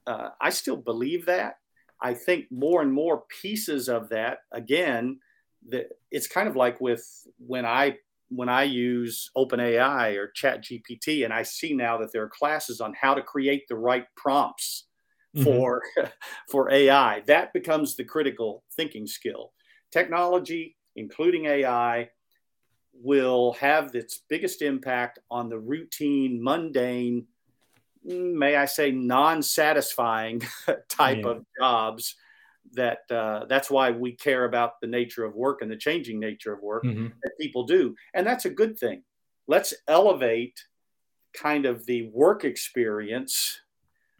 Uh, 0.06 0.30
I 0.40 0.50
still 0.50 0.76
believe 0.76 1.26
that. 1.26 1.56
I 2.00 2.14
think 2.14 2.46
more 2.50 2.82
and 2.82 2.92
more 2.92 3.24
pieces 3.40 3.88
of 3.88 4.10
that, 4.10 4.40
again, 4.52 5.20
that 5.68 5.88
it's 6.10 6.26
kind 6.26 6.48
of 6.48 6.56
like 6.56 6.80
with 6.80 7.04
when 7.38 7.64
I 7.64 7.96
when 8.28 8.48
I 8.48 8.64
use 8.64 9.30
OpenAI 9.36 10.16
or 10.16 10.28
Chat 10.28 10.64
GPT, 10.64 11.24
and 11.24 11.32
I 11.32 11.42
see 11.42 11.74
now 11.74 11.98
that 11.98 12.12
there 12.12 12.24
are 12.24 12.28
classes 12.28 12.80
on 12.80 12.92
how 13.00 13.14
to 13.14 13.22
create 13.22 13.64
the 13.68 13.76
right 13.76 14.04
prompts 14.16 14.86
mm-hmm. 15.34 15.44
for 15.44 15.82
for 16.50 16.70
AI. 16.70 17.22
That 17.26 17.52
becomes 17.52 17.96
the 17.96 18.04
critical 18.04 18.62
thinking 18.76 19.06
skill 19.06 19.52
technology, 19.96 20.76
including 20.94 21.46
AI, 21.46 22.10
will 22.92 23.52
have 23.54 23.94
its 23.94 24.20
biggest 24.28 24.62
impact 24.62 25.18
on 25.30 25.48
the 25.48 25.58
routine, 25.58 26.42
mundane, 26.42 27.26
may 28.04 28.56
I 28.56 28.66
say, 28.66 28.90
non-satisfying 28.90 30.42
type 30.88 31.20
yeah. 31.22 31.30
of 31.30 31.44
jobs. 31.58 32.16
That 32.72 33.08
uh, 33.10 33.44
that's 33.46 33.70
why 33.70 33.92
we 33.92 34.12
care 34.12 34.44
about 34.44 34.80
the 34.80 34.88
nature 34.88 35.24
of 35.24 35.36
work 35.36 35.62
and 35.62 35.70
the 35.70 35.76
changing 35.76 36.18
nature 36.18 36.52
of 36.52 36.60
work 36.60 36.82
mm-hmm. 36.82 37.06
that 37.22 37.38
people 37.40 37.64
do, 37.64 37.94
and 38.12 38.26
that's 38.26 38.44
a 38.44 38.50
good 38.50 38.76
thing. 38.76 39.04
Let's 39.46 39.72
elevate 39.86 40.58
kind 41.32 41.64
of 41.64 41.86
the 41.86 42.10
work 42.12 42.44
experience 42.44 43.60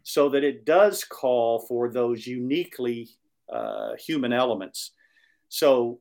so 0.03 0.29
that 0.29 0.45
it 0.45 0.63
does 0.63 1.03
call 1.03 1.59
for 1.59 1.89
those 1.89 2.25
uniquely 2.25 3.09
uh, 3.51 3.95
human 3.99 4.31
elements. 4.31 4.91
So, 5.49 5.99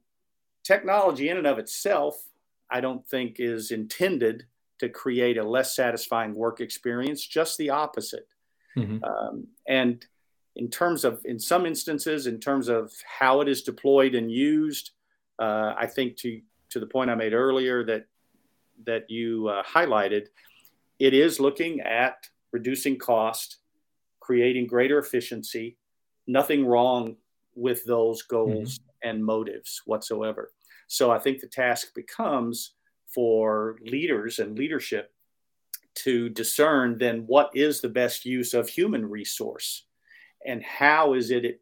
technology 0.65 1.29
in 1.29 1.37
and 1.37 1.47
of 1.47 1.59
itself, 1.59 2.17
I 2.71 2.81
don't 2.81 3.07
think 3.07 3.37
is 3.39 3.71
intended 3.71 4.47
to 4.79 4.89
create 4.89 5.39
a 5.39 5.45
less 5.45 5.75
satisfying 5.75 6.35
work 6.35 6.61
experience, 6.61 7.25
just 7.25 7.57
the 7.57 7.71
opposite. 7.71 8.29
Mm-hmm. 8.77 9.03
Um, 9.05 9.47
and 9.67 10.05
in 10.57 10.69
terms 10.69 11.05
of, 11.05 11.21
in 11.25 11.39
some 11.39 11.67
instances, 11.67 12.27
in 12.27 12.41
terms 12.41 12.69
of 12.69 12.93
how 13.19 13.41
it 13.41 13.49
is 13.49 13.63
deployed 13.63 14.15
and 14.15 14.31
used, 14.31 14.91
uh, 15.39 15.75
I 15.77 15.87
think 15.87 16.17
to 16.19 16.41
to 16.71 16.81
the 16.81 16.87
point 16.87 17.11
I 17.11 17.15
made 17.15 17.33
earlier 17.33 17.85
that 17.85 18.07
that 18.85 19.11
you 19.11 19.49
uh, 19.49 19.63
highlighted, 19.63 20.27
it 20.99 21.15
is 21.15 21.41
looking 21.41 21.81
at 21.81 22.29
reducing 22.53 22.99
cost, 22.99 23.59
creating 24.21 24.67
greater 24.67 24.99
efficiency. 24.99 25.77
Nothing 26.27 26.67
wrong 26.67 27.17
with 27.55 27.85
those 27.85 28.23
goals 28.23 28.79
mm-hmm. 28.79 28.96
And 29.07 29.25
motives 29.25 29.83
whatsoever. 29.87 30.51
So 30.89 31.11
I 31.11 31.19
think 31.19 31.41
the 31.41 31.47
task 31.47 31.95
becomes 31.95 32.73
for 33.15 33.79
leaders 33.83 34.41
and 34.41 34.59
leadership 34.59 35.13
to 35.95 36.29
discern 36.29 36.99
then 36.99 37.25
what 37.27 37.51
is 37.55 37.81
the 37.81 37.89
best 37.89 38.25
use 38.25 38.53
of 38.53 38.69
human 38.69 39.09
resource 39.09 39.87
and 40.45 40.63
how 40.63 41.15
is 41.15 41.31
it 41.31 41.61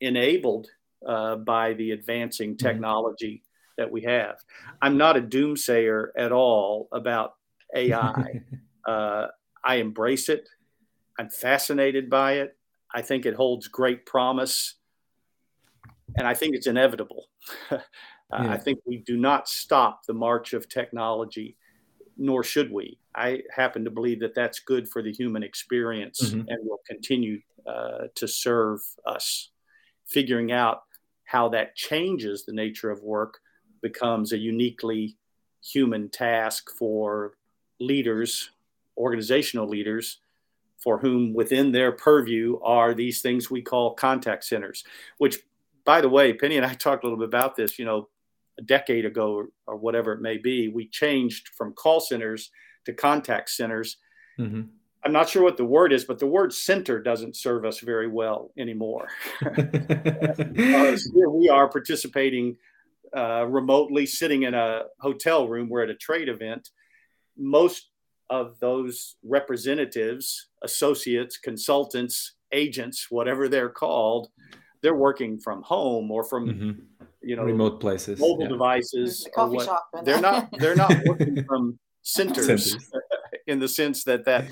enabled 0.00 0.66
uh, 1.06 1.36
by 1.36 1.72
the 1.74 1.92
advancing 1.92 2.50
mm-hmm. 2.50 2.66
technology 2.66 3.36
mm-hmm. 3.36 3.82
that 3.82 3.90
we 3.90 4.02
have. 4.02 4.36
I'm 4.82 4.98
not 4.98 5.16
a 5.16 5.22
doomsayer 5.22 6.08
at 6.16 6.32
all 6.32 6.88
about 6.92 7.34
AI. 7.74 8.42
uh, 8.86 9.28
I 9.64 9.76
embrace 9.76 10.28
it. 10.28 10.48
I'm 11.18 11.30
fascinated 11.30 12.10
by 12.10 12.34
it. 12.34 12.56
I 12.92 13.02
think 13.02 13.24
it 13.24 13.34
holds 13.34 13.68
great 13.68 14.04
promise 14.04 14.74
and 16.16 16.26
I 16.26 16.34
think 16.34 16.54
it's 16.54 16.66
inevitable. 16.66 17.26
uh, 17.70 17.78
yeah. 18.32 18.52
I 18.52 18.56
think 18.56 18.80
we 18.84 18.98
do 18.98 19.16
not 19.16 19.48
stop 19.48 20.04
the 20.06 20.14
march 20.14 20.52
of 20.52 20.68
technology, 20.68 21.56
nor 22.16 22.42
should 22.44 22.72
we. 22.72 22.98
I 23.14 23.42
happen 23.54 23.84
to 23.84 23.90
believe 23.90 24.20
that 24.20 24.34
that's 24.34 24.60
good 24.60 24.88
for 24.88 25.02
the 25.02 25.12
human 25.12 25.42
experience 25.42 26.20
mm-hmm. 26.20 26.48
and 26.48 26.58
will 26.68 26.80
continue 26.86 27.40
uh, 27.66 28.08
to 28.14 28.28
serve 28.28 28.80
us. 29.06 29.50
Figuring 30.06 30.52
out 30.52 30.82
how 31.24 31.48
that 31.50 31.76
changes 31.76 32.44
the 32.44 32.52
nature 32.52 32.90
of 32.90 33.02
work 33.02 33.38
becomes 33.82 34.32
a 34.32 34.38
uniquely 34.38 35.16
human 35.62 36.08
task 36.08 36.70
for 36.76 37.34
leaders, 37.78 38.50
organizational 38.96 39.68
leaders, 39.68 40.18
for 40.78 40.98
whom 40.98 41.34
within 41.34 41.72
their 41.72 41.92
purview 41.92 42.58
are 42.62 42.94
these 42.94 43.20
things 43.20 43.50
we 43.50 43.62
call 43.62 43.94
contact 43.94 44.44
centers, 44.44 44.84
which 45.18 45.40
by 45.84 46.00
the 46.00 46.08
way, 46.08 46.32
Penny 46.32 46.56
and 46.56 46.66
I 46.66 46.74
talked 46.74 47.04
a 47.04 47.06
little 47.06 47.18
bit 47.18 47.28
about 47.28 47.56
this, 47.56 47.78
you 47.78 47.84
know, 47.84 48.08
a 48.58 48.62
decade 48.62 49.04
ago 49.04 49.34
or, 49.34 49.48
or 49.66 49.76
whatever 49.76 50.12
it 50.12 50.20
may 50.20 50.36
be. 50.36 50.68
We 50.68 50.88
changed 50.88 51.48
from 51.56 51.72
call 51.72 52.00
centers 52.00 52.50
to 52.86 52.92
contact 52.92 53.50
centers. 53.50 53.96
Mm-hmm. 54.38 54.62
I'm 55.02 55.12
not 55.12 55.30
sure 55.30 55.42
what 55.42 55.56
the 55.56 55.64
word 55.64 55.92
is, 55.92 56.04
but 56.04 56.18
the 56.18 56.26
word 56.26 56.52
center 56.52 57.00
doesn't 57.00 57.36
serve 57.36 57.64
us 57.64 57.80
very 57.80 58.06
well 58.06 58.52
anymore. 58.58 59.08
here 59.56 61.30
we 61.30 61.48
are 61.48 61.68
participating 61.70 62.56
uh, 63.16 63.46
remotely, 63.46 64.04
sitting 64.04 64.42
in 64.42 64.52
a 64.54 64.82
hotel 65.00 65.48
room. 65.48 65.70
We're 65.70 65.84
at 65.84 65.90
a 65.90 65.94
trade 65.94 66.28
event. 66.28 66.68
Most 67.38 67.88
of 68.28 68.60
those 68.60 69.16
representatives, 69.24 70.48
associates, 70.62 71.38
consultants, 71.38 72.34
agents, 72.52 73.06
whatever 73.10 73.48
they're 73.48 73.70
called, 73.70 74.28
they're 74.82 74.94
working 74.94 75.38
from 75.38 75.62
home 75.62 76.10
or 76.10 76.24
from 76.24 76.48
mm-hmm. 76.48 76.70
you 77.22 77.36
know 77.36 77.44
remote 77.44 77.80
places, 77.80 78.18
mobile 78.18 78.42
yeah. 78.42 78.48
devices. 78.48 79.24
The 79.24 79.30
coffee 79.30 79.64
shop. 79.64 79.88
They're 80.04 80.20
not 80.30 80.48
they're 80.58 80.76
not 80.76 80.92
working 81.06 81.44
from 81.44 81.78
centers, 82.02 82.46
centers. 82.46 82.90
in 83.46 83.58
the 83.58 83.68
sense 83.68 84.04
that 84.04 84.24
that 84.24 84.46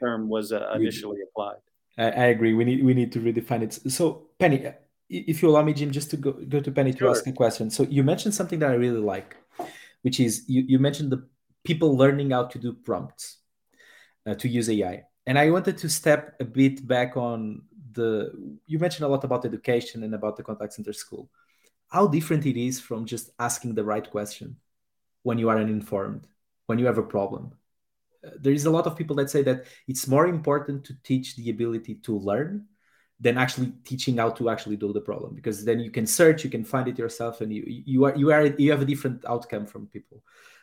term 0.00 0.28
was 0.28 0.52
uh, 0.52 0.72
initially 0.74 1.18
applied. 1.22 1.56
I, 1.98 2.04
I, 2.04 2.24
agree. 2.26 2.54
We 2.54 2.64
need 2.64 2.84
we 2.84 2.94
need 2.94 3.12
to 3.12 3.20
redefine 3.20 3.62
it. 3.62 3.92
So 3.92 4.28
Penny, 4.38 4.72
if 5.08 5.42
you 5.42 5.50
allow 5.50 5.62
me, 5.62 5.74
Jim, 5.74 5.90
just 5.90 6.10
to 6.10 6.16
go, 6.16 6.32
go 6.32 6.60
to 6.60 6.70
Penny 6.70 6.92
sure. 6.92 7.08
to 7.08 7.10
ask 7.10 7.26
a 7.26 7.32
question. 7.32 7.70
So 7.70 7.82
you 7.84 8.02
mentioned 8.02 8.34
something 8.34 8.58
that 8.60 8.70
I 8.70 8.74
really 8.74 9.00
like, 9.00 9.36
which 10.02 10.20
is 10.20 10.44
you, 10.48 10.64
you 10.66 10.78
mentioned 10.78 11.12
the 11.12 11.26
people 11.64 11.96
learning 11.96 12.30
how 12.30 12.44
to 12.44 12.58
do 12.58 12.72
prompts 12.72 13.38
uh, 14.26 14.34
to 14.34 14.48
use 14.48 14.68
AI. 14.68 15.04
And 15.26 15.38
I 15.38 15.50
wanted 15.50 15.78
to 15.78 15.88
step 15.88 16.34
a 16.40 16.44
bit 16.44 16.86
back 16.86 17.16
on 17.16 17.62
the 17.94 18.32
you 18.66 18.78
mentioned 18.78 19.04
a 19.04 19.08
lot 19.08 19.24
about 19.24 19.44
education 19.44 20.02
and 20.02 20.14
about 20.14 20.36
the 20.36 20.42
contact 20.42 20.74
center 20.74 20.92
school. 20.92 21.28
How 21.88 22.06
different 22.06 22.46
it 22.46 22.56
is 22.58 22.80
from 22.80 23.04
just 23.04 23.30
asking 23.38 23.74
the 23.74 23.84
right 23.84 24.08
question 24.10 24.56
when 25.22 25.38
you 25.38 25.48
are 25.50 25.58
uninformed, 25.58 26.26
when 26.66 26.78
you 26.78 26.86
have 26.86 26.98
a 26.98 27.02
problem. 27.02 27.52
There 28.38 28.52
is 28.52 28.66
a 28.66 28.70
lot 28.70 28.86
of 28.86 28.96
people 28.96 29.16
that 29.16 29.30
say 29.30 29.42
that 29.42 29.64
it's 29.88 30.06
more 30.06 30.26
important 30.26 30.84
to 30.84 30.94
teach 31.02 31.36
the 31.36 31.50
ability 31.50 31.96
to 32.06 32.18
learn 32.18 32.66
than 33.22 33.38
actually 33.38 33.72
teaching 33.84 34.16
how 34.16 34.30
to 34.30 34.50
actually 34.50 34.76
do 34.76 34.92
the 34.92 35.00
problem 35.00 35.34
because 35.34 35.64
then 35.64 35.78
you 35.78 35.90
can 35.90 36.06
search 36.06 36.42
you 36.42 36.50
can 36.50 36.64
find 36.64 36.88
it 36.88 36.98
yourself 36.98 37.40
and 37.40 37.52
you 37.52 37.62
you 37.66 38.04
are 38.04 38.14
you 38.16 38.32
are 38.32 38.46
you 38.46 38.70
have 38.70 38.82
a 38.82 38.84
different 38.84 39.24
outcome 39.26 39.64
from 39.64 39.86
people 39.86 40.22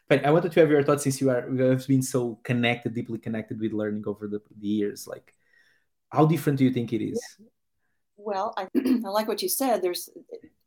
but 0.10 0.26
i 0.26 0.30
wanted 0.30 0.52
to 0.52 0.60
have 0.60 0.70
your 0.70 0.84
thoughts 0.84 1.04
since 1.04 1.22
you 1.22 1.30
are 1.30 1.50
you 1.50 1.64
have 1.64 1.88
been 1.88 2.02
so 2.02 2.38
connected 2.44 2.94
deeply 2.94 3.18
connected 3.18 3.60
with 3.62 3.72
learning 3.72 4.04
over 4.06 4.28
the, 4.28 4.42
the 4.60 4.68
years 4.68 5.08
like 5.08 5.34
how 6.10 6.26
different 6.26 6.58
do 6.58 6.64
you 6.64 6.72
think 6.72 6.94
it 6.94 7.04
is 7.04 7.22
well 8.18 8.54
I, 8.58 8.68
I 8.76 9.10
like 9.10 9.28
what 9.28 9.42
you 9.42 9.50
said 9.50 9.82
there's 9.82 10.10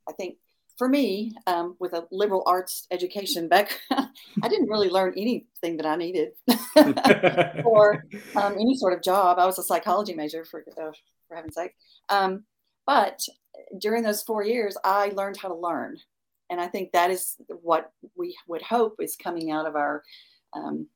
i 0.09 0.13
think 0.13 0.37
for 0.79 0.89
me, 0.89 1.35
um, 1.47 1.77
with 1.79 1.93
a 1.93 2.07
liberal 2.11 2.43
arts 2.47 2.87
education 2.91 3.49
back, 3.49 3.79
I 3.91 4.49
didn't 4.49 4.69
really 4.69 4.89
learn 4.89 5.13
anything 5.17 5.77
that 5.77 5.87
I 5.87 5.97
needed 5.97 6.33
for 7.63 8.05
um, 8.35 8.55
any 8.55 8.77
sort 8.77 8.93
of 8.93 9.03
job. 9.03 9.39
I 9.39 9.47
was 9.47 9.59
a 9.59 9.63
psychology 9.63 10.15
major, 10.15 10.45
for 10.45 10.65
uh, 10.71 10.91
for 11.29 11.37
heaven's 11.37 11.55
sake. 11.55 11.75
Um, 12.09 12.45
but 12.87 13.21
during 13.79 14.03
those 14.03 14.23
four 14.23 14.43
years, 14.45 14.77
I 14.85 15.13
learned 15.15 15.37
how 15.37 15.49
to 15.49 15.55
learn, 15.55 15.99
and 16.51 16.61
I 16.61 16.67
think 16.67 16.93
that 16.93 17.11
is 17.11 17.37
what 17.49 17.93
we 18.17 18.37
would 18.49 18.63
hope 18.63 18.97
is 19.01 19.17
coming 19.17 19.51
out 19.51 19.67
of 19.67 19.77
our 19.77 20.03
um, 20.55 20.89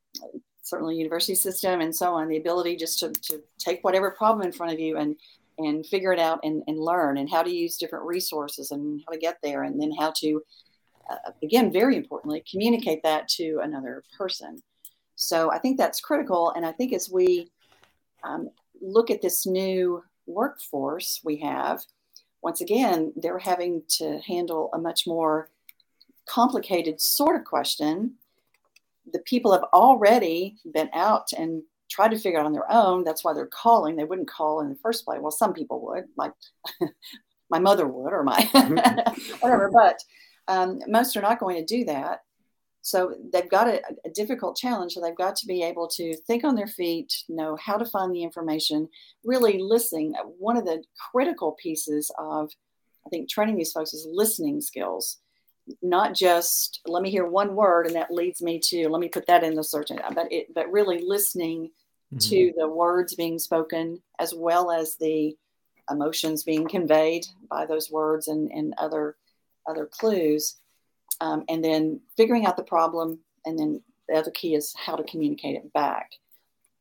certainly 0.66 0.96
university 0.96 1.36
system 1.36 1.80
and 1.80 1.94
so 1.94 2.12
on. 2.12 2.28
The 2.28 2.38
ability 2.38 2.76
just 2.76 2.98
to 2.98 3.12
to 3.12 3.42
take 3.58 3.82
whatever 3.82 4.10
problem 4.10 4.44
in 4.44 4.52
front 4.52 4.72
of 4.72 4.80
you 4.80 4.96
and 4.96 5.16
and 5.58 5.86
figure 5.86 6.12
it 6.12 6.18
out 6.18 6.40
and, 6.42 6.62
and 6.66 6.78
learn 6.78 7.16
and 7.16 7.30
how 7.30 7.42
to 7.42 7.54
use 7.54 7.76
different 7.76 8.04
resources 8.04 8.72
and 8.72 9.02
how 9.06 9.12
to 9.12 9.18
get 9.18 9.38
there 9.42 9.62
and 9.62 9.80
then 9.80 9.90
how 9.98 10.12
to 10.16 10.42
uh, 11.08 11.30
again 11.42 11.72
very 11.72 11.96
importantly 11.96 12.42
communicate 12.50 13.02
that 13.02 13.28
to 13.28 13.60
another 13.62 14.02
person 14.18 14.60
so 15.14 15.50
i 15.52 15.58
think 15.58 15.78
that's 15.78 16.00
critical 16.00 16.52
and 16.56 16.66
i 16.66 16.72
think 16.72 16.92
as 16.92 17.08
we 17.10 17.50
um, 18.24 18.50
look 18.82 19.10
at 19.10 19.22
this 19.22 19.46
new 19.46 20.02
workforce 20.26 21.20
we 21.24 21.36
have 21.36 21.80
once 22.42 22.60
again 22.60 23.12
they're 23.16 23.38
having 23.38 23.82
to 23.88 24.18
handle 24.26 24.68
a 24.74 24.78
much 24.78 25.06
more 25.06 25.48
complicated 26.28 27.00
sort 27.00 27.36
of 27.36 27.44
question 27.44 28.14
the 29.12 29.20
people 29.20 29.52
have 29.52 29.64
already 29.72 30.56
been 30.72 30.90
out 30.92 31.28
and 31.36 31.62
tried 31.90 32.10
to 32.10 32.18
figure 32.18 32.38
out 32.38 32.46
on 32.46 32.52
their 32.52 32.70
own. 32.70 33.04
That's 33.04 33.24
why 33.24 33.32
they're 33.32 33.46
calling. 33.46 33.96
They 33.96 34.04
wouldn't 34.04 34.30
call 34.30 34.60
in 34.60 34.68
the 34.68 34.76
first 34.76 35.04
place. 35.04 35.20
Well, 35.20 35.30
some 35.30 35.52
people 35.52 35.80
would, 35.86 36.04
like 36.16 36.32
my 37.50 37.58
mother 37.58 37.86
would, 37.86 38.12
or 38.12 38.22
my 38.22 38.42
whatever. 39.40 39.70
But 39.72 39.98
um, 40.48 40.80
most 40.86 41.16
are 41.16 41.22
not 41.22 41.40
going 41.40 41.56
to 41.56 41.64
do 41.64 41.84
that. 41.84 42.20
So 42.82 43.16
they've 43.32 43.50
got 43.50 43.66
a, 43.66 43.82
a, 44.04 44.10
difficult 44.10 44.56
challenge. 44.56 44.92
So 44.92 45.00
they've 45.00 45.16
got 45.16 45.34
to 45.36 45.46
be 45.48 45.64
able 45.64 45.88
to 45.88 46.16
think 46.28 46.44
on 46.44 46.54
their 46.54 46.68
feet, 46.68 47.12
know 47.28 47.56
how 47.56 47.76
to 47.78 47.84
find 47.84 48.14
the 48.14 48.22
information, 48.22 48.88
really 49.24 49.58
listening. 49.58 50.14
One 50.38 50.56
of 50.56 50.64
the 50.64 50.84
critical 51.10 51.56
pieces 51.60 52.12
of, 52.16 52.48
I 53.04 53.08
think, 53.08 53.28
training 53.28 53.56
these 53.56 53.72
folks 53.72 53.92
is 53.92 54.06
listening 54.08 54.60
skills 54.60 55.18
not 55.82 56.14
just 56.14 56.80
let 56.86 57.02
me 57.02 57.10
hear 57.10 57.26
one 57.26 57.54
word 57.54 57.86
and 57.86 57.96
that 57.96 58.10
leads 58.10 58.40
me 58.42 58.58
to 58.58 58.88
let 58.88 59.00
me 59.00 59.08
put 59.08 59.26
that 59.26 59.44
in 59.44 59.54
the 59.54 59.64
search 59.64 59.90
but 60.14 60.30
it 60.32 60.52
but 60.54 60.70
really 60.70 61.00
listening 61.00 61.64
mm-hmm. 62.14 62.18
to 62.18 62.52
the 62.56 62.68
words 62.68 63.14
being 63.14 63.38
spoken 63.38 64.00
as 64.20 64.34
well 64.34 64.70
as 64.70 64.96
the 64.96 65.36
emotions 65.90 66.42
being 66.42 66.68
conveyed 66.68 67.24
by 67.48 67.64
those 67.66 67.90
words 67.90 68.28
and, 68.28 68.50
and 68.52 68.74
other 68.78 69.16
other 69.66 69.86
clues 69.86 70.56
um, 71.20 71.44
and 71.48 71.64
then 71.64 72.00
figuring 72.16 72.46
out 72.46 72.56
the 72.56 72.62
problem 72.62 73.18
and 73.44 73.58
then 73.58 73.82
the 74.08 74.14
other 74.14 74.30
key 74.30 74.54
is 74.54 74.72
how 74.76 74.94
to 74.94 75.04
communicate 75.04 75.56
it 75.56 75.72
back 75.72 76.12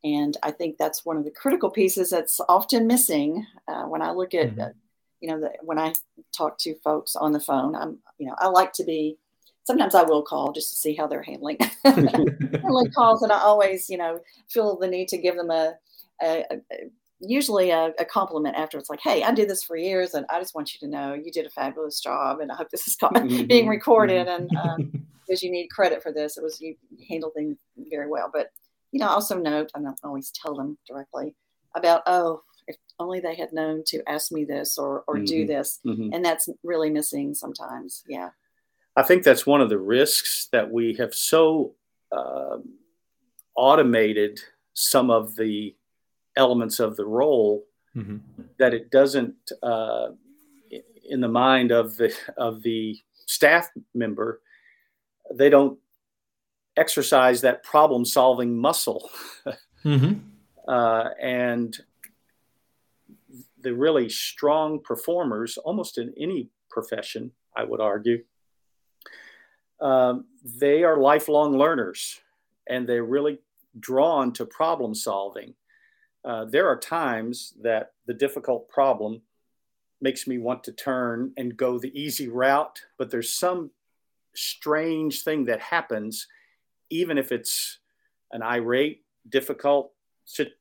and 0.04 0.36
i 0.44 0.50
think 0.50 0.76
that's 0.78 1.04
one 1.04 1.16
of 1.16 1.24
the 1.24 1.30
critical 1.30 1.70
pieces 1.70 2.10
that's 2.10 2.40
often 2.48 2.86
missing 2.86 3.44
uh, 3.66 3.82
when 3.82 4.02
i 4.02 4.12
look 4.12 4.32
at 4.32 4.50
mm-hmm 4.50 4.70
you 5.26 5.32
know, 5.32 5.40
the, 5.40 5.52
when 5.62 5.78
I 5.78 5.92
talk 6.32 6.56
to 6.58 6.76
folks 6.84 7.16
on 7.16 7.32
the 7.32 7.40
phone, 7.40 7.74
I'm, 7.74 7.98
you 8.16 8.28
know, 8.28 8.36
I 8.38 8.46
like 8.46 8.72
to 8.74 8.84
be, 8.84 9.18
sometimes 9.64 9.96
I 9.96 10.02
will 10.02 10.22
call 10.22 10.52
just 10.52 10.70
to 10.70 10.76
see 10.76 10.94
how 10.94 11.08
they're 11.08 11.22
handling, 11.22 11.58
handling 11.84 12.92
calls. 12.92 13.22
And 13.22 13.32
I 13.32 13.40
always, 13.40 13.90
you 13.90 13.98
know, 13.98 14.20
feel 14.48 14.78
the 14.78 14.86
need 14.86 15.08
to 15.08 15.18
give 15.18 15.34
them 15.34 15.50
a, 15.50 15.74
a, 16.22 16.44
a 16.52 16.60
usually 17.18 17.70
a, 17.70 17.92
a, 17.98 18.04
compliment 18.04 18.54
after 18.54 18.78
it's 18.78 18.88
like, 18.88 19.00
Hey, 19.00 19.24
I 19.24 19.32
did 19.32 19.50
this 19.50 19.64
for 19.64 19.76
years 19.76 20.14
and 20.14 20.26
I 20.30 20.38
just 20.38 20.54
want 20.54 20.72
you 20.72 20.78
to 20.80 20.86
know 20.86 21.14
you 21.14 21.32
did 21.32 21.46
a 21.46 21.50
fabulous 21.50 21.98
job. 22.00 22.38
And 22.38 22.52
I 22.52 22.54
hope 22.54 22.70
this 22.70 22.86
is 22.86 22.96
mm-hmm. 22.96 23.46
being 23.48 23.66
recorded 23.66 24.28
and, 24.28 24.48
um, 24.56 25.06
because 25.26 25.42
you 25.42 25.50
need 25.50 25.68
credit 25.68 26.04
for 26.04 26.12
this. 26.12 26.36
It 26.36 26.44
was, 26.44 26.60
you 26.60 26.76
handled 27.08 27.32
things 27.34 27.56
very 27.90 28.08
well, 28.08 28.30
but, 28.32 28.50
you 28.92 29.00
know, 29.00 29.08
also 29.08 29.36
note, 29.36 29.72
I 29.74 29.80
don't 29.80 29.98
always 30.04 30.30
tell 30.30 30.54
them 30.54 30.78
directly 30.86 31.34
about, 31.74 32.02
oh, 32.06 32.42
if 32.66 32.76
only 32.98 33.20
they 33.20 33.34
had 33.34 33.52
known 33.52 33.82
to 33.86 34.02
ask 34.08 34.32
me 34.32 34.44
this 34.44 34.78
or 34.78 35.04
or 35.06 35.16
mm-hmm. 35.16 35.24
do 35.24 35.46
this 35.46 35.80
mm-hmm. 35.84 36.12
and 36.12 36.24
that's 36.24 36.48
really 36.62 36.90
missing 36.90 37.34
sometimes 37.34 38.04
yeah 38.08 38.30
i 38.96 39.02
think 39.02 39.22
that's 39.22 39.46
one 39.46 39.60
of 39.60 39.68
the 39.68 39.78
risks 39.78 40.48
that 40.52 40.70
we 40.70 40.94
have 40.94 41.14
so 41.14 41.74
uh, 42.12 42.58
automated 43.56 44.40
some 44.74 45.10
of 45.10 45.34
the 45.36 45.74
elements 46.36 46.80
of 46.80 46.96
the 46.96 47.04
role 47.04 47.64
mm-hmm. 47.96 48.18
that 48.58 48.74
it 48.74 48.90
doesn't 48.90 49.34
uh, 49.62 50.08
in 51.08 51.20
the 51.20 51.28
mind 51.28 51.70
of 51.70 51.96
the 51.96 52.14
of 52.36 52.62
the 52.62 52.98
staff 53.26 53.68
member 53.94 54.40
they 55.34 55.48
don't 55.48 55.78
exercise 56.76 57.40
that 57.40 57.62
problem 57.62 58.04
solving 58.04 58.56
muscle 58.56 59.10
mm-hmm. 59.84 60.14
uh, 60.68 61.08
and 61.20 61.78
the 63.66 63.74
really 63.74 64.08
strong 64.08 64.78
performers, 64.78 65.58
almost 65.58 65.98
in 65.98 66.14
any 66.16 66.48
profession, 66.70 67.32
I 67.56 67.64
would 67.64 67.80
argue, 67.80 68.22
um, 69.80 70.26
they 70.44 70.84
are 70.84 70.96
lifelong 70.98 71.58
learners 71.58 72.20
and 72.68 72.86
they're 72.86 73.02
really 73.02 73.40
drawn 73.80 74.32
to 74.34 74.46
problem 74.46 74.94
solving. 74.94 75.54
Uh, 76.24 76.44
there 76.44 76.68
are 76.68 76.78
times 76.78 77.54
that 77.60 77.94
the 78.06 78.14
difficult 78.14 78.68
problem 78.68 79.22
makes 80.00 80.28
me 80.28 80.38
want 80.38 80.62
to 80.62 80.70
turn 80.70 81.32
and 81.36 81.56
go 81.56 81.76
the 81.76 82.00
easy 82.00 82.28
route, 82.28 82.82
but 82.98 83.10
there's 83.10 83.32
some 83.32 83.72
strange 84.36 85.24
thing 85.24 85.46
that 85.46 85.60
happens, 85.60 86.28
even 86.88 87.18
if 87.18 87.32
it's 87.32 87.80
an 88.30 88.44
irate, 88.44 89.02
difficult 89.28 89.90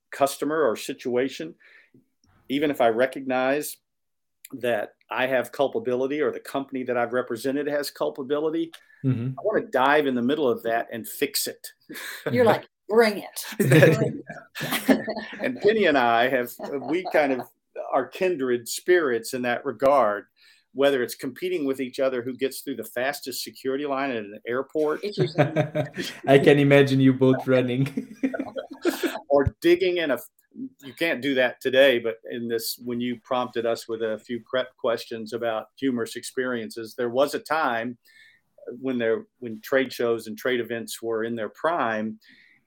customer 0.09 0.63
or 0.63 0.75
situation 0.75 1.53
even 2.49 2.71
if 2.71 2.81
I 2.81 2.89
recognize 2.89 3.77
that 4.53 4.89
I 5.09 5.27
have 5.27 5.51
culpability 5.51 6.21
or 6.21 6.31
the 6.31 6.39
company 6.39 6.83
that 6.83 6.97
I've 6.97 7.13
represented 7.13 7.67
has 7.67 7.91
culpability, 7.91 8.71
mm-hmm. 9.03 9.29
I 9.37 9.41
want 9.41 9.63
to 9.63 9.71
dive 9.71 10.07
in 10.07 10.15
the 10.15 10.21
middle 10.21 10.49
of 10.49 10.63
that 10.63 10.87
and 10.91 11.07
fix 11.07 11.47
it. 11.47 11.67
You're 12.31 12.45
like, 12.45 12.67
bring 12.89 13.23
it. 13.23 14.23
and 15.41 15.59
Penny 15.61 15.85
and 15.85 15.97
I 15.97 16.29
have, 16.29 16.51
we 16.81 17.05
kind 17.11 17.33
of 17.33 17.41
are 17.91 18.07
kindred 18.07 18.67
spirits 18.67 19.33
in 19.33 19.41
that 19.43 19.65
regard. 19.65 20.25
Whether 20.73 21.01
it's 21.03 21.15
competing 21.15 21.65
with 21.65 21.79
each 21.79 22.01
other 22.01 22.21
who 22.21 22.35
gets 22.35 22.59
through 22.59 22.75
the 22.75 22.83
fastest 22.83 23.45
security 23.45 23.85
line 23.85 24.11
at 24.11 24.17
an 24.17 24.41
airport. 24.45 25.05
I 26.27 26.37
can 26.37 26.59
imagine 26.59 26.99
you 26.99 27.13
both 27.13 27.47
running. 27.47 28.13
or 29.29 29.55
digging 29.61 29.97
in 29.97 30.11
a 30.11 30.19
you 30.83 30.93
can't 30.93 31.21
do 31.21 31.35
that 31.35 31.59
today, 31.61 31.99
but 31.99 32.17
in 32.31 32.47
this, 32.47 32.79
when 32.83 33.01
you 33.01 33.19
prompted 33.23 33.65
us 33.65 33.87
with 33.87 34.01
a 34.01 34.19
few 34.19 34.39
prep 34.39 34.75
questions 34.77 35.33
about 35.33 35.67
humorous 35.77 36.15
experiences, 36.15 36.95
there 36.95 37.09
was 37.09 37.33
a 37.33 37.39
time 37.39 37.97
when 38.79 38.97
there 38.97 39.25
when 39.39 39.61
trade 39.61 39.91
shows 39.93 40.27
and 40.27 40.37
trade 40.37 40.59
events 40.59 41.01
were 41.01 41.23
in 41.23 41.35
their 41.35 41.49
prime 41.49 42.19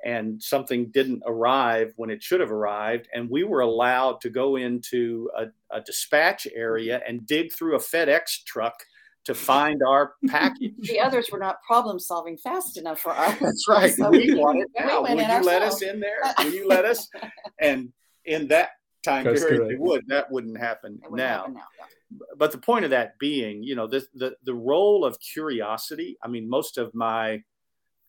and 0.05 0.41
something 0.41 0.91
didn't 0.91 1.23
arrive 1.27 1.93
when 1.97 2.11
it 2.11 2.23
should 2.23 2.41
have 2.41 2.53
arrived 2.53 3.09
and 3.13 3.29
we 3.29 3.43
were 3.43 3.61
allowed 3.61 4.21
to 4.21 4.31
go 4.31 4.57
into 4.57 5.29
a, 5.37 5.47
a 5.77 5.81
dispatch 5.81 6.47
area 6.55 7.01
and 7.07 7.27
dig 7.27 7.53
through 7.53 7.75
a 7.75 7.81
fedex 7.81 8.45
truck 8.45 8.85
to 9.29 9.35
find 9.35 9.83
our 9.87 10.15
package. 10.27 10.73
The 10.81 10.99
others 11.01 11.29
were 11.31 11.39
not 11.39 11.63
problem 11.63 11.99
solving 11.99 12.39
fast 12.39 12.79
enough 12.79 12.99
for 13.01 13.13
us. 13.13 13.39
That's 13.39 13.67
right. 13.69 13.93
So 13.93 14.09
we 14.09 14.35
want 14.35 14.59
it 14.61 14.69
we 14.79 14.87
now. 14.87 15.03
went 15.03 15.17
Will 15.17 15.25
in 15.25 15.31
you 15.31 15.47
let 15.47 15.61
us 15.63 15.83
in 15.83 16.01
there? 16.01 16.19
Will 16.39 16.53
you 16.55 16.67
let 16.67 16.85
us? 16.87 17.09
And 17.61 17.93
in 18.25 18.49
that 18.49 18.71
time 19.05 19.25
That's 19.25 19.43
period, 19.43 19.59
correct. 19.59 19.73
they 19.73 19.77
would. 19.79 20.05
That 20.09 20.31
wouldn't 20.33 20.57
happen 20.59 20.95
It 21.05 21.11
wouldn't 21.11 21.29
now. 21.29 21.39
happen 21.41 21.55
now. 21.55 21.61
yeah. 21.79 22.17
But 22.39 22.53
the 22.53 22.59
point 22.59 22.87
of 22.87 22.91
that 22.93 23.19
being, 23.19 23.63
you 23.63 23.77
know, 23.77 23.87
the, 23.87 24.03
the 24.15 24.35
the 24.45 24.55
role 24.55 25.05
of 25.05 25.19
curiosity. 25.21 26.17
I 26.25 26.29
mean, 26.29 26.49
most 26.49 26.79
of 26.79 26.95
my 26.95 27.43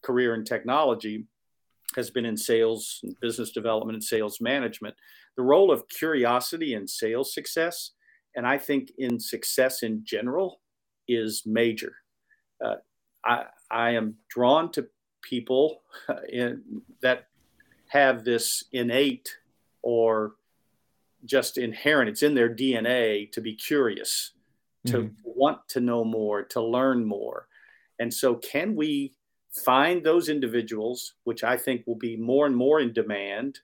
career 0.03 0.33
in 0.35 0.45
technology 0.45 1.25
has 1.97 2.09
been 2.09 2.23
in 2.25 2.37
sales 2.37 3.01
and 3.03 3.13
business 3.19 3.51
development 3.51 3.95
and 3.97 4.03
sales 4.03 4.39
management. 4.39 4.95
The 5.35 5.43
role 5.43 5.69
of 5.69 5.83
curiosity 5.89 6.75
in 6.75 6.87
sales 6.87 7.33
success, 7.33 7.91
and 8.37 8.47
I 8.47 8.57
think 8.57 8.89
in 8.97 9.19
success 9.19 9.83
in 9.83 10.03
general, 10.05 10.61
is 11.09 11.43
major. 11.45 11.95
Uh, 12.63 12.75
I 13.25 13.45
I 13.71 13.91
am 13.91 14.15
drawn 14.29 14.71
to 14.73 14.87
people 15.21 15.81
in, 16.29 16.81
that 17.01 17.27
have 17.87 18.23
this 18.23 18.63
innate 18.71 19.29
or 19.81 20.35
just 21.25 21.57
inherent. 21.57 22.09
It's 22.09 22.23
in 22.23 22.35
their 22.35 22.49
DNA 22.49 23.31
to 23.33 23.41
be 23.41 23.53
curious, 23.55 24.31
to 24.85 24.97
Mhm. 25.03 25.15
want 25.23 25.67
to 25.69 25.79
know 25.81 26.03
more, 26.03 26.43
to 26.43 26.61
learn 26.61 27.03
more. 27.05 27.47
And 27.99 28.13
so, 28.13 28.35
can 28.35 28.75
we 28.75 29.15
find 29.51 30.03
those 30.03 30.29
individuals, 30.29 31.15
which 31.25 31.43
I 31.43 31.57
think 31.57 31.85
will 31.85 31.97
be 31.97 32.15
more 32.15 32.45
and 32.45 32.55
more 32.55 32.79
in 32.79 32.93
demand? 32.93 33.59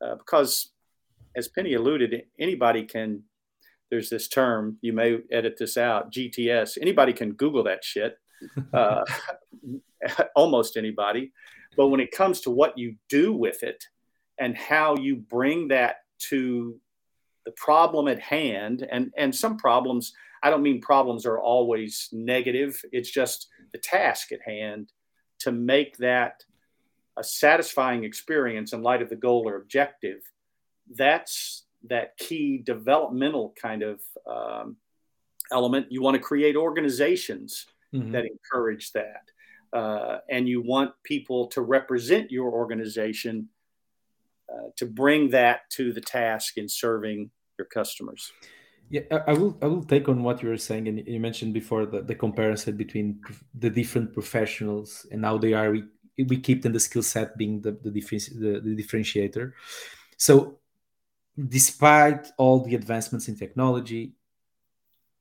Uh, 0.00 0.16
because, 0.16 0.72
as 1.36 1.48
Penny 1.48 1.74
alluded, 1.74 2.26
anybody 2.38 2.84
can. 2.84 3.24
There's 3.90 4.10
this 4.10 4.28
term, 4.28 4.78
you 4.80 4.92
may 4.92 5.18
edit 5.30 5.56
this 5.58 5.76
out 5.76 6.12
GTS. 6.12 6.78
Anybody 6.80 7.12
can 7.12 7.32
Google 7.32 7.64
that 7.64 7.84
shit, 7.84 8.18
uh, 8.72 9.04
almost 10.34 10.76
anybody. 10.76 11.32
But 11.76 11.88
when 11.88 12.00
it 12.00 12.10
comes 12.10 12.40
to 12.42 12.50
what 12.50 12.78
you 12.78 12.96
do 13.08 13.32
with 13.32 13.62
it 13.62 13.84
and 14.38 14.56
how 14.56 14.96
you 14.96 15.16
bring 15.16 15.68
that 15.68 15.96
to 16.30 16.78
the 17.44 17.52
problem 17.52 18.08
at 18.08 18.18
hand, 18.18 18.86
and, 18.90 19.12
and 19.16 19.34
some 19.34 19.56
problems, 19.56 20.12
I 20.42 20.50
don't 20.50 20.62
mean 20.62 20.80
problems 20.80 21.26
are 21.26 21.38
always 21.38 22.08
negative, 22.12 22.80
it's 22.92 23.10
just 23.10 23.48
the 23.72 23.78
task 23.78 24.32
at 24.32 24.40
hand 24.42 24.90
to 25.40 25.52
make 25.52 25.96
that 25.98 26.42
a 27.16 27.24
satisfying 27.24 28.04
experience 28.04 28.72
in 28.72 28.82
light 28.82 29.02
of 29.02 29.08
the 29.08 29.16
goal 29.16 29.48
or 29.48 29.56
objective. 29.56 30.20
That's 30.94 31.65
that 31.88 32.16
key 32.18 32.58
developmental 32.58 33.54
kind 33.60 33.82
of 33.82 34.00
um, 34.26 34.76
element. 35.50 35.86
You 35.90 36.02
want 36.02 36.16
to 36.16 36.22
create 36.22 36.56
organizations 36.56 37.66
Mhm. 37.94 38.12
that 38.12 38.24
encourage 38.26 38.92
that. 38.92 39.24
Uh, 39.72 40.18
and 40.28 40.48
you 40.48 40.60
want 40.62 40.92
people 41.02 41.46
to 41.48 41.60
represent 41.60 42.30
your 42.30 42.50
organization 42.50 43.48
uh, 44.48 44.68
to 44.76 44.86
bring 44.86 45.30
that 45.30 45.68
to 45.70 45.92
the 45.92 46.00
task 46.00 46.56
in 46.56 46.68
serving 46.68 47.30
your 47.58 47.66
customers. 47.66 48.32
Yeah, 48.88 49.02
I 49.10 49.32
I 49.32 49.32
will. 49.32 49.58
I 49.60 49.66
will 49.66 49.82
take 49.84 50.08
on 50.08 50.22
what 50.22 50.42
you 50.42 50.48
were 50.48 50.56
saying, 50.68 50.86
and 50.88 50.96
you 51.06 51.18
mentioned 51.18 51.52
before 51.52 51.86
the, 51.86 52.02
the 52.02 52.14
comparison 52.14 52.76
between 52.76 53.20
the 53.58 53.70
different 53.70 54.12
professionals 54.12 55.06
and 55.10 55.24
how 55.24 55.38
they 55.38 55.52
are. 55.52 55.72
We, 55.72 55.82
we 56.32 56.38
keep 56.38 56.62
them 56.62 56.72
the 56.72 56.80
skill 56.80 57.02
set 57.02 57.36
being 57.36 57.60
the 57.60 57.72
the, 57.72 57.90
difference, 57.90 58.26
the 58.28 58.60
the 58.60 58.76
differentiator. 58.80 59.52
So, 60.16 60.60
despite 61.36 62.28
all 62.38 62.60
the 62.60 62.74
advancements 62.74 63.28
in 63.28 63.36
technology, 63.36 64.14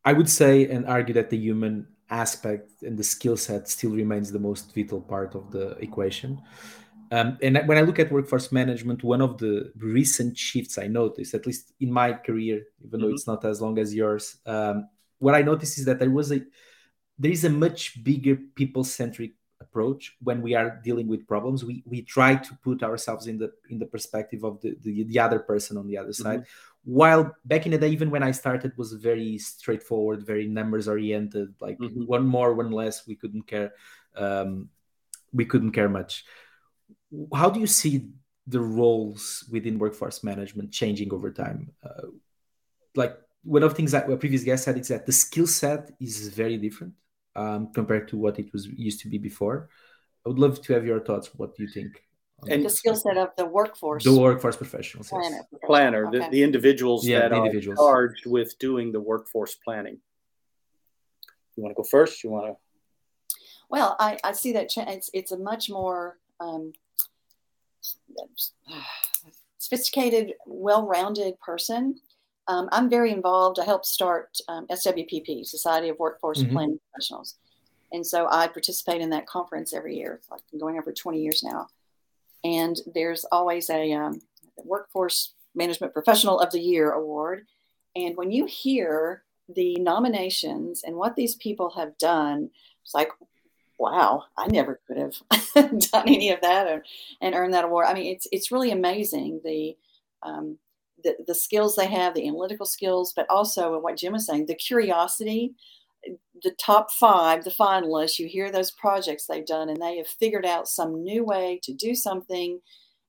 I 0.03 0.13
would 0.13 0.29
say 0.29 0.67
and 0.69 0.85
argue 0.85 1.13
that 1.15 1.29
the 1.29 1.37
human 1.37 1.87
aspect 2.09 2.83
and 2.83 2.97
the 2.97 3.03
skill 3.03 3.37
set 3.37 3.67
still 3.67 3.91
remains 3.91 4.31
the 4.31 4.39
most 4.39 4.73
vital 4.73 5.01
part 5.01 5.35
of 5.35 5.51
the 5.51 5.71
equation. 5.79 6.41
Um, 7.11 7.37
and 7.41 7.61
when 7.67 7.77
I 7.77 7.81
look 7.81 7.99
at 7.99 8.11
workforce 8.11 8.51
management, 8.51 9.03
one 9.03 9.21
of 9.21 9.37
the 9.37 9.71
recent 9.77 10.37
shifts 10.37 10.77
I 10.77 10.87
noticed, 10.87 11.33
at 11.33 11.45
least 11.45 11.73
in 11.79 11.91
my 11.91 12.13
career, 12.13 12.63
even 12.83 12.99
though 12.99 13.07
Mhm. 13.07 13.13
it's 13.13 13.27
not 13.27 13.45
as 13.45 13.61
long 13.61 13.77
as 13.79 13.93
yours, 13.93 14.37
um, 14.45 14.89
what 15.19 15.35
I 15.35 15.41
noticed 15.41 15.77
is 15.79 15.85
that 15.85 15.99
there 15.99 16.11
was 16.11 16.31
a 16.31 16.41
there 17.17 17.31
is 17.31 17.45
a 17.45 17.49
much 17.49 18.03
bigger 18.03 18.35
people-centric 18.35 19.33
approach 19.75 20.15
when 20.23 20.41
we 20.41 20.55
are 20.55 20.79
dealing 20.83 21.07
with 21.07 21.27
problems. 21.27 21.65
We 21.65 21.83
we 21.85 22.01
try 22.01 22.35
to 22.35 22.51
put 22.63 22.81
ourselves 22.81 23.27
in 23.27 23.37
the 23.37 23.51
in 23.69 23.77
the 23.79 23.85
perspective 23.85 24.43
of 24.43 24.61
the 24.61 24.77
the, 24.81 25.03
the 25.03 25.19
other 25.19 25.39
person 25.39 25.77
on 25.77 25.87
the 25.87 25.97
other 25.97 26.13
side. 26.13 26.45
While 26.85 27.35
back 27.43 27.65
in 27.65 27.71
the 27.71 27.77
day, 27.77 27.89
even 27.89 28.09
when 28.11 28.23
I 28.23 28.31
started, 28.31 28.71
was 28.77 28.93
very 28.93 29.37
straightforward, 29.37 30.25
very 30.25 30.47
numbers 30.47 30.87
oriented. 30.87 31.55
Like 31.59 31.77
Mhm. 31.79 32.07
one 32.07 32.25
more, 32.27 32.53
one 32.53 32.71
less, 32.71 33.07
we 33.07 33.15
couldn't 33.15 33.47
care. 33.47 33.73
Um, 34.15 34.69
we 35.33 35.45
couldn't 35.45 35.73
care 35.73 35.89
much 35.89 36.23
how 37.33 37.49
do 37.49 37.59
you 37.59 37.67
see 37.67 38.09
the 38.47 38.59
roles 38.59 39.43
within 39.51 39.79
workforce 39.79 40.23
management 40.23 40.71
changing 40.71 41.11
over 41.13 41.31
time? 41.31 41.71
Uh, 41.83 42.07
like 42.95 43.17
one 43.43 43.63
of 43.63 43.69
the 43.71 43.75
things 43.75 43.91
that 43.91 44.09
a 44.09 44.17
previous 44.17 44.43
guest 44.43 44.63
said 44.65 44.77
is 44.77 44.87
that 44.87 45.05
the 45.05 45.11
skill 45.11 45.47
set 45.47 45.91
is 45.99 46.29
very 46.29 46.57
different 46.57 46.93
um, 47.35 47.71
compared 47.73 48.07
to 48.09 48.17
what 48.17 48.39
it 48.39 48.51
was 48.53 48.67
used 48.67 49.01
to 49.01 49.09
be 49.09 49.17
before. 49.17 49.69
I 50.25 50.29
would 50.29 50.39
love 50.39 50.61
to 50.63 50.73
have 50.73 50.85
your 50.85 50.99
thoughts. 50.99 51.29
What 51.35 51.55
do 51.55 51.63
you 51.63 51.69
think? 51.69 52.03
And 52.49 52.63
The 52.65 52.69
skill 52.69 52.95
set 52.95 53.17
of 53.17 53.29
the 53.37 53.45
workforce 53.45 54.03
the 54.03 54.13
workforce 54.19 54.57
professionals. 54.57 55.09
yes. 55.11 55.19
planner. 55.19 55.47
Planner, 55.65 56.07
Okay. 56.07 56.19
the, 56.19 56.29
the 56.31 56.43
individuals 56.43 57.07
Yeah, 57.07 57.27
that 57.27 57.29
the 57.29 57.71
are 57.71 57.75
charged 57.75 58.25
with 58.25 58.57
doing 58.59 58.91
the 58.91 58.99
workforce 58.99 59.55
planning. 59.55 59.99
You 61.55 61.63
want 61.63 61.71
to 61.75 61.81
go 61.81 61.87
first? 61.89 62.23
You 62.23 62.31
want 62.31 62.47
to? 62.47 62.55
Well, 63.69 63.95
I, 63.99 64.17
I 64.23 64.33
see 64.33 64.51
that 64.53 64.69
cha- 64.69 64.89
it's 64.89 65.09
it's 65.13 65.31
a 65.31 65.37
much 65.37 65.69
more 65.69 66.17
um, 66.39 66.73
sophisticated, 69.57 70.33
well-rounded 70.45 71.39
person. 71.39 71.95
Um, 72.47 72.69
I'm 72.71 72.89
very 72.89 73.11
involved. 73.11 73.59
I 73.59 73.65
helped 73.65 73.85
start 73.85 74.37
um, 74.47 74.67
SWPP, 74.67 75.45
Society 75.45 75.89
of 75.89 75.97
Workforce 75.99 76.43
Mhm. 76.43 76.51
Planning 76.51 76.79
Professionals, 76.91 77.35
and 77.91 78.05
so 78.05 78.27
I 78.29 78.47
participate 78.47 79.01
in 79.01 79.09
that 79.11 79.25
conference 79.25 79.73
every 79.73 79.95
year. 79.97 80.13
It's 80.15 80.29
like 80.29 80.41
been 80.51 80.59
going 80.59 80.77
over 80.77 80.91
20 80.91 81.19
years 81.21 81.43
now, 81.43 81.67
and 82.43 82.79
there's 82.93 83.25
always 83.31 83.69
a 83.69 83.93
um, 83.93 84.21
Workforce 84.57 85.33
Management 85.55 85.93
Professional 85.93 86.39
of 86.39 86.51
the 86.51 86.59
Year 86.59 86.91
award. 86.91 87.47
And 87.95 88.15
when 88.17 88.31
you 88.31 88.45
hear 88.45 89.23
the 89.47 89.75
nominations 89.77 90.83
and 90.83 90.95
what 90.95 91.15
these 91.15 91.35
people 91.35 91.69
have 91.71 91.97
done, 91.97 92.49
it's 92.83 92.93
like, 92.93 93.09
wow, 93.79 94.23
I 94.37 94.47
never 94.47 94.79
could 94.87 94.97
have 94.97 95.15
done 95.91 96.07
any 96.07 96.31
of 96.31 96.41
that 96.41 96.67
and, 96.67 96.83
and 97.21 97.35
earned 97.35 97.53
that 97.53 97.65
award. 97.65 97.87
I 97.87 97.93
mean, 97.93 98.13
it's 98.13 98.27
it's 98.31 98.51
really 98.51 98.71
amazing 98.71 99.41
the 99.43 99.75
um, 100.23 100.57
the 101.05 101.15
the 101.27 101.35
skills 101.35 101.77
they 101.77 101.87
have, 101.87 102.15
the 102.15 102.27
analytical 102.27 102.67
skills, 102.67 103.13
but 103.15 103.27
also 103.31 103.79
what 103.79 103.97
Jim 103.97 104.13
was 104.13 104.27
saying, 104.27 104.47
the 104.47 104.55
curiosity. 104.55 105.55
The 106.43 106.55
top 106.59 106.91
five, 106.91 107.45
the 107.45 107.51
finalists, 107.51 108.19
you 108.19 108.27
hear 108.29 108.51
those 108.51 108.71
projects 108.71 109.27
they've 109.27 109.45
done, 109.45 109.69
and 109.69 109.81
they 109.81 109.97
have 109.99 110.07
figured 110.07 110.47
out 110.47 110.67
some 110.69 111.03
new 111.03 111.25
way 111.25 111.61
to 111.63 111.73
do 111.73 111.95
something, 111.95 112.61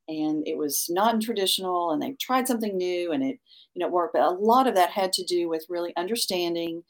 and 0.09 0.49
it 0.49 0.59
was 0.59 0.87
non-traditional, 0.91 1.93
and 1.93 2.03
they 2.03 2.15
tried 2.21 2.49
something 2.49 2.77
new, 2.77 3.13
and 3.13 3.25
it 3.25 3.39
you 3.75 3.81
know 3.81 3.89
worked. 3.89 4.15
But 4.15 4.23
a 4.25 4.31
lot 4.31 4.69
of 4.69 4.77
that 4.77 4.91
had 4.91 5.13
to 5.15 5.25
do 5.25 5.49
with 5.49 5.67
really 5.71 5.95
understanding, 5.97 6.85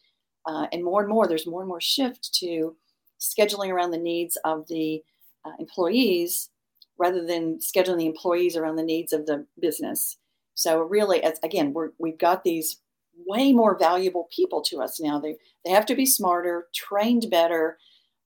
uh, 0.46 0.68
and 0.72 0.84
more 0.84 1.02
and 1.02 1.10
more, 1.10 1.28
there's 1.28 1.46
more 1.48 1.62
and 1.62 1.68
more 1.70 1.82
shift 1.82 2.34
to 2.40 2.76
scheduling 3.20 3.70
around 3.70 3.92
the 3.92 3.98
needs 3.98 4.38
of 4.44 4.68
the 4.68 5.02
uh, 5.46 5.52
employees 5.60 6.50
rather 6.98 7.26
than 7.26 7.58
scheduling 7.60 7.98
the 7.98 8.06
employees 8.06 8.56
around 8.56 8.76
the 8.76 8.82
needs 8.82 9.12
of 9.12 9.26
the 9.26 9.46
business. 9.60 10.18
So 10.56 10.80
really, 10.80 11.22
as, 11.22 11.38
again, 11.44 11.72
we're, 11.72 11.90
we've 11.98 12.18
got 12.18 12.42
these 12.42 12.80
way 13.26 13.52
more 13.52 13.78
valuable 13.78 14.28
people 14.34 14.60
to 14.62 14.82
us 14.82 15.00
now. 15.00 15.20
They 15.20 15.36
they 15.64 15.70
have 15.70 15.86
to 15.86 15.94
be 15.94 16.04
smarter, 16.06 16.66
trained 16.74 17.28
better. 17.30 17.78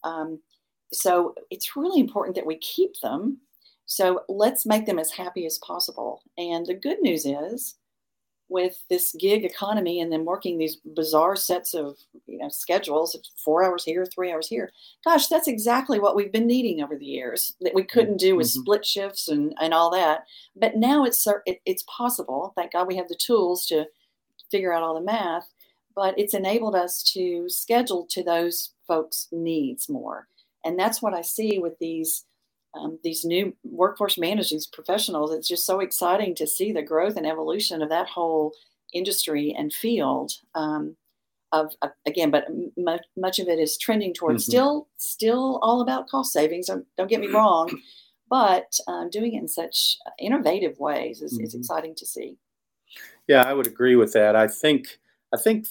Um, 0.03 0.41
so 0.93 1.35
it's 1.51 1.77
really 1.77 2.01
important 2.01 2.35
that 2.37 2.47
we 2.47 2.57
keep 2.59 2.99
them. 3.01 3.39
So 3.87 4.23
let's 4.29 4.67
make 4.67 4.87
them 4.87 4.99
as 4.99 5.11
happy 5.11 5.47
as 5.47 5.59
possible. 5.59 6.23
And 6.39 6.67
the 6.67 6.75
good 6.75 7.01
news 7.03 7.27
is, 7.27 7.77
with 8.51 8.85
this 8.91 9.15
gig 9.19 9.45
economy 9.45 10.01
and 10.01 10.13
then 10.13 10.25
working 10.27 10.59
these 10.59 10.77
bizarre 10.95 11.37
sets 11.37 11.75
of 11.75 11.99
you 12.27 12.39
know 12.39 12.49
schedules 12.51 13.17
four 13.45 13.65
hours 13.65 13.85
here 13.85 14.05
three 14.07 14.33
hours 14.33 14.49
here. 14.49 14.71
Gosh 15.05 15.29
that's 15.29 15.49
exactly 15.49 16.01
what 16.01 16.17
we've 16.17 16.33
been 16.33 16.49
needing 16.49 16.83
over 16.83 16.97
the 16.97 17.07
years 17.07 17.55
that 17.63 17.75
we 17.75 17.85
couldn't 17.85 18.19
do 18.19 18.37
with 18.37 18.49
Mhm. 18.49 18.61
split 18.63 18.87
shifts 18.87 19.29
and, 19.29 19.55
and 19.61 19.75
all 19.75 19.91
that. 19.93 20.27
But 20.57 20.77
now 20.77 21.05
it's 21.05 21.27
it, 21.47 21.61
it's 21.67 21.85
possible. 21.85 22.53
Thank 22.57 22.73
god 22.73 22.89
we 22.89 22.97
have 22.97 23.09
the 23.09 23.17
tools 23.17 23.67
to 23.69 23.87
figure 24.51 24.73
out 24.75 24.83
all 24.83 24.95
the 24.95 25.01
math 25.01 25.53
but 25.97 26.19
it's 26.19 26.35
enabled 26.35 26.75
us 26.77 27.03
to 27.03 27.49
schedule 27.49 28.07
to 28.11 28.23
those 28.25 28.71
folks 28.87 29.29
needs 29.33 29.89
more. 29.89 30.29
And 30.65 30.79
that's 30.79 31.03
what 31.03 31.15
i 31.15 31.23
see 31.23 31.59
with 31.59 31.79
these 31.79 32.25
um, 32.75 32.99
these 33.03 33.25
new 33.25 33.55
workforce 33.65 34.19
managers, 34.19 34.67
professionals. 34.67 35.33
It's 35.33 35.49
just 35.49 35.67
so 35.67 35.81
exciting 35.81 36.35
to 36.37 36.47
see 36.47 36.73
the 36.73 36.83
growth 36.83 37.17
and 37.17 37.27
evolution 37.27 37.83
of 37.83 37.89
that 37.89 38.09
whole 38.09 38.53
industry 38.93 39.55
and 39.57 39.73
field. 39.73 40.33
Um, 40.55 40.97
of, 41.53 41.73
of 41.83 41.91
again, 42.07 42.31
but 42.31 42.47
much, 42.77 43.03
much 43.17 43.39
of 43.41 43.49
it 43.49 43.59
is 43.59 43.77
trending 43.77 44.15
towards 44.15 44.45
mm-hmm. 44.45 44.51
still 44.51 44.89
still 44.97 45.59
all 45.63 45.81
about 45.81 46.09
cost 46.09 46.33
savings. 46.33 46.69
Don't, 46.69 46.87
don't 46.97 47.11
get 47.11 47.21
me 47.21 47.27
wrong, 47.27 47.71
but 48.29 48.73
um, 48.87 49.11
doing 49.11 49.35
it 49.35 49.39
in 49.39 49.49
such 49.49 49.97
innovative 50.19 50.79
ways 50.79 51.23
is, 51.23 51.35
mm-hmm. 51.35 51.45
is 51.45 51.55
exciting 51.55 51.95
to 51.97 52.07
see. 52.07 52.37
Yeah, 53.27 53.43
I 53.43 53.53
would 53.53 53.67
agree 53.67 53.97
with 53.97 54.13
that. 54.13 54.37
I 54.37 54.47
think 54.47 55.01
I 55.35 55.37
think 55.37 55.67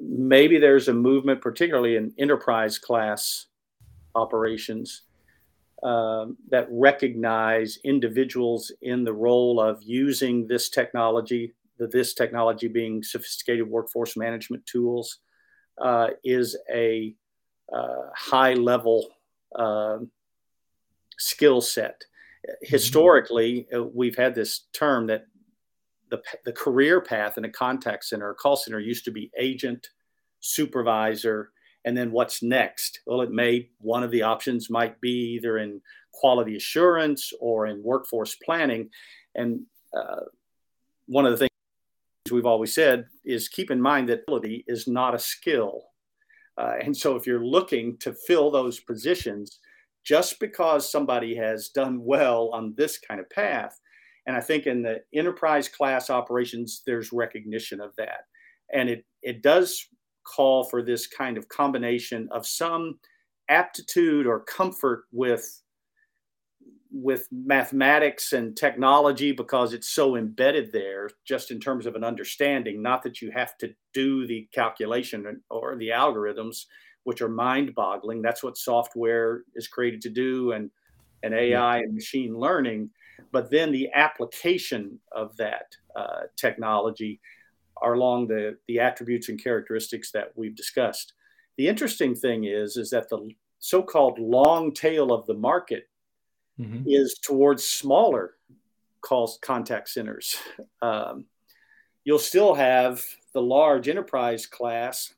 maybe 0.00 0.58
there's 0.58 0.88
a 0.88 0.94
movement, 0.94 1.40
particularly 1.40 1.96
in 1.96 2.12
enterprise 2.18 2.78
class 2.78 3.46
operations, 4.14 5.02
um, 5.84 6.38
that 6.48 6.66
recognize 6.70 7.78
individuals 7.84 8.72
in 8.80 9.04
the 9.04 9.12
role 9.12 9.60
of 9.60 9.82
using 9.82 10.46
this 10.46 10.70
technology, 10.70 11.52
the 11.78 11.86
this 11.86 12.14
technology 12.14 12.68
being 12.68 13.02
sophisticated 13.02 13.68
workforce 13.68 14.16
management 14.16 14.64
tools, 14.64 15.18
uh, 15.80 16.08
is 16.24 16.56
a 16.72 17.14
uh, 17.70 18.08
high 18.16 18.54
level 18.54 19.10
uh, 19.56 19.98
skill 21.18 21.60
set. 21.60 22.00
Mm-hmm. 22.00 22.66
Historically, 22.66 23.68
uh, 23.74 23.82
we've 23.82 24.16
had 24.16 24.34
this 24.34 24.62
term 24.72 25.06
that 25.08 25.26
the, 26.10 26.22
the 26.46 26.52
career 26.52 27.02
path 27.02 27.36
in 27.36 27.44
a 27.44 27.50
contact 27.50 28.04
center 28.04 28.30
or 28.30 28.34
call 28.34 28.56
center 28.56 28.80
used 28.80 29.04
to 29.04 29.10
be 29.10 29.30
agent, 29.38 29.88
supervisor, 30.40 31.50
and 31.84 31.96
then 31.96 32.12
what's 32.12 32.42
next? 32.42 33.00
Well, 33.06 33.20
it 33.20 33.30
may, 33.30 33.68
one 33.78 34.02
of 34.02 34.10
the 34.10 34.22
options 34.22 34.70
might 34.70 35.00
be 35.00 35.34
either 35.36 35.58
in 35.58 35.80
quality 36.12 36.56
assurance 36.56 37.32
or 37.40 37.66
in 37.66 37.82
workforce 37.82 38.36
planning. 38.36 38.88
And 39.34 39.62
uh, 39.96 40.20
one 41.06 41.26
of 41.26 41.32
the 41.32 41.38
things 41.38 41.50
we've 42.32 42.46
always 42.46 42.74
said 42.74 43.06
is 43.24 43.48
keep 43.48 43.70
in 43.70 43.80
mind 43.80 44.08
that 44.08 44.22
ability 44.22 44.64
is 44.66 44.86
not 44.88 45.14
a 45.14 45.18
skill. 45.18 45.82
Uh, 46.56 46.74
and 46.80 46.96
so 46.96 47.16
if 47.16 47.26
you're 47.26 47.44
looking 47.44 47.96
to 47.98 48.14
fill 48.26 48.50
those 48.50 48.80
positions, 48.80 49.58
just 50.04 50.38
because 50.38 50.90
somebody 50.90 51.34
has 51.34 51.70
done 51.70 52.02
well 52.02 52.50
on 52.52 52.74
this 52.76 52.98
kind 52.98 53.20
of 53.20 53.28
path, 53.30 53.78
and 54.26 54.36
I 54.36 54.40
think 54.40 54.66
in 54.66 54.82
the 54.82 55.02
enterprise 55.12 55.68
class 55.68 56.08
operations, 56.08 56.82
there's 56.86 57.12
recognition 57.12 57.80
of 57.80 57.94
that. 57.96 58.20
And 58.72 58.88
it, 58.88 59.04
it 59.22 59.42
does 59.42 59.86
call 60.24 60.64
for 60.64 60.82
this 60.82 61.06
kind 61.06 61.36
of 61.36 61.48
combination 61.48 62.28
of 62.30 62.46
some 62.46 62.98
aptitude 63.48 64.26
or 64.26 64.40
comfort 64.40 65.04
with 65.12 65.60
with 66.96 67.26
mathematics 67.32 68.32
and 68.34 68.56
technology 68.56 69.32
because 69.32 69.72
it's 69.72 69.90
so 69.90 70.14
embedded 70.14 70.70
there 70.72 71.10
just 71.24 71.50
in 71.50 71.58
terms 71.58 71.86
of 71.86 71.96
an 71.96 72.04
understanding 72.04 72.80
not 72.80 73.02
that 73.02 73.20
you 73.20 73.32
have 73.32 73.58
to 73.58 73.74
do 73.92 74.26
the 74.26 74.48
calculation 74.52 75.42
or 75.50 75.76
the 75.76 75.88
algorithms 75.88 76.66
which 77.02 77.20
are 77.20 77.28
mind 77.28 77.74
boggling 77.74 78.22
that's 78.22 78.44
what 78.44 78.56
software 78.56 79.42
is 79.56 79.66
created 79.66 80.00
to 80.00 80.08
do 80.08 80.52
and 80.52 80.70
and 81.24 81.34
ai 81.34 81.78
and 81.78 81.94
machine 81.94 82.38
learning. 82.38 82.90
But 83.32 83.50
then 83.50 83.72
the 83.72 83.88
application 83.94 85.00
of 85.10 85.36
that 85.38 85.74
uh, 85.96 86.24
technology 86.36 87.20
are 87.78 87.94
along 87.94 88.28
the, 88.28 88.56
the 88.68 88.80
attributes 88.80 89.28
and 89.28 89.42
characteristics 89.42 90.10
that 90.12 90.32
we've 90.36 90.56
discussed. 90.56 91.14
The 91.56 91.68
interesting 91.68 92.14
thing 92.14 92.44
is, 92.44 92.76
is 92.76 92.90
that 92.90 93.08
the 93.08 93.30
so-called 93.58 94.18
long 94.18 94.72
tail 94.72 95.12
of 95.12 95.26
the 95.26 95.34
market 95.34 95.88
mm-hmm. 96.60 96.84
is 96.86 97.18
towards 97.22 97.64
smaller 97.64 98.34
call 99.00 99.36
contact 99.42 99.88
centers. 99.88 100.36
Um, 100.82 101.26
you'll 102.04 102.18
still 102.18 102.54
have 102.54 103.02
the 103.32 103.40
large 103.40 103.88
enterprise 103.88 104.46
class, 104.46 105.14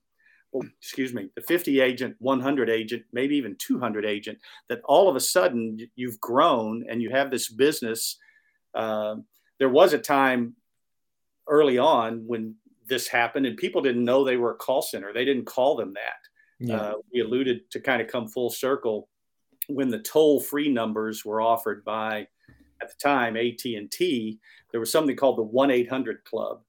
excuse 0.79 1.13
me, 1.13 1.29
the 1.35 1.43
50 1.43 1.81
agent, 1.81 2.17
100 2.19 2.71
agent, 2.71 3.05
maybe 3.13 3.37
even 3.37 3.57
200 3.57 4.05
agent, 4.05 4.39
that 4.69 4.81
all 4.85 5.09
of 5.09 5.17
a 5.17 5.21
sudden 5.21 5.79
you've 5.97 6.21
grown 6.21 6.85
and 6.89 7.03
you 7.03 7.11
have 7.11 7.31
this 7.31 7.49
business. 7.49 8.19
Uh, 8.75 9.17
there 9.59 9.69
was 9.69 9.93
a 9.93 9.99
time 9.99 10.55
early 11.49 11.79
on 11.79 12.25
when 12.27 12.55
this 12.89 13.09
happened 13.09 13.47
and 13.47 13.57
people 13.57 13.83
didn't 13.83 14.05
know 14.05 14.25
they 14.25 14.37
were 14.37 14.53
a 14.53 14.57
call 14.57 14.83
center. 14.83 15.13
They 15.13 15.25
didn't 15.25 15.47
call 15.47 15.77
them 15.77 15.95
that. 15.95 16.67
Yeah. 16.69 16.77
Uh, 16.77 16.95
we 17.13 17.21
alluded 17.21 17.71
to 17.73 17.81
kind 17.81 18.01
of 18.01 18.09
come 18.09 18.29
full 18.29 18.51
circle 18.51 19.09
when 19.69 19.89
the 19.91 19.99
toll 19.99 20.41
free 20.41 20.69
numbers 20.69 21.25
were 21.25 21.41
offered 21.41 21.85
by 21.85 22.29
at 22.83 22.89
the 22.89 22.95
time 23.03 23.37
AT&T 23.37 24.39
there 24.71 24.81
was 24.81 24.93
something 24.93 25.17
called 25.17 25.39
the 25.39 25.45
1-800 25.45 26.25
club 26.25 26.61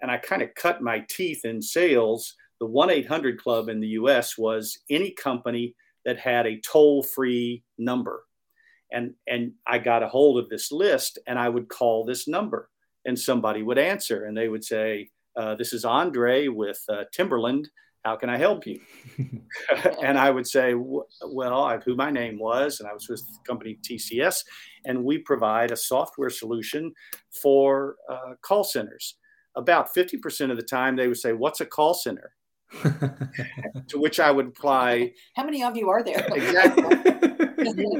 and 0.00 0.10
I 0.10 0.18
kind 0.18 0.42
of 0.42 0.54
cut 0.54 0.82
my 0.82 1.04
teeth 1.08 1.44
in 1.44 1.62
sales 1.62 2.34
the 2.60 2.68
1-800 2.68 3.38
club 3.38 3.68
in 3.68 3.80
the 3.80 3.88
US 3.88 4.36
was 4.36 4.78
any 4.90 5.10
company 5.12 5.74
that 6.04 6.18
had 6.18 6.46
a 6.46 6.60
toll 6.60 7.02
free 7.02 7.64
number 7.78 8.24
and 8.92 9.14
and 9.26 9.52
I 9.66 9.78
got 9.78 10.02
a 10.02 10.08
hold 10.08 10.38
of 10.38 10.48
this 10.48 10.70
list 10.70 11.18
and 11.26 11.38
I 11.38 11.48
would 11.48 11.68
call 11.68 12.04
this 12.04 12.28
number 12.28 12.68
and 13.04 13.18
somebody 13.18 13.62
would 13.62 13.78
answer 13.78 14.24
and 14.24 14.36
they 14.36 14.48
would 14.48 14.64
say 14.64 15.08
uh, 15.36 15.54
this 15.54 15.72
is 15.72 15.84
andre 15.84 16.48
with 16.48 16.82
uh, 16.88 17.04
timberland. 17.12 17.68
How 18.04 18.16
can 18.16 18.28
i 18.28 18.36
help 18.36 18.66
you? 18.66 18.80
And 20.02 20.18
i 20.18 20.30
would 20.30 20.46
say 20.46 20.74
well 20.74 21.62
I, 21.64 21.78
who 21.78 21.94
my 21.96 22.10
name 22.10 22.38
was 22.38 22.80
and 22.80 22.88
i 22.88 22.92
was 22.92 23.08
with 23.08 23.20
the 23.20 23.38
company 23.46 23.78
tcs 23.86 24.44
and 24.84 25.04
we 25.04 25.18
provide 25.18 25.70
a 25.70 25.76
software 25.76 26.30
solution 26.30 26.92
for 27.42 27.96
uh, 28.10 28.34
call 28.42 28.64
centers. 28.64 29.16
About 29.54 29.94
50% 29.94 30.50
of 30.50 30.56
the 30.56 30.62
time 30.62 30.96
they 30.96 31.08
would 31.08 31.18
say 31.18 31.32
what's 31.32 31.60
a 31.60 31.66
call 31.66 31.94
center? 31.94 32.32
To 33.88 33.98
which 33.98 34.18
i 34.20 34.30
would 34.30 34.46
reply 34.46 35.12
how 35.36 35.44
many 35.44 35.62
of 35.62 35.76
you 35.76 35.90
are 35.90 36.02
there? 36.02 36.26
Exactly. 36.32 36.84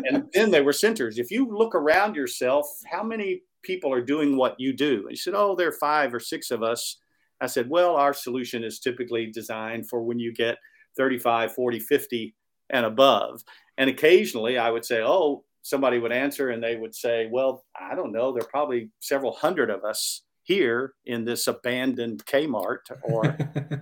And 0.08 0.28
then 0.32 0.50
they 0.50 0.62
were 0.62 0.72
centers. 0.72 1.18
If 1.18 1.30
you 1.30 1.46
look 1.46 1.74
around 1.74 2.16
yourself 2.16 2.66
how 2.90 3.02
many 3.02 3.42
people 3.62 3.92
are 3.92 4.00
doing 4.00 4.36
what 4.36 4.58
you 4.58 4.72
do? 4.72 5.00
And 5.02 5.10
he 5.10 5.16
said, 5.16 5.34
Oh, 5.34 5.54
there 5.54 5.68
are 5.68 5.72
five 5.72 6.14
or 6.14 6.20
six 6.20 6.50
of 6.50 6.62
us. 6.62 6.98
I 7.40 7.46
said, 7.46 7.68
Well, 7.68 7.96
our 7.96 8.14
solution 8.14 8.64
is 8.64 8.78
typically 8.78 9.26
designed 9.26 9.88
for 9.88 10.02
when 10.02 10.18
you 10.18 10.32
get 10.32 10.58
35, 10.96 11.52
40, 11.54 11.80
50 11.80 12.34
and 12.70 12.86
above. 12.86 13.42
And 13.78 13.88
occasionally 13.90 14.58
I 14.58 14.70
would 14.70 14.84
say, 14.84 15.02
Oh, 15.02 15.44
somebody 15.62 15.98
would 15.98 16.12
answer 16.12 16.50
and 16.50 16.62
they 16.62 16.76
would 16.76 16.94
say, 16.94 17.28
Well, 17.30 17.64
I 17.78 17.94
don't 17.94 18.12
know. 18.12 18.32
There 18.32 18.42
are 18.42 18.48
probably 18.48 18.90
several 19.00 19.32
hundred 19.32 19.70
of 19.70 19.84
us 19.84 20.22
here 20.44 20.94
in 21.06 21.24
this 21.24 21.46
abandoned 21.46 22.24
Kmart 22.26 22.78
or 23.02 23.24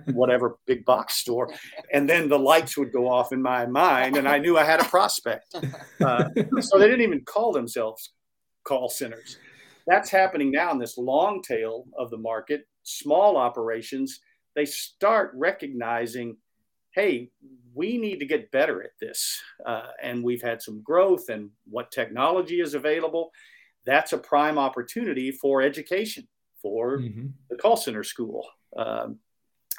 whatever 0.13 0.57
big 0.67 0.85
box 0.85 1.15
store. 1.15 1.51
And 1.91 2.07
then 2.07 2.29
the 2.29 2.37
lights 2.37 2.77
would 2.77 2.93
go 2.93 3.09
off 3.09 3.33
in 3.33 3.41
my 3.41 3.65
mind 3.65 4.15
and 4.15 4.27
I 4.27 4.37
knew 4.37 4.57
I 4.57 4.63
had 4.63 4.79
a 4.79 4.85
prospect. 4.85 5.55
Uh, 5.99 6.29
so 6.61 6.77
they 6.77 6.85
didn't 6.85 7.01
even 7.01 7.21
call 7.21 7.51
themselves 7.51 8.11
call 8.63 8.89
centers 8.89 9.37
that's 9.87 10.09
happening 10.09 10.51
now 10.51 10.71
in 10.71 10.79
this 10.79 10.97
long 10.97 11.41
tail 11.41 11.85
of 11.97 12.09
the 12.09 12.17
market. 12.17 12.67
Small 12.83 13.37
operations, 13.37 14.19
they 14.55 14.65
start 14.65 15.31
recognizing, 15.35 16.37
hey, 16.93 17.29
we 17.73 17.97
need 17.97 18.19
to 18.19 18.25
get 18.25 18.51
better 18.51 18.83
at 18.83 18.91
this. 18.99 19.41
Uh, 19.65 19.87
and 20.01 20.23
we've 20.23 20.41
had 20.41 20.61
some 20.61 20.81
growth 20.81 21.29
and 21.29 21.49
what 21.69 21.91
technology 21.91 22.59
is 22.59 22.73
available. 22.73 23.31
That's 23.85 24.13
a 24.13 24.17
prime 24.17 24.57
opportunity 24.57 25.31
for 25.31 25.61
education 25.61 26.27
for 26.61 26.99
mm-hmm. 26.99 27.27
the 27.49 27.55
call 27.55 27.77
center 27.77 28.03
school, 28.03 28.47
um, 28.77 29.17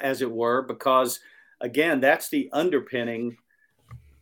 as 0.00 0.22
it 0.22 0.30
were, 0.30 0.62
because 0.62 1.20
again, 1.60 2.00
that's 2.00 2.28
the 2.28 2.48
underpinning 2.52 3.36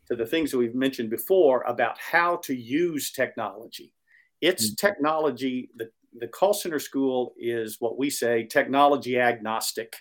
to 0.09 0.17
the 0.17 0.27
things 0.27 0.51
that 0.51 0.59
we've 0.59 0.75
mentioned 0.75 1.09
before 1.09 1.63
about 1.63 1.97
how 1.99 2.37
to 2.37 2.55
use 2.55 3.13
technology. 3.13 3.95
It's 4.41 4.67
mm-hmm. 4.67 4.87
technology. 4.87 5.71
The, 5.77 5.91
the 6.19 6.29
call 6.29 6.55
center 6.55 6.79
school 6.79 7.35
is 7.39 7.77
what 7.81 7.99
we 7.99 8.11
say 8.11 8.45
technology 8.45 9.19
agnostic 9.19 9.95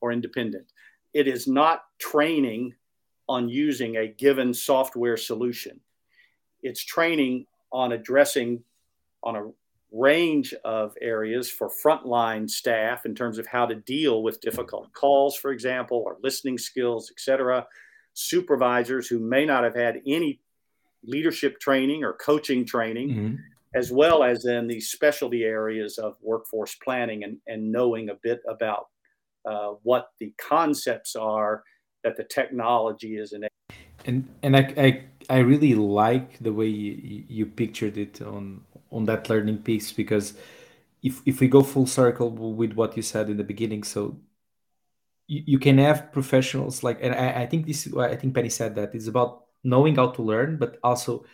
or 0.00 0.12
independent. 0.12 0.72
It 1.12 1.26
is 1.26 1.46
not 1.46 1.84
training 1.98 2.74
on 3.28 3.48
using 3.48 3.96
a 3.96 4.08
given 4.08 4.54
software 4.54 5.16
solution. 5.16 5.80
It's 6.62 6.84
training 6.84 7.46
on 7.72 7.92
addressing 7.92 8.62
on 9.22 9.36
a 9.36 9.50
range 9.92 10.54
of 10.64 10.94
areas 11.00 11.50
for 11.50 11.70
frontline 11.84 12.48
staff 12.48 13.06
in 13.06 13.14
terms 13.14 13.38
of 13.38 13.46
how 13.46 13.66
to 13.66 13.74
deal 13.74 14.22
with 14.22 14.40
difficult 14.40 14.92
calls, 14.92 15.36
for 15.36 15.50
example, 15.50 16.02
or 16.06 16.16
listening 16.22 16.58
skills, 16.58 17.10
et 17.10 17.20
cetera. 17.20 17.66
Supervisors 18.14 19.08
who 19.08 19.18
may 19.18 19.44
not 19.44 19.64
have 19.64 19.74
had 19.74 20.00
any 20.06 20.40
leadership 21.02 21.58
training 21.60 22.04
or 22.04 22.12
coaching 22.12 22.64
training, 22.64 23.08
mm-hmm 23.08 23.34
as 23.74 23.92
well 23.92 24.22
as 24.24 24.44
in 24.46 24.66
the 24.66 24.80
specialty 24.80 25.44
areas 25.44 25.98
of 25.98 26.16
workforce 26.22 26.74
planning 26.82 27.24
and, 27.24 27.38
and 27.46 27.70
knowing 27.70 28.10
a 28.10 28.18
bit 28.22 28.40
about 28.48 28.86
uh, 29.44 29.72
what 29.82 30.08
the 30.18 30.32
concepts 30.40 31.14
are 31.16 31.62
that 32.02 32.16
the 32.16 32.24
technology 32.24 33.16
is 33.16 33.32
enabling. 33.32 33.50
And 34.06 34.28
and 34.42 34.56
I, 34.56 34.72
I, 34.76 35.04
I 35.28 35.38
really 35.38 35.74
like 35.74 36.38
the 36.38 36.52
way 36.52 36.66
you, 36.66 37.24
you 37.28 37.46
pictured 37.46 37.96
it 37.96 38.22
on 38.22 38.62
on 38.90 39.04
that 39.04 39.28
learning 39.28 39.58
piece 39.58 39.92
because 39.92 40.34
if 41.02 41.20
if 41.26 41.40
we 41.40 41.48
go 41.48 41.62
full 41.62 41.86
circle 41.86 42.30
with 42.30 42.72
what 42.72 42.96
you 42.96 43.02
said 43.02 43.28
in 43.28 43.36
the 43.36 43.44
beginning, 43.44 43.82
so 43.82 44.16
you, 45.30 45.42
you 45.46 45.58
can 45.58 45.78
have 45.78 46.12
professionals 46.12 46.82
like, 46.82 46.98
and 47.00 47.14
I, 47.14 47.42
I 47.42 47.46
think 47.46 47.66
this, 47.66 47.88
I 47.94 48.16
think 48.16 48.34
Penny 48.34 48.48
said 48.48 48.74
that 48.74 48.94
it's 48.94 49.06
about 49.06 49.44
knowing 49.62 49.96
how 49.96 50.08
to 50.08 50.22
learn, 50.22 50.56
but 50.56 50.78
also 50.82 51.24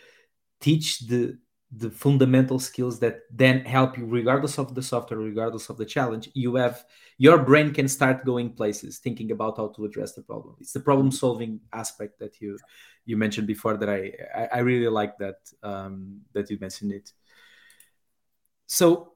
teach 0.61 0.99
the 0.99 1.37
the 1.75 1.89
fundamental 1.89 2.59
skills 2.59 2.97
that 2.99 3.21
then 3.29 3.59
help 3.65 3.97
you 3.97 4.05
regardless 4.05 4.57
of 4.57 4.73
the 4.73 4.81
software 4.81 5.19
regardless 5.19 5.69
of 5.69 5.77
the 5.77 5.85
challenge 5.85 6.29
you 6.33 6.55
have 6.55 6.85
your 7.17 7.39
brain 7.39 7.73
can 7.73 7.87
start 7.89 8.23
going 8.23 8.49
places 8.53 8.99
thinking 8.99 9.31
about 9.31 9.57
how 9.57 9.67
to 9.69 9.83
address 9.83 10.13
the 10.13 10.21
problem. 10.21 10.55
It's 10.61 10.71
the 10.71 10.79
problem 10.79 11.11
solving 11.11 11.59
aspect 11.73 12.19
that 12.19 12.39
you 12.39 12.57
you 13.05 13.17
mentioned 13.17 13.47
before 13.47 13.75
that 13.77 13.89
i 13.89 14.11
i, 14.53 14.59
really 14.59 14.87
like 14.87 15.17
that 15.17 15.37
um, 15.63 16.21
that 16.33 16.49
you 16.49 16.57
mentioned 16.59 16.91
it. 16.91 17.11
So 18.67 19.13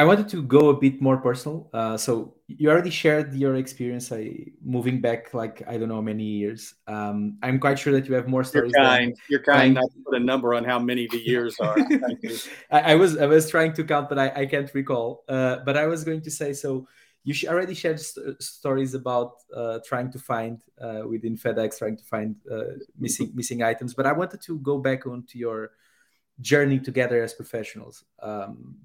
I 0.00 0.04
wanted 0.04 0.30
to 0.30 0.42
go 0.42 0.70
a 0.70 0.76
bit 0.80 1.02
more 1.02 1.18
personal. 1.18 1.68
Uh, 1.74 1.94
so 1.98 2.32
you 2.46 2.70
already 2.70 2.88
shared 2.88 3.34
your 3.34 3.56
experience 3.56 4.10
I, 4.10 4.46
moving 4.64 5.02
back, 5.02 5.34
like 5.34 5.62
I 5.68 5.76
don't 5.76 5.90
know 5.90 6.00
many 6.00 6.24
years. 6.24 6.74
Um, 6.86 7.36
I'm 7.42 7.58
quite 7.58 7.78
sure 7.78 7.92
that 7.92 8.06
you 8.08 8.14
have 8.14 8.26
more 8.26 8.42
stories. 8.42 8.72
You're 8.74 8.82
kind. 8.82 9.14
You're 9.28 9.42
kind 9.42 9.74
not 9.74 9.92
to 9.92 9.98
put 10.06 10.14
a 10.16 10.24
number 10.24 10.54
on 10.54 10.64
how 10.64 10.78
many 10.78 11.06
the 11.06 11.18
years 11.18 11.60
are. 11.60 11.76
I, 12.70 12.92
I, 12.92 12.94
was 12.94 13.18
I 13.18 13.26
was 13.26 13.50
trying 13.50 13.74
to 13.74 13.84
count, 13.84 14.08
but 14.08 14.18
I, 14.18 14.32
I 14.34 14.46
can't 14.46 14.72
recall. 14.72 15.22
Uh, 15.28 15.56
but 15.66 15.76
I 15.76 15.86
was 15.86 16.02
going 16.02 16.22
to 16.22 16.30
say 16.30 16.54
so. 16.54 16.88
You 17.22 17.34
already 17.50 17.74
shared 17.74 18.00
st- 18.00 18.42
stories 18.42 18.94
about 18.94 19.32
uh, 19.54 19.80
trying 19.86 20.10
to 20.12 20.18
find 20.18 20.62
uh, 20.80 21.02
within 21.06 21.36
FedEx, 21.36 21.76
trying 21.76 21.98
to 21.98 22.04
find 22.04 22.36
uh, 22.50 22.80
missing 22.98 23.32
missing 23.34 23.62
items. 23.62 23.92
But 23.92 24.06
I 24.06 24.12
wanted 24.12 24.40
to 24.48 24.58
go 24.60 24.78
back 24.78 25.06
onto 25.06 25.38
your 25.38 25.72
journey 26.40 26.78
together 26.78 27.22
as 27.22 27.34
professionals. 27.34 28.04
Um, 28.22 28.76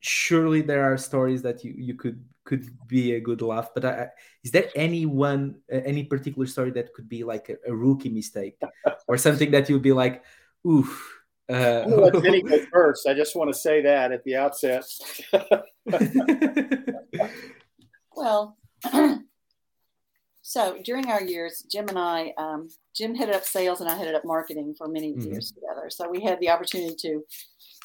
surely 0.00 0.62
there 0.62 0.84
are 0.84 0.96
stories 0.96 1.42
that 1.42 1.64
you, 1.64 1.74
you 1.76 1.94
could 1.94 2.24
could 2.44 2.66
be 2.86 3.14
a 3.14 3.20
good 3.20 3.42
laugh 3.42 3.70
but 3.74 3.84
I, 3.84 4.08
is 4.42 4.50
there 4.50 4.70
any 4.74 5.04
one 5.04 5.56
any 5.70 6.04
particular 6.04 6.46
story 6.46 6.70
that 6.70 6.94
could 6.94 7.08
be 7.08 7.24
like 7.24 7.50
a, 7.50 7.70
a 7.70 7.74
rookie 7.74 8.08
mistake 8.08 8.56
or 9.06 9.18
something 9.18 9.50
that 9.50 9.68
you'd 9.68 9.82
be 9.82 9.92
like 9.92 10.24
oof 10.66 11.18
uh, 11.50 11.82
I'm 11.86 11.96
let 11.96 12.22
Penny 12.22 12.42
go 12.42 12.58
first. 12.70 13.08
I 13.08 13.14
just 13.14 13.34
want 13.34 13.50
to 13.50 13.58
say 13.58 13.80
that 13.80 14.12
at 14.12 14.22
the 14.24 14.36
outset. 14.36 14.84
well, 18.14 18.58
so 20.42 20.78
during 20.84 21.10
our 21.10 21.22
years, 21.22 21.64
Jim 21.70 21.88
and 21.88 21.98
I, 21.98 22.34
um, 22.36 22.68
Jim 22.94 23.14
headed 23.14 23.34
up 23.34 23.44
sales 23.44 23.80
and 23.80 23.88
I 23.88 23.96
headed 23.96 24.14
up 24.14 24.26
marketing 24.26 24.74
for 24.76 24.88
many 24.88 25.12
mm-hmm. 25.12 25.32
years 25.32 25.52
together. 25.52 25.88
So 25.88 26.10
we 26.10 26.20
had 26.20 26.38
the 26.40 26.50
opportunity 26.50 26.94
to 26.96 27.24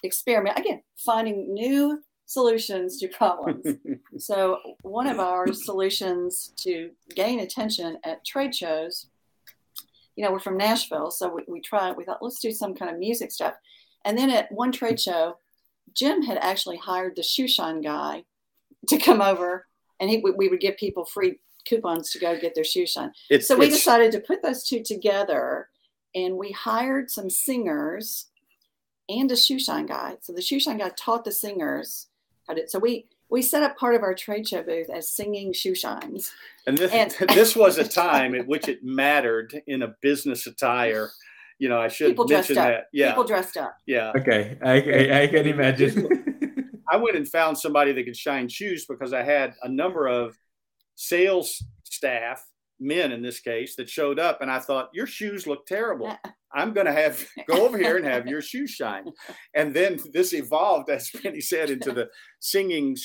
experiment 0.04 0.60
again, 0.60 0.82
finding 0.98 1.54
new 1.54 2.02
solutions 2.26 3.00
to 3.00 3.08
problems. 3.08 3.66
so 4.18 4.58
one 4.82 5.08
of 5.08 5.20
our 5.20 5.52
solutions 5.54 6.54
to 6.58 6.92
gain 7.16 7.40
attention 7.40 7.98
at 8.04 8.26
trade 8.26 8.54
shows, 8.54 9.08
you 10.16 10.24
know, 10.24 10.32
we're 10.32 10.40
from 10.40 10.58
Nashville, 10.58 11.12
so 11.12 11.34
we, 11.34 11.44
we 11.48 11.62
tried. 11.62 11.98
We 11.98 12.06
thought 12.06 12.22
let's 12.22 12.40
do 12.40 12.52
some 12.52 12.76
kind 12.76 12.92
of 12.92 13.00
music 13.00 13.32
stuff, 13.32 13.56
and 14.06 14.18
then 14.18 14.30
at 14.30 14.52
one 14.52 14.72
trade 14.72 15.00
show, 15.00 15.38
Jim 15.96 16.22
had 16.22 16.38
actually 16.38 16.78
hired 16.78 17.16
the 17.16 17.24
shoe 17.24 17.48
shine 17.48 17.82
guy 17.82 18.24
to 18.90 18.98
come 18.98 19.22
over, 19.22 19.68
and 20.00 20.10
he 20.10 20.24
we 20.38 20.50
would 20.50 20.60
give 20.60 20.78
people 20.78 21.06
free 21.06 21.40
coupons 21.66 22.12
to 22.12 22.20
go 22.20 22.40
get 22.40 22.54
their 22.54 22.64
shoe 22.64 22.86
shine. 22.86 23.12
It's, 23.30 23.48
so 23.48 23.58
we 23.58 23.70
decided 23.70 24.12
to 24.12 24.20
put 24.20 24.44
those 24.44 24.68
two 24.68 24.84
together, 24.84 25.70
and 26.14 26.38
we 26.38 26.52
hired 26.52 27.10
some 27.10 27.30
singers 27.30 28.28
and 29.10 29.32
a 29.32 29.38
shoe 29.38 29.60
shine 29.60 29.86
guy. 29.86 30.18
So 30.22 30.34
the 30.34 30.42
shoe 30.42 30.60
shine 30.60 30.78
guy 30.78 30.92
taught 30.98 31.26
the 31.26 31.32
singers 31.32 32.08
how 32.48 32.54
to. 32.54 32.68
So 32.68 32.80
we 32.80 33.08
we 33.30 33.42
set 33.42 33.64
up 33.64 33.78
part 33.78 33.96
of 33.96 34.04
our 34.04 34.14
trade 34.14 34.48
show 34.48 34.64
booth 34.64 34.90
as 34.90 35.10
singing 35.10 35.54
shoe 35.54 35.76
shines. 35.76 36.32
And 36.68 36.78
this, 36.78 36.92
and, 36.92 37.30
this 37.34 37.56
was 37.56 37.78
a 37.78 37.88
time 37.88 38.36
at 38.36 38.48
which 38.48 38.68
it 38.68 38.84
mattered 38.84 39.60
in 39.68 39.82
a 39.82 39.96
business 40.02 40.46
attire. 40.46 41.10
You 41.60 41.70
know, 41.70 41.80
I 41.80 41.88
should 41.88 42.10
people 42.10 42.28
mention 42.28 42.56
dressed 42.56 42.68
that. 42.68 42.80
Up. 42.80 42.88
Yeah, 42.92 43.10
people 43.10 43.24
dressed 43.24 43.58
up. 43.58 43.78
Yeah. 43.86 44.12
Okay, 44.16 44.58
I, 44.64 44.74
I, 44.74 45.22
I 45.24 45.28
can 45.28 45.48
imagine. 45.48 46.20
I 46.92 46.98
went 46.98 47.16
and 47.16 47.28
found 47.28 47.58
somebody 47.58 47.92
that 47.94 48.04
could 48.04 48.18
shine 48.18 48.48
shoes 48.50 48.86
because 48.86 49.14
I 49.14 49.24
had 49.24 49.56
a 49.64 49.70
number 49.70 50.08
of 50.08 50.38
sales 50.96 51.64
staff 51.86 52.46
men 52.84 53.12
in 53.12 53.22
this 53.22 53.40
case 53.40 53.76
that 53.78 53.90
showed 53.90 54.20
up 54.20 54.42
and 54.42 54.52
I 54.52 54.60
thought 54.60 54.90
your 54.94 55.08
shoes 55.08 55.48
look 55.48 55.66
terrible. 55.66 56.18
I'm 56.54 56.74
going 56.74 56.86
to 56.86 56.94
have 56.94 57.26
go 57.48 57.66
over 57.66 57.78
here 57.78 57.98
and 57.98 58.06
have 58.06 58.28
your 58.28 58.42
shoes 58.42 58.72
shine. 58.72 59.06
And 59.56 59.74
then 59.74 60.00
this 60.14 60.34
evolved 60.34 60.90
as 60.90 61.10
Penny 61.10 61.42
said 61.42 61.70
into 61.70 61.92
the 61.92 62.10
singing 62.40 62.96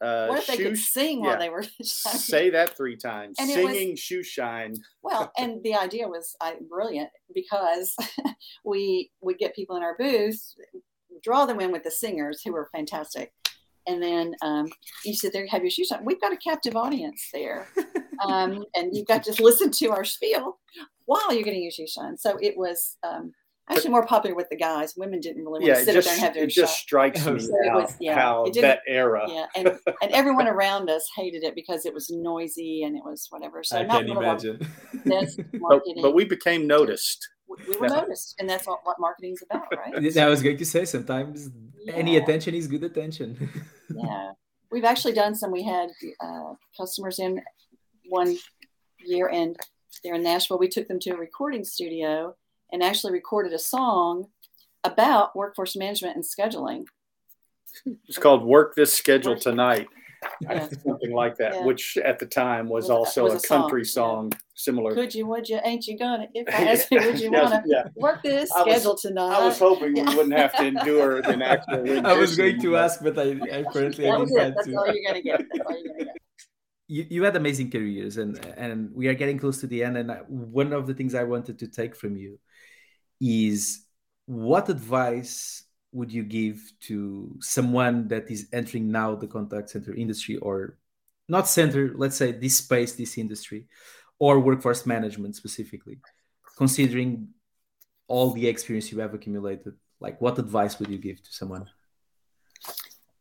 uh, 0.00 0.26
what 0.26 0.38
if 0.40 0.46
they 0.46 0.56
could 0.58 0.76
sing 0.76 1.20
yeah. 1.20 1.30
while 1.30 1.38
they 1.38 1.48
were 1.48 1.62
shining? 1.82 2.18
Say 2.18 2.50
that 2.50 2.76
three 2.76 2.96
times. 2.96 3.36
And 3.38 3.48
Singing 3.48 3.92
was, 3.92 4.00
shoe 4.00 4.22
shine. 4.22 4.74
well, 5.02 5.32
and 5.38 5.62
the 5.62 5.74
idea 5.74 6.06
was 6.06 6.36
uh, 6.40 6.52
brilliant 6.68 7.08
because 7.34 7.96
we 8.64 9.10
would 9.22 9.38
get 9.38 9.54
people 9.54 9.76
in 9.76 9.82
our 9.82 9.96
booth, 9.98 10.54
draw 11.22 11.46
them 11.46 11.60
in 11.60 11.72
with 11.72 11.82
the 11.82 11.90
singers 11.90 12.42
who 12.44 12.52
were 12.52 12.68
fantastic, 12.74 13.32
and 13.86 14.02
then 14.02 14.34
um, 14.42 14.68
you 15.04 15.14
sit 15.14 15.32
there, 15.32 15.46
have 15.46 15.62
your 15.62 15.70
shoes 15.70 15.90
on. 15.92 16.04
We've 16.04 16.20
got 16.20 16.32
a 16.32 16.36
captive 16.36 16.76
audience 16.76 17.28
there, 17.32 17.68
um, 18.24 18.64
and 18.74 18.96
you've 18.96 19.06
got 19.06 19.22
to 19.24 19.42
listen 19.42 19.70
to 19.72 19.90
our 19.90 20.04
spiel 20.04 20.58
while 21.06 21.32
you're 21.32 21.42
getting 21.42 21.62
your 21.62 21.72
shoes 21.72 21.96
on. 21.98 22.16
So 22.16 22.36
it 22.40 22.56
was 22.56 22.96
um, 23.02 23.32
actually 23.70 23.90
more 23.90 24.06
popular 24.06 24.34
with 24.34 24.48
the 24.50 24.56
guys. 24.56 24.94
Women 24.96 25.20
didn't 25.20 25.44
really 25.44 25.50
want 25.50 25.64
yeah, 25.64 25.74
to 25.74 25.84
sit 25.84 25.94
just, 25.94 26.06
there 26.06 26.14
and 26.14 26.24
have 26.24 26.34
their. 26.34 26.44
It 26.44 26.50
just 26.50 26.74
shot. 26.74 26.80
strikes 26.80 27.26
me 27.26 27.38
so 27.40 27.52
now 27.62 27.80
was, 27.80 27.94
yeah, 28.00 28.14
how 28.14 28.46
that 28.60 28.80
era. 28.86 29.24
Yeah, 29.28 29.46
and 29.56 29.68
and 30.02 30.12
everyone 30.12 30.48
around 30.48 30.90
us 30.90 31.08
hated 31.16 31.44
it 31.44 31.54
because 31.54 31.86
it 31.86 31.94
was 31.94 32.10
noisy 32.10 32.82
and 32.82 32.96
it 32.96 33.04
was 33.04 33.26
whatever. 33.30 33.62
So 33.62 33.78
I 33.78 33.84
can't 33.84 34.08
imagine. 34.08 34.66
but, 35.04 35.82
but 36.02 36.14
we 36.14 36.24
became 36.24 36.66
noticed 36.66 37.28
we 37.48 37.76
were 37.76 37.88
noticed, 37.88 38.36
and 38.38 38.48
that's 38.48 38.66
what, 38.66 38.80
what 38.84 38.98
marketing's 38.98 39.42
about, 39.42 39.66
right? 39.76 40.16
I 40.16 40.26
was 40.26 40.42
going 40.42 40.56
to 40.56 40.64
say 40.64 40.84
sometimes 40.84 41.50
yeah. 41.84 41.94
any 41.94 42.16
attention 42.16 42.54
is 42.54 42.66
good 42.66 42.84
attention. 42.84 43.48
yeah, 43.94 44.32
we've 44.70 44.84
actually 44.84 45.12
done 45.12 45.34
some. 45.34 45.50
We 45.50 45.62
had 45.62 45.90
uh, 46.20 46.54
customers 46.76 47.18
in 47.18 47.42
one 48.08 48.36
year, 49.04 49.28
and 49.28 49.56
they're 50.02 50.14
in 50.14 50.22
Nashville. 50.22 50.58
We 50.58 50.68
took 50.68 50.88
them 50.88 50.98
to 51.00 51.10
a 51.10 51.16
recording 51.16 51.64
studio 51.64 52.34
and 52.72 52.82
actually 52.82 53.12
recorded 53.12 53.52
a 53.52 53.58
song 53.58 54.26
about 54.84 55.36
workforce 55.36 55.76
management 55.76 56.16
and 56.16 56.24
scheduling. 56.24 56.86
It's 58.08 58.18
called 58.18 58.44
"Work 58.44 58.74
This 58.74 58.92
Schedule 58.92 59.38
Tonight." 59.38 59.88
Yeah. 60.40 60.68
something 60.84 61.12
like 61.12 61.36
that, 61.36 61.54
yeah. 61.54 61.64
which 61.64 61.96
at 61.98 62.18
the 62.18 62.26
time 62.26 62.68
was, 62.68 62.90
also 62.90 63.24
was 63.24 63.34
a, 63.34 63.36
a, 63.36 63.40
country 63.40 63.84
song, 63.84 64.32
song 64.32 64.40
similar. 64.54 64.94
Could 64.94 65.14
you, 65.14 65.26
would 65.26 65.48
you, 65.48 65.60
ain't 65.64 65.86
you 65.86 65.98
gonna? 65.98 66.28
If 66.34 66.48
I 66.54 66.72
ask 66.72 66.90
you, 66.90 67.00
would 67.00 67.20
you 67.20 67.30
yes, 67.30 67.50
wanna 67.50 67.62
yeah. 67.66 67.84
work 67.94 68.22
this 68.22 68.50
I 68.52 68.62
schedule 68.62 68.92
was, 68.92 69.02
tonight? 69.02 69.36
I 69.36 69.44
was 69.44 69.58
hoping 69.58 69.94
we 69.94 70.02
wouldn't 70.02 70.34
have 70.34 70.56
to 70.56 70.66
endure 70.66 71.18
an 71.18 71.42
actual. 71.54 72.06
I 72.06 72.12
was 72.14 72.36
going 72.36 72.60
to 72.60 72.76
ask, 72.76 73.02
but 73.02 73.18
I, 73.18 73.38
I 73.52 73.64
currently 73.72 74.08
I 74.08 74.18
didn't 74.18 74.38
have 74.38 74.54
That's 74.54 74.66
to. 74.66 74.76
all 74.76 74.86
you're 74.86 75.04
gonna 75.06 75.22
get. 75.22 75.38
That's 75.52 75.66
all 75.66 75.76
you're 75.76 75.92
gonna 75.92 76.04
get. 76.04 76.16
You, 76.88 77.06
you 77.10 77.24
had 77.24 77.34
amazing 77.34 77.70
careers 77.72 78.16
and 78.16 78.38
and 78.56 78.94
we 78.94 79.08
are 79.08 79.14
getting 79.14 79.38
close 79.38 79.60
to 79.60 79.66
the 79.66 79.82
end 79.82 79.96
and 79.96 80.12
one 80.28 80.72
of 80.72 80.86
the 80.86 80.94
things 80.94 81.16
i 81.16 81.24
wanted 81.24 81.58
to 81.58 81.66
take 81.66 81.96
from 81.96 82.16
you 82.16 82.38
is 83.20 83.84
what 84.26 84.68
advice 84.68 85.65
would 85.96 86.12
you 86.12 86.22
give 86.22 86.58
to 86.88 86.96
someone 87.40 88.08
that 88.08 88.30
is 88.30 88.48
entering 88.52 88.90
now 88.90 89.14
the 89.14 89.26
contact 89.26 89.70
center 89.70 89.94
industry 89.94 90.36
or 90.38 90.78
not 91.28 91.48
center 91.48 91.92
let's 92.02 92.16
say 92.16 92.30
this 92.32 92.56
space 92.64 92.92
this 92.92 93.18
industry 93.18 93.66
or 94.18 94.38
workforce 94.40 94.86
management 94.86 95.34
specifically 95.34 95.98
considering 96.56 97.28
all 98.08 98.30
the 98.30 98.46
experience 98.46 98.90
you 98.90 99.00
have 99.00 99.14
accumulated? 99.14 99.74
Like 100.00 100.20
what 100.20 100.38
advice 100.38 100.78
would 100.78 100.90
you 100.90 100.98
give 100.98 101.22
to 101.22 101.32
someone? 101.32 101.66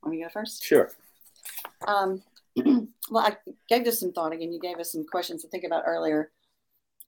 Want 0.01 0.15
me 0.15 0.17
to 0.17 0.23
go 0.23 0.29
first? 0.29 0.63
Sure. 0.63 0.91
Um, 1.87 2.23
well 3.09 3.25
i 3.25 3.35
gave 3.67 3.83
this 3.83 3.99
some 3.99 4.13
thought 4.13 4.33
again. 4.33 4.51
You 4.51 4.59
gave 4.59 4.79
us 4.79 4.91
some 4.91 5.05
questions 5.05 5.41
to 5.41 5.49
think 5.49 5.63
about 5.63 5.83
earlier. 5.85 6.31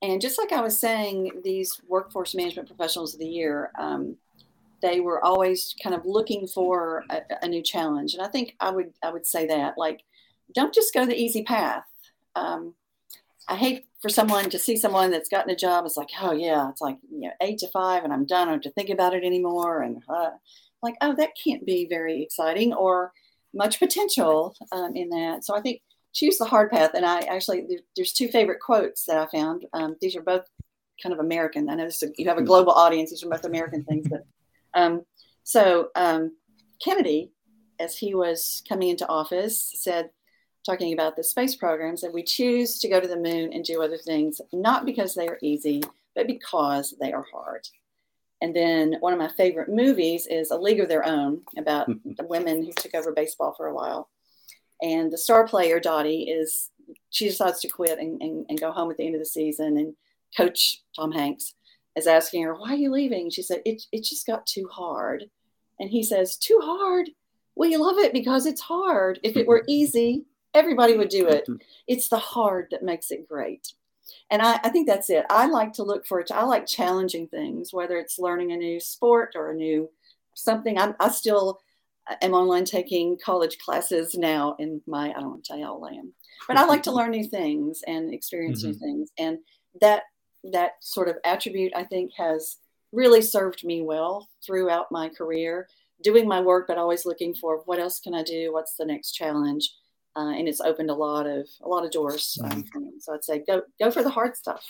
And 0.02 0.22
just 0.22 0.38
like 0.38 0.52
i 0.52 0.62
was 0.62 0.80
saying 0.80 1.42
these 1.44 1.80
workforce 1.88 2.36
management 2.36 2.68
professionals 2.68 3.14
of 3.14 3.20
the 3.20 3.28
year 3.28 3.72
um, 3.80 4.18
they 4.82 5.00
were 5.00 5.24
always 5.24 5.76
kind 5.82 5.96
of 5.96 6.06
looking 6.06 6.48
for 6.48 7.04
a, 7.10 7.22
a, 7.42 7.48
new 7.48 7.64
challenge. 7.64 8.14
And 8.14 8.24
i 8.24 8.28
think 8.28 8.56
i 8.60 8.70
would 8.70 8.94
i 9.04 9.10
would 9.10 9.26
say 9.26 9.48
that 9.48 9.76
like 9.78 10.02
don't 10.54 10.74
just 10.74 10.94
go 10.94 11.06
the 11.06 11.20
easy 11.20 11.44
path. 11.44 11.84
Um, 12.36 12.76
i 13.48 13.56
hate 13.56 13.86
for 14.02 14.10
someone 14.10 14.50
to 14.50 14.60
see 14.60 14.78
someone 14.78 15.10
that's 15.10 15.30
gotten 15.30 15.50
a 15.50 15.56
job 15.56 15.86
it's 15.86 15.98
like 15.98 16.10
oh 16.22 16.34
yeah 16.34 16.70
it's 16.70 16.82
like 16.82 16.98
you 17.10 17.22
know 17.22 17.32
eight 17.42 17.58
to 17.60 17.68
five 17.70 18.04
and 18.04 18.14
i'm 18.14 18.26
done 18.26 18.48
i 18.48 18.52
don't 18.52 18.64
have 18.64 18.72
to 18.72 18.72
think 18.72 18.90
about 18.90 19.14
it 19.14 19.24
anymore 19.24 19.82
and 19.82 20.04
uh, 20.10 20.30
like 20.84 20.96
oh 21.02 21.16
that 21.16 21.32
can't 21.42 21.66
be 21.66 21.88
very 21.90 22.22
exciting 22.22 22.74
or 22.74 23.12
much 23.54 23.80
potential 23.80 24.56
um, 24.72 24.96
in 24.96 25.10
that. 25.10 25.44
So 25.44 25.56
i 25.56 25.62
think 25.62 25.82
choose 26.14 26.38
the 26.38 26.46
hard 26.46 26.72
path 26.72 26.92
and 26.94 27.06
i 27.06 27.20
actually 27.22 27.68
there's 27.96 28.14
two 28.14 28.28
favorite 28.28 28.60
quotes 28.62 29.06
that 29.06 29.18
i 29.18 29.26
found. 29.28 29.66
Um, 29.74 29.96
these 30.02 30.16
are 30.16 30.22
both 30.22 30.46
kind 31.02 31.14
of 31.14 31.20
american. 31.20 31.70
I 31.70 31.76
know 31.76 31.86
this, 31.86 32.04
you 32.18 32.28
have 32.28 32.38
a 32.38 32.44
global 32.44 32.74
audience 32.74 33.10
these 33.10 33.24
are 33.24 33.30
both 33.30 33.46
american 33.46 33.84
things 33.84 34.08
but 34.10 34.26
um, 34.78 35.02
so 35.44 35.90
um, 35.96 36.36
Kennedy, 36.84 37.32
as 37.80 37.98
he 37.98 38.14
was 38.14 38.62
coming 38.70 38.90
into 38.90 39.08
office, 39.08 39.74
said, 39.76 40.12
talking 40.66 40.94
about 40.94 41.16
the 41.16 41.24
space 41.24 41.56
programs, 41.56 42.02
that 42.02 42.14
we 42.14 42.24
choose 42.24 42.78
to 42.80 42.90
go 42.90 43.00
to 43.00 43.08
the 43.08 43.18
moon 43.18 43.52
and 43.54 43.64
do 43.64 43.82
other 43.82 43.98
things, 43.98 44.40
not 44.54 44.86
because 44.86 45.16
they 45.16 45.28
are 45.28 45.40
easy, 45.42 45.82
but 46.16 46.28
because 46.28 46.94
they 47.02 47.12
are 47.12 47.26
hard. 47.34 47.68
And 48.42 48.56
then 48.56 48.98
one 49.00 49.14
of 49.14 49.20
my 49.20 49.30
favorite 49.30 49.70
movies 49.70 50.28
is 50.28 50.52
A 50.52 50.58
League 50.58 50.80
of 50.80 50.90
Their 50.90 51.06
Own 51.06 51.42
about 51.58 51.88
the 52.06 52.28
women 52.28 52.64
who 52.64 52.72
took 52.74 52.94
over 52.94 53.12
baseball 53.12 53.54
for 53.58 53.68
a 53.68 53.74
while. 53.74 54.10
And 54.82 55.12
the 55.12 55.18
star 55.18 55.48
player, 55.48 55.80
Dottie, 55.80 56.24
is 56.24 56.70
she 57.10 57.28
decides 57.28 57.62
to 57.62 57.68
quit 57.68 57.98
and, 57.98 58.22
and, 58.22 58.46
and 58.48 58.60
go 58.60 58.72
home 58.72 58.92
at 58.92 58.98
the 58.98 59.06
end 59.06 59.16
of 59.16 59.22
the 59.22 59.26
season. 59.26 59.78
And 59.78 59.96
coach 60.36 60.84
Tom 60.96 61.12
Hanks 61.12 61.56
is 61.98 62.08
asking 62.08 62.44
her, 62.44 62.56
Why 62.56 62.74
are 62.74 62.78
you 62.78 62.92
leaving? 62.92 63.30
She 63.30 63.42
said, 63.42 63.62
It, 63.66 63.84
it 63.92 64.04
just 64.04 64.26
got 64.26 64.46
too 64.46 64.70
hard. 64.72 65.26
And 65.80 65.90
he 65.90 66.04
says, 66.04 66.38
Too 66.38 66.60
hard? 66.62 67.10
We 67.56 67.76
love 67.76 67.98
it 67.98 68.14
because 68.14 68.46
it's 68.46 68.62
hard. 68.62 69.20
If 69.24 69.36
it 69.36 69.48
were 69.48 69.64
easy, 69.68 70.26
everybody 70.54 70.96
would 70.96 71.10
do 71.10 71.28
it. 71.28 71.48
It's 71.88 72.08
the 72.08 72.18
hard 72.18 72.68
that 72.72 72.84
makes 72.84 73.10
it 73.10 73.28
great. 73.28 73.74
And 74.30 74.42
I, 74.42 74.60
I 74.64 74.70
think 74.70 74.88
that's 74.88 75.10
it. 75.10 75.26
I 75.30 75.48
like 75.48 75.74
to 75.74 75.84
look 75.84 76.06
for 76.06 76.20
it. 76.20 76.32
I 76.32 76.44
like 76.44 76.68
challenging 76.68 77.28
things, 77.28 77.74
whether 77.74 77.98
it's 77.98 78.20
learning 78.20 78.52
a 78.52 78.58
new 78.58 78.80
sport 78.80 79.34
or 79.36 79.52
a 79.52 79.56
new 79.56 79.90
something. 80.36 80.78
I, 80.78 80.94
I 81.00 81.10
still 81.10 81.62
am 82.22 82.34
online 82.34 82.66
taking 82.66 83.18
college 83.24 83.58
classes 83.58 84.16
now 84.16 84.56
in 84.60 84.82
my, 84.86 85.10
I 85.10 85.20
don't 85.20 85.30
want 85.30 85.44
to 85.44 85.48
tell 85.48 85.60
you 85.60 85.66
all 85.66 85.86
I 85.86 85.94
am, 85.94 86.14
but 86.48 86.58
I 86.58 86.66
like 86.66 86.84
to 86.84 86.92
learn 86.98 87.12
new 87.12 87.28
things 87.28 87.82
and 87.88 88.14
experience 88.14 88.62
mm-hmm. 88.62 88.72
new 88.72 88.78
things. 88.78 89.10
And 89.18 89.40
that, 89.82 90.04
that 90.44 90.72
sort 90.82 91.10
of 91.10 91.18
attribute, 91.24 91.74
I 91.76 91.84
think, 91.84 92.12
has 92.18 92.58
really 92.92 93.22
served 93.22 93.64
me 93.64 93.82
well 93.82 94.30
throughout 94.46 94.92
my 94.92 95.10
career, 95.10 95.68
doing 96.04 96.28
my 96.28 96.42
work, 96.42 96.68
but 96.68 96.78
always 96.78 97.06
looking 97.06 97.34
for 97.34 97.62
what 97.66 97.80
else 97.80 98.00
can 98.00 98.14
I 98.14 98.24
do? 98.24 98.54
What's 98.54 98.76
the 98.76 98.86
next 98.86 99.12
challenge? 99.12 99.72
Uh, 100.16 100.32
and 100.32 100.48
it's 100.48 100.62
opened 100.62 100.90
a 100.90 100.96
lot 100.96 101.28
of 101.28 101.48
a 101.62 101.68
lot 101.68 101.86
of 101.86 101.92
doors 101.92 102.40
um, 102.44 102.64
mm-hmm. 102.64 102.90
So 103.00 103.14
I'd 103.14 103.24
say 103.24 103.44
go 103.46 103.62
go 103.80 103.92
for 103.92 104.02
the 104.02 104.10
hard 104.10 104.36
stuff. 104.36 104.66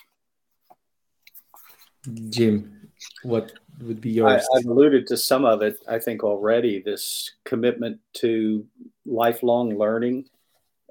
Jim, 2.30 2.90
what 3.24 3.54
would 3.82 4.02
be 4.02 4.12
yours? 4.12 4.46
I, 4.54 4.58
have 4.58 4.66
alluded 4.66 5.08
to 5.08 5.18
some 5.18 5.46
of 5.46 5.62
it, 5.62 5.78
I 5.88 6.00
think, 6.00 6.24
already. 6.24 6.82
This 6.82 7.32
commitment 7.46 8.00
to 8.16 8.66
lifelong 9.06 9.78
learning 9.78 10.26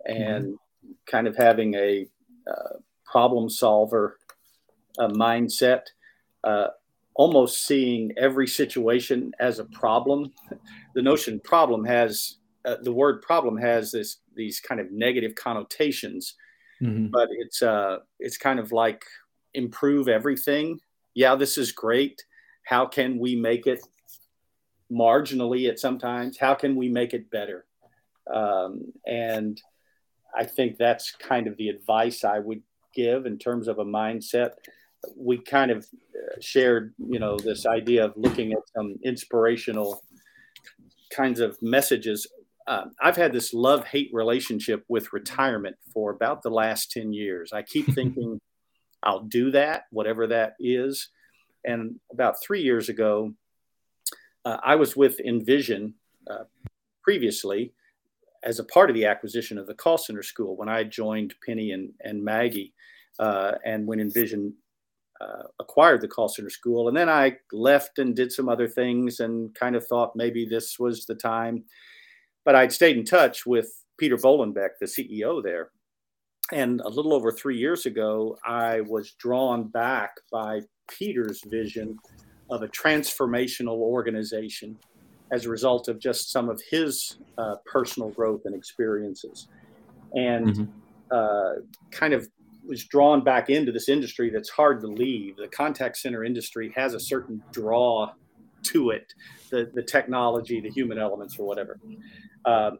and 0.07 0.45
mm-hmm. 0.45 0.93
kind 1.07 1.27
of 1.27 1.37
having 1.37 1.74
a 1.74 2.07
uh, 2.47 2.79
problem 3.05 3.51
solver 3.51 4.18
uh, 4.99 5.09
mindset, 5.09 5.82
uh, 6.44 6.68
almost 7.14 7.64
seeing 7.64 8.12
every 8.16 8.47
situation 8.47 9.32
as 9.40 9.59
a 9.59 9.64
problem. 9.64 10.32
The 10.94 11.03
notion 11.03 11.40
problem 11.40 11.84
has 11.84 12.38
uh, 12.64 12.76
the 12.82 12.92
word 12.92 13.20
problem 13.20 13.59
has 13.59 13.92
this 13.92 14.16
these 14.34 14.61
kind 14.61 14.80
of 14.80 14.90
negative 14.90 15.34
connotations, 15.34 16.34
mm-hmm. 16.82 17.09
but 17.09 17.28
it's 17.30 17.62
uh, 17.62 17.99
it's 18.18 18.38
kind 18.38 18.59
of 18.59 18.72
like 18.72 19.05
improve 19.53 20.09
everything. 20.09 20.80
Yeah, 21.14 21.34
this 21.34 21.59
is 21.59 21.72
great. 21.72 22.24
How 22.64 22.86
can 22.86 23.18
we 23.18 23.36
make 23.36 23.66
it 23.66 23.80
marginally 24.90 25.68
at 25.68 25.78
sometimes? 25.78 26.38
How 26.38 26.55
can 26.55 26.76
we 26.76 26.88
make 26.88 27.14
it 27.14 27.30
better? 27.30 27.66
Um, 28.32 28.92
and 29.07 29.61
I 30.36 30.44
think 30.44 30.76
that's 30.76 31.12
kind 31.12 31.47
of 31.47 31.57
the 31.57 31.68
advice 31.68 32.24
I 32.24 32.40
would 32.40 32.62
give 32.94 33.26
in 33.26 33.38
terms 33.38 33.68
of 33.68 33.78
a 33.78 33.84
mindset. 33.84 34.53
We 35.16 35.38
kind 35.38 35.70
of 35.70 35.84
uh, 35.84 36.40
shared, 36.40 36.94
you 36.98 37.18
know, 37.18 37.36
this 37.38 37.66
idea 37.66 38.04
of 38.04 38.14
looking 38.16 38.52
at 38.52 38.61
some 38.74 38.96
inspirational 39.04 40.02
kinds 41.11 41.40
of 41.40 41.57
messages 41.62 42.26
uh, 42.66 42.86
I've 43.00 43.16
had 43.16 43.32
this 43.32 43.54
love 43.54 43.84
hate 43.84 44.11
relationship 44.12 44.84
with 44.88 45.12
retirement 45.12 45.76
for 45.92 46.11
about 46.11 46.42
the 46.42 46.50
last 46.50 46.90
10 46.90 47.12
years. 47.12 47.52
I 47.52 47.62
keep 47.62 47.86
thinking 47.94 48.40
I'll 49.02 49.22
do 49.22 49.50
that, 49.52 49.84
whatever 49.90 50.26
that 50.28 50.54
is. 50.59 51.09
And 51.64 52.00
about 52.12 52.42
three 52.42 52.62
years 52.62 52.88
ago, 52.88 53.32
uh, 54.44 54.59
I 54.62 54.76
was 54.76 54.96
with 54.96 55.20
InVision 55.24 55.92
uh, 56.28 56.44
previously 57.02 57.72
as 58.42 58.59
a 58.59 58.64
part 58.64 58.90
of 58.90 58.94
the 58.94 59.07
acquisition 59.07 59.59
of 59.59 59.66
the 59.66 59.74
call 59.74 59.98
center 59.98 60.22
school 60.22 60.57
when 60.57 60.68
I 60.68 60.84
joined 60.84 61.34
Penny 61.44 61.72
and, 61.72 61.90
and 62.00 62.22
Maggie. 62.22 62.74
Uh, 63.18 63.52
and 63.64 63.86
when 63.86 63.98
InVision 63.98 64.52
uh, 65.21 65.45
acquired 65.61 66.01
the 66.01 66.09
call 66.09 66.29
center 66.29 66.51
school. 66.51 66.89
And 66.89 66.97
then 66.97 67.09
I 67.09 67.37
left 67.53 67.99
and 67.99 68.14
did 68.14 68.33
some 68.33 68.49
other 68.49 68.69
things 68.69 69.21
and 69.21 69.55
kind 69.55 69.77
of 69.77 69.87
thought 69.87 70.17
maybe 70.17 70.47
this 70.47 70.79
was 70.79 71.07
the 71.07 71.14
time 71.14 71.64
but 72.47 72.55
I'd 72.55 72.73
stayed 72.73 72.97
in 72.97 73.05
touch 73.05 73.45
with 73.45 73.85
Peter 73.99 74.17
Bollenbeck, 74.17 74.79
the 74.81 74.87
CEO 74.87 75.43
there. 75.43 75.71
And 76.53 76.81
a 76.83 76.89
little 76.89 77.12
over 77.12 77.33
three 77.33 77.59
years 77.59 77.87
ago, 77.87 78.39
I 78.47 78.83
was 78.83 79.11
drawn 79.19 79.64
back 79.64 80.12
by 80.31 80.61
Peter's 80.89 81.43
vision 81.45 81.99
of 82.49 82.62
a 82.62 82.69
transformational 82.69 83.79
organization 83.79 84.79
as 85.33 85.45
a 85.45 85.51
result 85.51 85.89
of 85.89 85.99
just 85.99 86.31
some 86.31 86.49
of 86.49 86.62
his 86.71 87.19
uh, 87.37 87.57
personal 87.67 88.11
growth 88.11 88.43
and 88.45 88.55
experiences. 88.55 89.49
And 90.14 90.47
mm-hmm. 90.47 90.64
uh, 91.11 91.62
kind 91.91 92.14
of 92.14 92.29
was 92.67 92.85
drawn 92.85 93.23
back 93.23 93.51
into 93.51 93.73
this 93.73 93.89
industry 93.89 94.31
that's 94.31 94.51
hard 94.51 94.81
to 94.81 94.87
leave. 94.87 95.37
The 95.37 95.49
contact 95.49 95.97
center 95.97 96.25
industry 96.25 96.73
has 96.77 96.95
a 96.95 97.01
certain 97.01 97.43
draw 97.53 98.12
to 98.64 98.91
it 98.91 99.12
the, 99.51 99.71
the 99.75 99.83
technology, 99.83 100.61
the 100.61 100.71
human 100.71 100.99
elements, 100.99 101.39
or 101.39 101.47
whatever. 101.47 101.79
Um, 102.45 102.79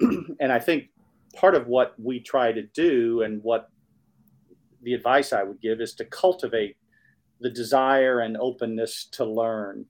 and 0.40 0.52
I 0.52 0.58
think 0.58 0.90
part 1.34 1.54
of 1.54 1.66
what 1.66 1.94
we 1.98 2.20
try 2.20 2.52
to 2.52 2.62
do 2.62 3.22
and 3.22 3.42
what 3.42 3.70
the 4.82 4.94
advice 4.94 5.32
I 5.32 5.42
would 5.42 5.60
give 5.60 5.80
is 5.80 5.94
to 5.94 6.04
cultivate 6.04 6.76
the 7.40 7.50
desire 7.50 8.20
and 8.20 8.36
openness 8.36 9.08
to 9.12 9.24
learn. 9.24 9.86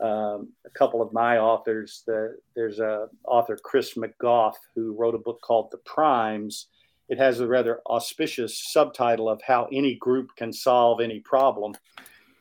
Um, 0.00 0.52
a 0.66 0.70
couple 0.74 1.00
of 1.00 1.12
my 1.12 1.38
authors, 1.38 2.02
the, 2.06 2.36
there's 2.54 2.80
a 2.80 3.08
author 3.26 3.58
Chris 3.62 3.94
McGoff 3.94 4.54
who 4.74 4.94
wrote 4.94 5.14
a 5.14 5.18
book 5.18 5.40
called 5.40 5.70
The 5.70 5.78
Primes. 5.78 6.68
It 7.08 7.18
has 7.18 7.40
a 7.40 7.46
rather 7.46 7.80
auspicious 7.88 8.58
subtitle 8.72 9.28
of 9.28 9.40
how 9.42 9.68
any 9.72 9.94
group 9.94 10.30
can 10.36 10.52
solve 10.52 11.00
any 11.00 11.20
problem, 11.20 11.74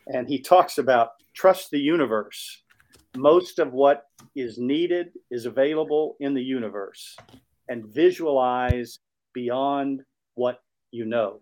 and 0.07 0.27
he 0.27 0.39
talks 0.39 0.77
about 0.77 1.11
trust 1.33 1.69
the 1.71 1.79
universe. 1.79 2.63
Most 3.15 3.59
of 3.59 3.73
what 3.73 4.07
is 4.35 4.57
needed 4.57 5.11
is 5.31 5.45
available 5.45 6.17
in 6.19 6.33
the 6.33 6.43
universe. 6.43 7.15
And 7.69 7.85
visualize 7.87 8.99
beyond 9.33 10.03
what 10.35 10.61
you 10.91 11.05
know. 11.05 11.41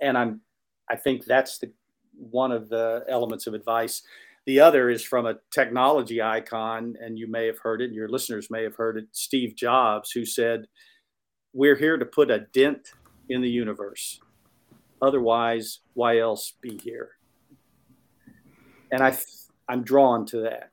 And 0.00 0.16
i'm 0.16 0.40
i 0.88 0.96
think 0.96 1.24
that's 1.24 1.58
the 1.58 1.70
one 2.14 2.52
of 2.52 2.68
the 2.68 3.04
elements 3.08 3.46
of 3.46 3.54
advice. 3.54 4.02
The 4.46 4.60
other 4.60 4.90
is 4.90 5.04
from 5.04 5.26
a 5.26 5.36
technology 5.52 6.20
icon 6.20 6.96
and 7.00 7.18
you 7.18 7.26
may 7.26 7.46
have 7.46 7.58
heard 7.58 7.80
it 7.82 7.92
your 7.92 8.08
listeners 8.08 8.50
may 8.50 8.62
have 8.62 8.74
heard 8.74 8.96
it 8.96 9.06
steve 9.12 9.54
jobs 9.54 10.10
who 10.10 10.24
said 10.24 10.66
we're 11.52 11.76
here 11.76 11.96
to 11.96 12.04
put 12.04 12.30
a 12.30 12.40
dent 12.52 12.92
in 13.28 13.40
the 13.40 13.50
universe 13.50 14.20
otherwise 15.02 15.80
why 15.94 16.18
else 16.18 16.54
be 16.60 16.78
here 16.82 17.10
and 18.90 19.02
i 19.02 19.16
I'm 19.70 19.84
drawn 19.84 20.26
to 20.26 20.40
that. 20.40 20.72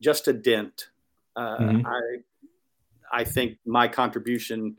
Just 0.00 0.26
a 0.26 0.32
dent. 0.32 0.88
Uh, 1.36 1.58
mm-hmm. 1.58 1.86
I 1.86 3.20
I 3.20 3.24
think 3.24 3.58
my 3.66 3.86
contribution. 3.88 4.76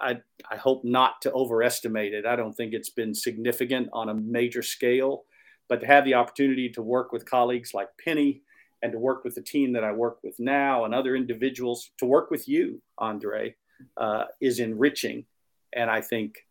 I 0.00 0.20
I 0.50 0.56
hope 0.56 0.82
not 0.82 1.20
to 1.22 1.32
overestimate 1.32 2.14
it. 2.14 2.24
I 2.24 2.36
don't 2.36 2.54
think 2.54 2.72
it's 2.72 2.88
been 2.88 3.14
significant 3.14 3.90
on 3.92 4.08
a 4.08 4.14
major 4.14 4.62
scale, 4.62 5.24
but 5.68 5.80
to 5.80 5.86
have 5.86 6.06
the 6.06 6.14
opportunity 6.14 6.70
to 6.70 6.80
work 6.80 7.12
with 7.12 7.28
colleagues 7.28 7.74
like 7.74 7.88
Penny 8.02 8.40
and 8.82 8.92
to 8.92 8.98
work 8.98 9.24
with 9.24 9.34
the 9.34 9.42
team 9.42 9.74
that 9.74 9.84
I 9.84 9.92
work 9.92 10.20
with 10.24 10.40
now 10.40 10.86
and 10.86 10.94
other 10.94 11.14
individuals, 11.14 11.90
to 11.98 12.06
work 12.06 12.30
with 12.30 12.48
you, 12.48 12.80
Andre, 12.96 13.54
uh, 13.96 14.24
is 14.40 14.60
enriching. 14.60 15.24
And 15.72 15.90
I 15.90 16.00
think 16.00 16.46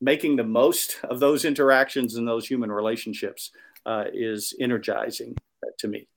making 0.00 0.36
the 0.36 0.44
most 0.44 0.98
of 1.04 1.20
those 1.20 1.44
interactions 1.44 2.16
and 2.16 2.26
those 2.26 2.46
human 2.46 2.70
relationships 2.70 3.50
uh, 3.86 4.04
is 4.12 4.54
energizing 4.60 5.36
to 5.78 5.88
me. 5.88 6.08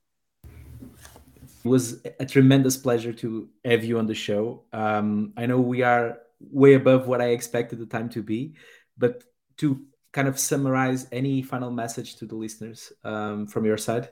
It 1.64 1.68
was 1.68 2.04
a 2.18 2.26
tremendous 2.26 2.76
pleasure 2.76 3.12
to 3.14 3.48
have 3.64 3.84
you 3.84 3.98
on 3.98 4.06
the 4.06 4.14
show. 4.14 4.64
Um, 4.72 5.32
I 5.36 5.46
know 5.46 5.60
we 5.60 5.82
are 5.82 6.18
way 6.40 6.74
above 6.74 7.06
what 7.06 7.20
I 7.20 7.28
expected 7.28 7.78
the 7.78 7.86
time 7.86 8.08
to 8.10 8.22
be, 8.22 8.54
but 8.98 9.22
to 9.58 9.80
kind 10.12 10.28
of 10.28 10.38
summarize 10.38 11.06
any 11.10 11.42
final 11.42 11.70
message 11.70 12.16
to 12.16 12.26
the 12.26 12.34
listeners 12.34 12.92
um, 13.04 13.46
from 13.46 13.64
your 13.64 13.78
side? 13.78 14.10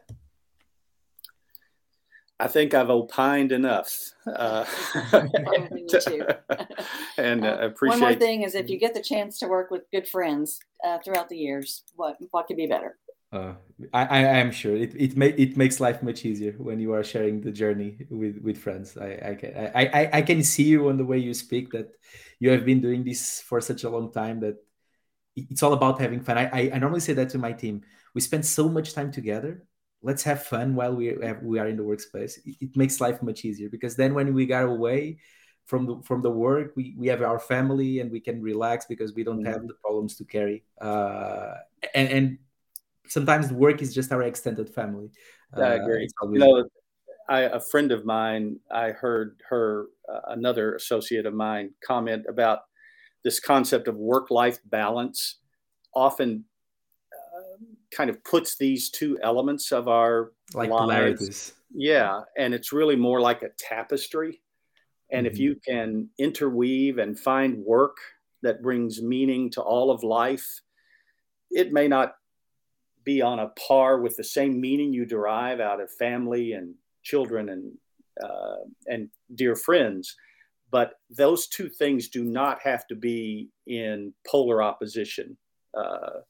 I 2.41 2.49
think 2.49 2.75
I've 2.75 2.91
opined 2.91 3.53
enough. 3.53 3.93
Uh, 4.27 4.65
and 7.19 7.45
uh, 7.45 7.59
appreciate. 7.61 7.89
One 7.89 8.01
more 8.01 8.15
thing 8.15 8.43
is, 8.43 8.55
if 8.55 8.71
you 8.71 8.79
get 8.79 8.95
the 8.95 9.03
chance 9.03 9.39
to 9.41 9.49
work 9.49 9.71
with 9.71 9.83
good 9.93 10.09
friends 10.09 10.59
uh, 10.85 10.99
throughout 11.05 11.29
the 11.29 11.37
years, 11.37 11.85
what 11.95 12.17
what 12.31 12.47
could 12.47 12.57
be 12.57 12.67
better? 12.67 12.97
Uh, 13.33 13.55
I, 13.93 14.05
I 14.07 14.19
am 14.43 14.51
sure 14.51 14.75
it 14.75 14.95
it, 14.97 15.17
ma- 15.17 15.37
it 15.37 15.57
makes 15.57 15.79
life 15.79 16.03
much 16.03 16.25
easier 16.25 16.53
when 16.59 16.81
you 16.81 16.93
are 16.95 17.05
sharing 17.05 17.41
the 17.41 17.53
journey 17.53 18.07
with 18.11 18.39
with 18.43 18.59
friends. 18.59 18.97
I 18.97 19.19
I 19.23 19.35
can 19.35 19.71
I, 19.75 19.87
I, 19.87 20.11
I 20.15 20.23
can 20.23 20.43
see 20.43 20.65
you 20.65 20.89
on 20.89 20.97
the 20.97 21.05
way 21.05 21.19
you 21.19 21.33
speak 21.35 21.71
that 21.71 21.93
you 22.41 22.51
have 22.51 22.65
been 22.65 22.81
doing 22.81 23.05
this 23.05 23.41
for 23.41 23.61
such 23.61 23.85
a 23.85 23.91
long 23.91 24.13
time 24.13 24.41
that 24.41 24.57
it's 25.37 25.63
all 25.63 25.73
about 25.73 26.01
having 26.01 26.21
fun. 26.21 26.39
I, 26.39 26.47
I, 26.53 26.71
I 26.75 26.79
normally 26.79 27.01
say 27.01 27.13
that 27.15 27.31
to 27.31 27.39
my 27.39 27.53
team. 27.53 27.83
We 28.15 28.21
spend 28.21 28.45
so 28.45 28.69
much 28.69 28.95
time 28.95 29.13
together. 29.13 29.63
Let's 30.03 30.23
have 30.23 30.43
fun 30.43 30.75
while 30.75 30.95
we 30.95 31.07
have, 31.23 31.43
we 31.43 31.59
are 31.59 31.69
in 31.69 31.77
the 31.77 31.83
workspace. 31.83 32.39
It, 32.45 32.57
it 32.61 32.77
makes 32.77 33.01
life 33.01 33.23
much 33.23 33.45
easier 33.45 33.69
because 33.69 33.97
then 33.97 34.15
when 34.15 34.33
we 34.35 34.47
get 34.47 34.65
away 34.65 35.19
from 35.67 35.87
the 35.87 36.01
from 36.03 36.23
the 36.23 36.31
work, 36.31 36.73
we, 36.75 36.95
we 36.99 37.07
have 37.09 37.23
our 37.23 37.39
family 37.39 38.01
and 38.01 38.11
we 38.11 38.21
can 38.21 38.43
relax 38.43 38.87
because 38.87 39.15
we 39.15 39.23
don't 39.23 39.43
mm-hmm. 39.43 39.53
have 39.53 39.67
the 39.67 39.75
problems 39.75 40.17
to 40.17 40.25
carry. 40.25 40.65
Uh, 40.81 41.55
and 41.95 42.09
and 42.09 42.39
sometimes 43.07 43.53
work 43.53 43.83
is 43.83 43.95
just 43.95 44.11
our 44.13 44.23
extended 44.23 44.69
family. 44.69 45.11
Uh, 45.57 45.63
I 45.63 45.75
agree. 45.75 46.09
You 46.33 46.39
know, 46.39 46.65
I, 47.29 47.41
a 47.43 47.61
friend 47.61 47.93
of 47.93 48.05
mine, 48.05 48.59
I 48.73 48.91
heard 48.91 49.41
her, 49.49 49.87
uh, 50.13 50.21
another 50.29 50.75
associate 50.75 51.27
of 51.27 51.35
mine, 51.35 51.71
comment 51.85 52.27
about 52.29 52.61
this 53.23 53.39
concept 53.39 53.87
of 53.87 53.97
work 53.97 54.31
life 54.31 54.59
balance 54.65 55.39
often 55.95 56.45
uh, 56.45 56.50
kind 57.91 58.11
of 58.11 58.23
puts 58.25 58.57
these 58.57 58.91
two 58.91 59.19
elements 59.23 59.73
of 59.73 59.89
our 59.89 60.33
like 60.55 60.71
lives. 60.71 60.81
polarities. 60.81 61.53
Yeah, 61.75 62.21
and 62.37 62.55
it's 62.55 62.73
really 62.73 62.97
more 62.97 63.21
like 63.21 63.43
a 63.43 63.51
tapestry. 63.59 64.41
And 65.11 65.27
mm-hmm. 65.27 65.35
if 65.35 65.41
you 65.41 65.57
can 65.67 66.09
interweave 66.19 66.99
and 66.99 67.19
find 67.19 67.65
work 67.65 67.97
that 68.43 68.63
brings 68.63 69.03
meaning 69.03 69.51
to 69.51 69.61
all 69.61 69.91
of 69.91 70.03
life, 70.03 70.63
it 71.51 71.73
may 71.73 71.89
not 71.89 72.15
be 73.05 73.23
on 73.23 73.39
a 73.39 73.49
par 73.49 74.01
with 74.01 74.17
the 74.17 74.25
same 74.25 74.61
meaning 74.61 74.93
you 74.93 75.05
derive 75.05 75.61
out 75.61 75.81
of 75.81 75.91
family 75.93 76.53
and 76.53 76.75
children 77.03 77.49
and 77.49 77.73
uh, 78.23 78.57
and 78.87 79.09
dear 79.35 79.57
friends 79.57 80.17
but 80.71 80.95
those 81.09 81.49
two 81.49 81.69
things 81.69 82.09
do 82.09 82.23
not 82.25 82.61
have 82.63 82.87
to 82.87 82.95
be 82.95 83.49
in 83.67 84.13
polar 84.27 84.63
opposition 84.63 85.37
uh, 85.77 86.21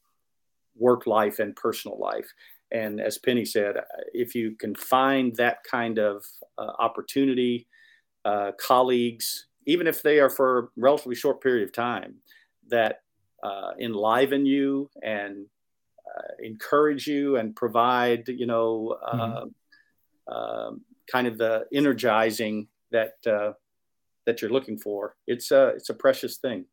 work 0.76 1.06
life 1.06 1.38
and 1.38 1.56
personal 1.56 1.98
life 1.98 2.32
and 2.72 3.00
as 3.00 3.18
penny 3.18 3.44
said 3.44 3.76
if 4.12 4.34
you 4.34 4.56
can 4.56 4.74
find 4.74 5.34
that 5.36 5.58
kind 5.68 5.98
of 5.98 6.24
uh, 6.58 6.72
opportunity 6.78 7.66
uh, 8.24 8.52
colleagues 8.58 9.46
even 9.66 9.86
if 9.86 10.02
they 10.02 10.18
are 10.18 10.30
for 10.30 10.58
a 10.58 10.68
relatively 10.76 11.14
short 11.14 11.42
period 11.42 11.64
of 11.64 11.72
time 11.72 12.16
that 12.68 13.00
uh, 13.42 13.72
enliven 13.80 14.44
you 14.46 14.90
and 15.02 15.46
uh, 16.06 16.32
encourage 16.42 17.06
you 17.06 17.36
and 17.36 17.56
provide 17.56 18.28
you 18.28 18.46
know 18.46 18.96
mm-hmm. 19.12 19.48
Um, 20.30 20.82
kind 21.10 21.26
of 21.26 21.38
the 21.38 21.66
energizing 21.72 22.68
that 22.92 23.14
uh, 23.26 23.52
that 24.26 24.40
you're 24.40 24.50
looking 24.50 24.78
for. 24.78 25.16
It's 25.26 25.50
a 25.50 25.68
it's 25.68 25.90
a 25.90 25.94
precious 25.94 26.36
thing. 26.36 26.66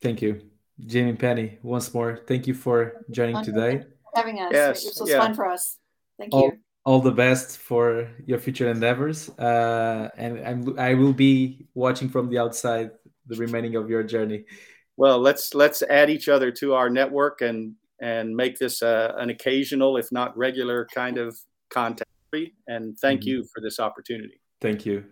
Thank 0.00 0.22
you, 0.22 0.40
Jamie 0.80 1.14
Penny. 1.14 1.58
Once 1.62 1.92
more, 1.92 2.20
thank 2.26 2.46
you 2.46 2.54
for 2.54 3.04
joining 3.10 3.42
today. 3.44 3.84
Having 4.14 4.40
us. 4.40 4.50
Yes, 4.52 4.86
it 4.86 5.00
was 5.00 5.10
yeah. 5.10 5.18
fun 5.18 5.34
for 5.34 5.46
us. 5.46 5.78
Thank 6.18 6.34
all, 6.34 6.44
you. 6.44 6.58
All 6.84 7.00
the 7.00 7.12
best 7.12 7.58
for 7.58 8.08
your 8.26 8.38
future 8.38 8.68
endeavors, 8.70 9.30
uh, 9.38 10.08
and 10.16 10.38
I'm, 10.46 10.78
I 10.78 10.94
will 10.94 11.12
be 11.12 11.66
watching 11.74 12.08
from 12.08 12.28
the 12.28 12.38
outside 12.38 12.90
the 13.26 13.36
remaining 13.36 13.76
of 13.76 13.88
your 13.88 14.02
journey. 14.02 14.44
Well, 14.96 15.18
let's 15.18 15.54
let's 15.54 15.82
add 15.82 16.10
each 16.10 16.28
other 16.28 16.50
to 16.52 16.74
our 16.74 16.90
network 16.90 17.40
and 17.40 17.74
and 18.00 18.34
make 18.34 18.58
this 18.58 18.82
uh, 18.82 19.12
an 19.16 19.30
occasional, 19.30 19.96
if 19.96 20.10
not 20.10 20.36
regular, 20.36 20.86
kind 20.92 21.18
of 21.18 21.38
contact. 21.70 22.08
And 22.66 22.98
thank 22.98 23.20
mm-hmm. 23.20 23.28
you 23.28 23.44
for 23.54 23.60
this 23.60 23.78
opportunity. 23.78 24.40
Thank 24.60 24.86
you. 24.86 25.04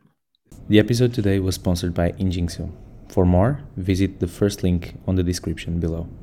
The 0.69 0.79
episode 0.79 1.15
today 1.15 1.39
was 1.39 1.55
sponsored 1.55 1.95
by 1.95 2.13
Injixo. 2.13 2.73
For 3.11 3.25
more, 3.27 3.59
visit 3.77 4.21
the 4.21 4.29
first 4.29 4.63
link 4.63 4.95
on 5.05 5.17
the 5.17 5.25
description 5.25 5.81
below. 5.81 6.07